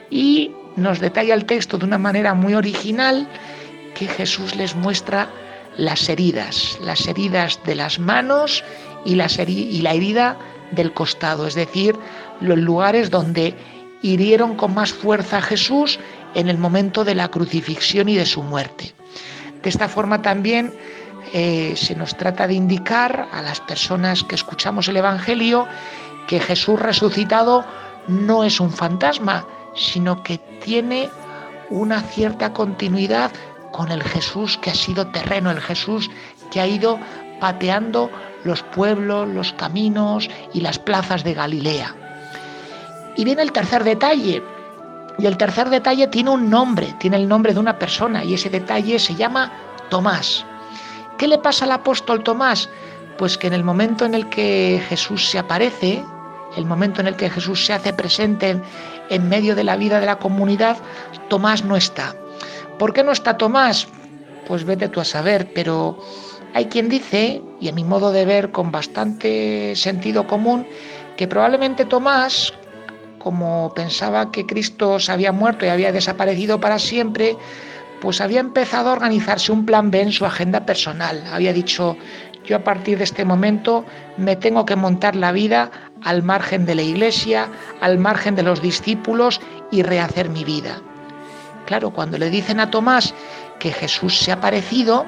Y 0.10 0.52
nos 0.76 1.00
detalla 1.00 1.34
el 1.34 1.46
texto 1.46 1.78
de 1.78 1.86
una 1.86 1.98
manera 1.98 2.34
muy 2.34 2.54
original 2.54 3.28
que 3.96 4.08
Jesús 4.08 4.56
les 4.56 4.76
muestra 4.76 5.30
las 5.78 6.10
heridas, 6.10 6.78
las 6.82 7.08
heridas 7.08 7.60
de 7.66 7.76
las 7.76 8.00
manos 8.00 8.64
y, 9.06 9.16
la 9.16 9.94
herida 9.94 10.38
del 10.72 10.94
costado, 10.94 11.48
es 11.48 11.56
decir, 11.56 11.96
los 12.42 12.58
lugares 12.58 13.10
donde 13.10 13.56
hirieron 14.02 14.56
con 14.56 14.74
más 14.74 14.94
fuerza 14.94 15.38
a 15.38 15.42
Jesús 15.42 16.00
en 16.36 16.50
el 16.50 16.58
momento 16.58 17.04
de 17.04 17.16
la 17.16 17.30
crucifixión 17.30 18.10
y 18.10 18.16
de 18.16 18.26
su 18.26 18.44
muerte. 18.44 18.94
De 19.62 19.70
esta 19.70 19.90
forma 19.90 20.22
también 20.22 20.74
eh, 21.34 21.74
se 21.76 21.96
nos 21.96 22.16
trata 22.16 22.48
de 22.48 22.54
indicar 22.54 23.28
a 23.32 23.42
las 23.42 23.60
personas 23.62 24.24
que 24.24 24.36
escuchamos 24.36 24.88
el 24.88 24.98
Evangelio 24.98 25.68
que 26.28 26.40
Jesús 26.40 26.80
resucitado 26.80 27.66
no 28.08 28.44
es 28.44 28.60
un 28.60 28.72
fantasma, 28.72 29.46
sino 29.80 30.22
que 30.24 30.38
tiene 30.64 31.10
una 31.70 32.02
cierta 32.02 32.54
continuidad 32.54 33.32
con 33.72 33.92
el 33.92 34.04
Jesús 34.04 34.58
que 34.58 34.72
ha 34.72 34.76
sido 34.76 35.08
terreno, 35.08 35.50
el 35.52 35.62
Jesús 35.62 36.10
que 36.52 36.60
ha 36.60 36.68
ido 36.68 37.00
pateando 37.40 38.12
los 38.44 38.62
pueblos, 38.64 39.28
los 39.28 39.54
caminos 39.54 40.30
y 40.54 40.62
las 40.62 40.80
plazas 40.80 41.24
de 41.24 41.34
Galilea. 41.34 41.96
Y 43.16 43.24
viene 43.24 43.42
el 43.42 43.52
tercer 43.52 43.84
detalle. 43.84 44.44
Y 45.18 45.26
el 45.26 45.38
tercer 45.38 45.70
detalle 45.70 46.08
tiene 46.08 46.30
un 46.30 46.50
nombre, 46.50 46.96
tiene 47.00 47.18
el 47.18 47.28
nombre 47.28 47.54
de 47.54 47.60
una 47.60 47.78
persona 47.78 48.24
y 48.24 48.36
ese 48.36 48.50
detalle 48.50 48.98
se 49.00 49.16
llama 49.16 49.52
Tomás. 49.90 50.46
¿Qué 51.18 51.28
le 51.28 51.38
pasa 51.38 51.66
al 51.66 51.74
apóstol 51.74 52.24
Tomás? 52.24 52.70
Pues 53.18 53.38
que 53.38 53.48
en 53.48 53.54
el 53.54 53.66
momento 53.66 54.06
en 54.06 54.16
el 54.16 54.30
que 54.30 54.82
Jesús 54.88 55.30
se 55.30 55.38
aparece, 55.38 56.02
el 56.56 56.66
momento 56.66 57.02
en 57.02 57.08
el 57.08 57.18
que 57.18 57.30
Jesús 57.30 57.66
se 57.66 57.74
hace 57.74 57.92
presente 57.92 58.50
en, 58.52 58.64
en 59.10 59.30
medio 59.30 59.56
de 59.56 59.64
la 59.64 59.76
vida 59.76 60.00
de 60.00 60.06
la 60.06 60.20
comunidad, 60.20 60.78
Tomás 61.28 61.64
no 61.64 61.76
está. 61.76 62.16
¿Por 62.78 62.94
qué 62.94 63.04
no 63.04 63.12
está 63.12 63.38
Tomás? 63.38 63.88
Pues 64.48 64.64
vete 64.64 64.90
tú 64.90 65.00
a 65.00 65.06
saber, 65.06 65.52
pero 65.54 66.00
hay 66.54 66.66
quien 66.66 66.90
dice, 66.90 67.42
y 67.60 67.70
a 67.70 67.74
mi 67.74 67.84
modo 67.84 68.12
de 68.12 68.26
ver 68.26 68.52
con 68.52 68.72
bastante 68.72 69.76
sentido 69.76 70.26
común, 70.28 70.66
que 71.18 71.28
probablemente 71.28 71.86
Tomás, 71.86 72.54
como 73.20 73.74
pensaba 73.76 74.32
que 74.32 74.46
Cristo 74.46 75.00
se 75.00 75.12
había 75.12 75.32
muerto 75.32 75.66
y 75.66 75.70
había 75.70 75.92
desaparecido 75.92 76.60
para 76.60 76.80
siempre, 76.80 77.38
pues 78.02 78.22
había 78.22 78.40
empezado 78.40 78.90
a 78.90 78.94
organizarse 78.94 79.52
un 79.52 79.66
plan 79.66 79.92
B 79.92 80.02
en 80.02 80.12
su 80.12 80.26
agenda 80.26 80.66
personal. 80.66 81.22
Había 81.32 81.52
dicho, 81.52 81.98
yo 82.46 82.56
a 82.56 82.64
partir 82.64 82.98
de 82.98 83.04
este 83.04 83.26
momento 83.26 83.86
me 84.18 84.36
tengo 84.36 84.66
que 84.66 84.76
montar 84.76 85.16
la 85.16 85.32
vida 85.32 85.70
al 86.04 86.24
margen 86.24 86.66
de 86.66 86.76
la 86.76 86.82
iglesia, 86.82 87.50
al 87.82 87.98
margen 87.98 88.36
de 88.36 88.44
los 88.44 88.62
discípulos 88.62 89.42
y 89.72 89.84
rehacer 89.84 90.30
mi 90.30 90.44
vida. 90.44 90.82
Claro, 91.66 91.92
cuando 91.92 92.18
le 92.18 92.30
dicen 92.30 92.60
a 92.60 92.72
Tomás 92.72 93.14
que 93.60 93.72
Jesús 93.72 94.18
se 94.18 94.32
ha 94.32 94.36
aparecido, 94.36 95.06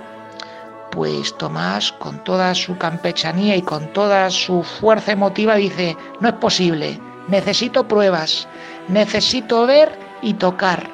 pues 0.92 1.36
Tomás, 1.38 1.92
con 1.94 2.24
toda 2.24 2.54
su 2.54 2.78
campechanía 2.78 3.56
y 3.56 3.62
con 3.62 3.92
toda 3.94 4.30
su 4.30 4.62
fuerza 4.64 5.14
emotiva, 5.14 5.56
dice, 5.56 5.96
no 6.20 6.30
es 6.30 6.36
posible, 6.36 7.00
necesito 7.28 7.88
pruebas, 7.88 8.48
necesito 8.90 9.66
ver 9.66 9.98
y 10.22 10.34
tocar, 10.34 10.88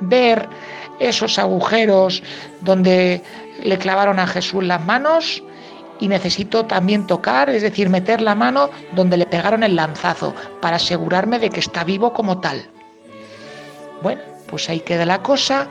ver 0.00 0.48
esos 1.00 1.38
agujeros 1.38 2.22
donde 2.60 3.22
le 3.62 3.78
clavaron 3.78 4.18
a 4.18 4.26
Jesús 4.26 4.62
las 4.62 4.84
manos 4.84 5.42
y 6.00 6.08
necesito 6.08 6.66
también 6.66 7.06
tocar, 7.06 7.48
es 7.50 7.62
decir, 7.62 7.88
meter 7.88 8.20
la 8.20 8.34
mano 8.34 8.70
donde 8.94 9.16
le 9.16 9.26
pegaron 9.26 9.62
el 9.62 9.76
lanzazo 9.76 10.34
para 10.60 10.76
asegurarme 10.76 11.38
de 11.38 11.50
que 11.50 11.60
está 11.60 11.84
vivo 11.84 12.12
como 12.12 12.40
tal. 12.40 12.68
Bueno, 14.02 14.22
pues 14.48 14.68
ahí 14.68 14.80
queda 14.80 15.06
la 15.06 15.22
cosa 15.22 15.68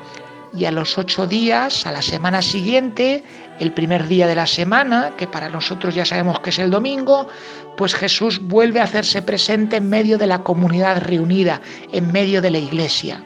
y 0.53 0.65
a 0.65 0.71
los 0.71 0.97
ocho 0.97 1.27
días, 1.27 1.85
a 1.85 1.91
la 1.91 2.01
semana 2.01 2.41
siguiente, 2.41 3.23
el 3.59 3.73
primer 3.73 4.07
día 4.07 4.27
de 4.27 4.35
la 4.35 4.47
semana, 4.47 5.11
que 5.17 5.27
para 5.27 5.49
nosotros 5.49 5.95
ya 5.95 6.05
sabemos 6.05 6.39
que 6.39 6.49
es 6.49 6.59
el 6.59 6.71
domingo, 6.71 7.27
pues 7.77 7.93
Jesús 7.93 8.39
vuelve 8.41 8.79
a 8.79 8.83
hacerse 8.83 9.21
presente 9.21 9.77
en 9.77 9.89
medio 9.89 10.17
de 10.17 10.27
la 10.27 10.43
comunidad 10.43 11.01
reunida, 11.01 11.61
en 11.91 12.11
medio 12.11 12.41
de 12.41 12.51
la 12.51 12.57
iglesia. 12.57 13.23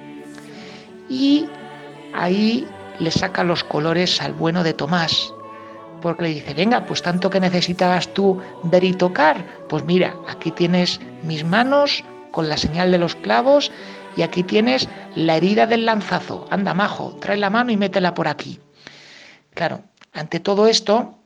Y 1.10 1.48
ahí 2.14 2.68
le 3.00 3.12
saca 3.12 3.44
los 3.44 3.64
colores 3.64 4.22
al 4.22 4.34
bueno 4.34 4.64
de 4.64 4.74
Tomás, 4.74 5.34
porque 6.06 6.22
le 6.22 6.30
dice, 6.36 6.54
venga, 6.54 6.86
pues 6.86 7.02
tanto 7.02 7.32
que 7.32 7.40
necesitabas 7.40 8.14
tú 8.14 8.40
ver 8.62 8.84
y 8.84 8.94
tocar, 8.94 9.44
pues 9.68 9.86
mira, 9.86 10.16
aquí 10.28 10.52
tienes 10.52 11.00
mis 11.24 11.44
manos 11.44 12.04
con 12.30 12.48
la 12.48 12.58
señal 12.58 12.92
de 12.92 13.00
los 13.00 13.16
clavos 13.16 13.72
y 14.16 14.22
aquí 14.22 14.44
tienes 14.44 14.88
la 15.16 15.36
herida 15.36 15.66
del 15.66 15.84
lanzazo. 15.84 16.46
Anda, 16.52 16.76
majo, 16.76 17.16
trae 17.20 17.38
la 17.38 17.50
mano 17.50 17.72
y 17.72 17.78
métela 17.78 18.14
por 18.14 18.28
aquí. 18.28 18.60
Claro, 19.56 19.82
ante 20.14 20.40
todo 20.40 20.68
esto, 20.68 21.18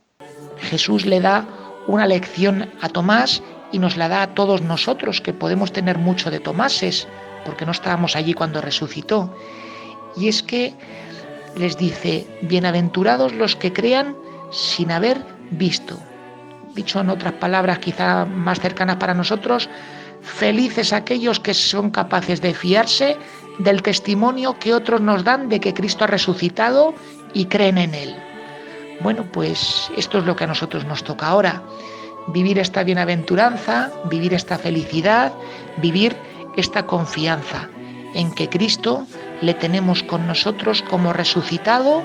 Jesús 0.56 1.04
le 1.04 1.20
da 1.20 1.46
una 1.86 2.06
lección 2.06 2.70
a 2.80 2.88
Tomás 2.88 3.42
y 3.72 3.80
nos 3.80 3.98
la 3.98 4.08
da 4.08 4.22
a 4.22 4.34
todos 4.34 4.62
nosotros, 4.62 5.20
que 5.20 5.34
podemos 5.34 5.74
tener 5.74 5.98
mucho 5.98 6.30
de 6.30 6.40
Tomases, 6.40 7.06
porque 7.44 7.66
no 7.66 7.72
estábamos 7.72 8.16
allí 8.16 8.32
cuando 8.32 8.62
resucitó. 8.62 9.36
Y 10.16 10.28
es 10.28 10.42
que 10.42 10.72
les 11.54 11.76
dice, 11.76 12.26
bienaventurados 12.40 13.34
los 13.34 13.56
que 13.56 13.74
crean 13.74 14.16
sin 14.50 14.90
haber 14.90 15.24
visto. 15.50 15.98
Dicho 16.74 17.00
en 17.00 17.10
otras 17.10 17.34
palabras 17.34 17.78
quizá 17.78 18.24
más 18.24 18.60
cercanas 18.60 18.96
para 18.96 19.14
nosotros, 19.14 19.68
felices 20.22 20.92
aquellos 20.92 21.40
que 21.40 21.54
son 21.54 21.90
capaces 21.90 22.40
de 22.40 22.54
fiarse 22.54 23.16
del 23.58 23.82
testimonio 23.82 24.58
que 24.58 24.74
otros 24.74 25.00
nos 25.00 25.24
dan 25.24 25.48
de 25.48 25.60
que 25.60 25.74
Cristo 25.74 26.04
ha 26.04 26.06
resucitado 26.06 26.94
y 27.34 27.46
creen 27.46 27.78
en 27.78 27.94
Él. 27.94 28.16
Bueno, 29.00 29.24
pues 29.32 29.90
esto 29.96 30.18
es 30.18 30.24
lo 30.24 30.36
que 30.36 30.44
a 30.44 30.46
nosotros 30.46 30.84
nos 30.84 31.02
toca 31.04 31.26
ahora. 31.26 31.62
Vivir 32.28 32.58
esta 32.58 32.84
bienaventuranza, 32.84 33.90
vivir 34.10 34.34
esta 34.34 34.58
felicidad, 34.58 35.32
vivir 35.78 36.14
esta 36.56 36.86
confianza 36.86 37.68
en 38.14 38.32
que 38.34 38.48
Cristo 38.48 39.06
le 39.40 39.54
tenemos 39.54 40.02
con 40.02 40.26
nosotros 40.26 40.82
como 40.82 41.12
resucitado, 41.12 42.02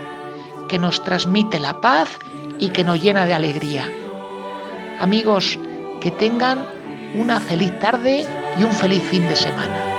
que 0.68 0.80
nos 0.80 1.04
transmite 1.04 1.60
la 1.60 1.80
paz 1.82 2.10
y 2.60 2.70
que 2.70 2.84
nos 2.84 3.02
llena 3.02 3.26
de 3.26 3.34
alegría. 3.34 3.92
Amigos, 5.00 5.60
que 6.02 6.12
tengan 6.12 6.66
una 7.16 7.40
feliz 7.40 7.78
tarde 7.80 8.26
y 8.60 8.64
un 8.64 8.72
feliz 8.72 9.04
fin 9.04 9.28
de 9.28 9.36
semana. 9.36 9.95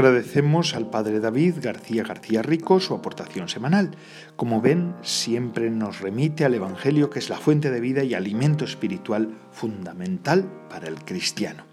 Agradecemos 0.00 0.74
al 0.74 0.88
padre 0.88 1.20
David 1.20 1.56
García 1.60 2.02
García 2.02 2.40
Rico 2.40 2.80
su 2.80 2.94
aportación 2.94 3.50
semanal. 3.50 3.90
Como 4.34 4.62
ven, 4.62 4.94
siempre 5.02 5.70
nos 5.70 6.00
remite 6.00 6.46
al 6.46 6.54
Evangelio 6.54 7.10
que 7.10 7.18
es 7.18 7.28
la 7.28 7.36
fuente 7.36 7.70
de 7.70 7.80
vida 7.80 8.02
y 8.02 8.14
alimento 8.14 8.64
espiritual 8.64 9.28
fundamental 9.52 10.50
para 10.70 10.88
el 10.88 11.04
cristiano. 11.04 11.64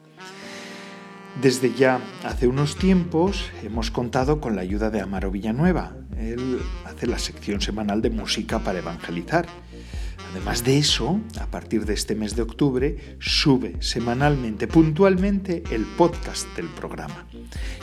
Desde 1.42 1.74
ya 1.74 2.02
hace 2.26 2.50
unos 2.50 2.76
tiempos 2.76 3.50
hemos 3.64 3.92
contado 3.92 4.42
con 4.42 4.58
la 4.58 4.62
ayuda 4.62 4.90
de 4.90 5.00
Amaro 5.00 5.32
Villanueva. 5.32 5.96
Él 6.18 6.60
hace 6.86 7.08
la 7.08 7.20
sección 7.20 7.62
semanal 7.62 8.02
de 8.02 8.10
música 8.10 8.60
para 8.60 8.80
evangelizar. 8.80 9.48
Además 10.32 10.64
de 10.64 10.78
eso, 10.78 11.20
a 11.40 11.48
partir 11.48 11.86
de 11.86 11.94
este 11.94 12.16
mes 12.16 12.36
de 12.36 12.42
octubre, 12.42 13.18
sube 13.20 13.76
semanalmente, 13.82 14.68
puntualmente, 14.68 15.64
el 15.72 15.86
podcast 15.86 16.48
del 16.56 16.68
programa. 16.68 17.26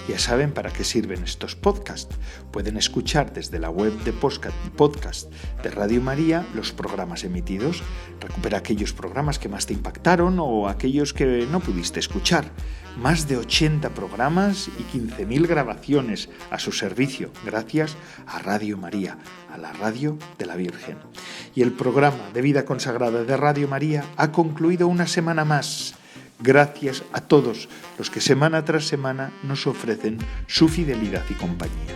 Ya 0.08 0.18
saben 0.18 0.52
para 0.52 0.70
qué 0.70 0.84
sirven 0.84 1.24
estos 1.24 1.56
podcasts. 1.56 2.14
Pueden 2.52 2.76
escuchar 2.76 3.32
desde 3.32 3.58
la 3.58 3.70
web 3.70 3.92
de 4.04 4.12
podcast 4.12 5.32
de 5.62 5.70
Radio 5.70 6.02
María 6.02 6.46
los 6.54 6.72
programas 6.72 7.24
emitidos, 7.24 7.82
recupera 8.20 8.58
aquellos 8.58 8.92
programas 8.92 9.38
que 9.38 9.48
más 9.48 9.66
te 9.66 9.72
impactaron 9.72 10.38
o 10.38 10.68
aquellos 10.68 11.14
que 11.14 11.46
no 11.50 11.60
pudiste 11.60 12.00
escuchar. 12.00 12.44
Más 12.96 13.26
de 13.26 13.38
80 13.38 13.90
programas 13.90 14.68
y 14.68 14.96
15.000 14.96 15.48
grabaciones 15.48 16.28
a 16.50 16.60
su 16.60 16.70
servicio, 16.70 17.32
gracias 17.44 17.96
a 18.26 18.38
Radio 18.38 18.78
María, 18.78 19.18
a 19.52 19.58
la 19.58 19.72
radio 19.72 20.16
de 20.38 20.46
la 20.46 20.54
Virgen. 20.54 20.98
Y 21.54 21.62
el 21.62 21.72
programa 21.72 22.30
de 22.32 22.42
vida 22.42 22.64
consagrada 22.64 23.22
de 23.24 23.36
Radio 23.36 23.68
María 23.68 24.04
ha 24.16 24.32
concluido 24.32 24.88
una 24.88 25.06
semana 25.06 25.44
más 25.44 25.94
gracias 26.40 27.04
a 27.12 27.20
todos 27.20 27.68
los 27.98 28.10
que 28.10 28.20
semana 28.20 28.64
tras 28.64 28.86
semana 28.86 29.32
nos 29.42 29.66
ofrecen 29.66 30.18
su 30.46 30.68
fidelidad 30.68 31.22
y 31.30 31.34
compañía. 31.34 31.94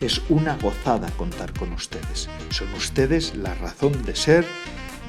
Es 0.00 0.20
una 0.28 0.56
gozada 0.56 1.10
contar 1.16 1.52
con 1.52 1.72
ustedes. 1.72 2.28
Son 2.50 2.72
ustedes 2.74 3.34
la 3.34 3.54
razón 3.54 4.02
de 4.04 4.14
ser 4.14 4.46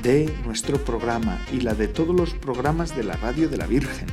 de 0.01 0.33
nuestro 0.45 0.83
programa 0.83 1.39
y 1.51 1.59
la 1.59 1.75
de 1.75 1.87
todos 1.87 2.15
los 2.15 2.33
programas 2.33 2.95
de 2.95 3.03
la 3.03 3.15
radio 3.17 3.49
de 3.49 3.57
la 3.57 3.67
Virgen. 3.67 4.07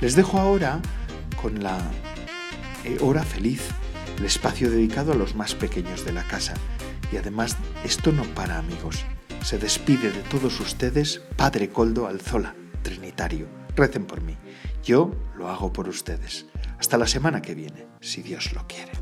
Les 0.00 0.14
dejo 0.14 0.38
ahora 0.38 0.80
con 1.40 1.62
la 1.62 1.78
eh, 2.84 2.98
hora 3.00 3.22
feliz, 3.22 3.62
el 4.18 4.26
espacio 4.26 4.70
dedicado 4.70 5.12
a 5.12 5.16
los 5.16 5.34
más 5.34 5.54
pequeños 5.54 6.04
de 6.04 6.12
la 6.12 6.22
casa. 6.24 6.54
Y 7.10 7.16
además, 7.16 7.56
esto 7.84 8.12
no 8.12 8.22
para 8.34 8.58
amigos. 8.58 9.04
Se 9.42 9.58
despide 9.58 10.12
de 10.12 10.22
todos 10.22 10.60
ustedes 10.60 11.20
Padre 11.36 11.68
Coldo 11.68 12.06
Alzola, 12.06 12.54
Trinitario 12.82 13.62
recen 13.76 14.04
por 14.04 14.20
mí. 14.22 14.36
Yo 14.82 15.10
lo 15.36 15.48
hago 15.48 15.72
por 15.72 15.88
ustedes. 15.88 16.46
Hasta 16.78 16.98
la 16.98 17.06
semana 17.06 17.42
que 17.42 17.54
viene, 17.54 17.86
si 18.00 18.22
Dios 18.22 18.52
lo 18.52 18.66
quiere. 18.66 19.01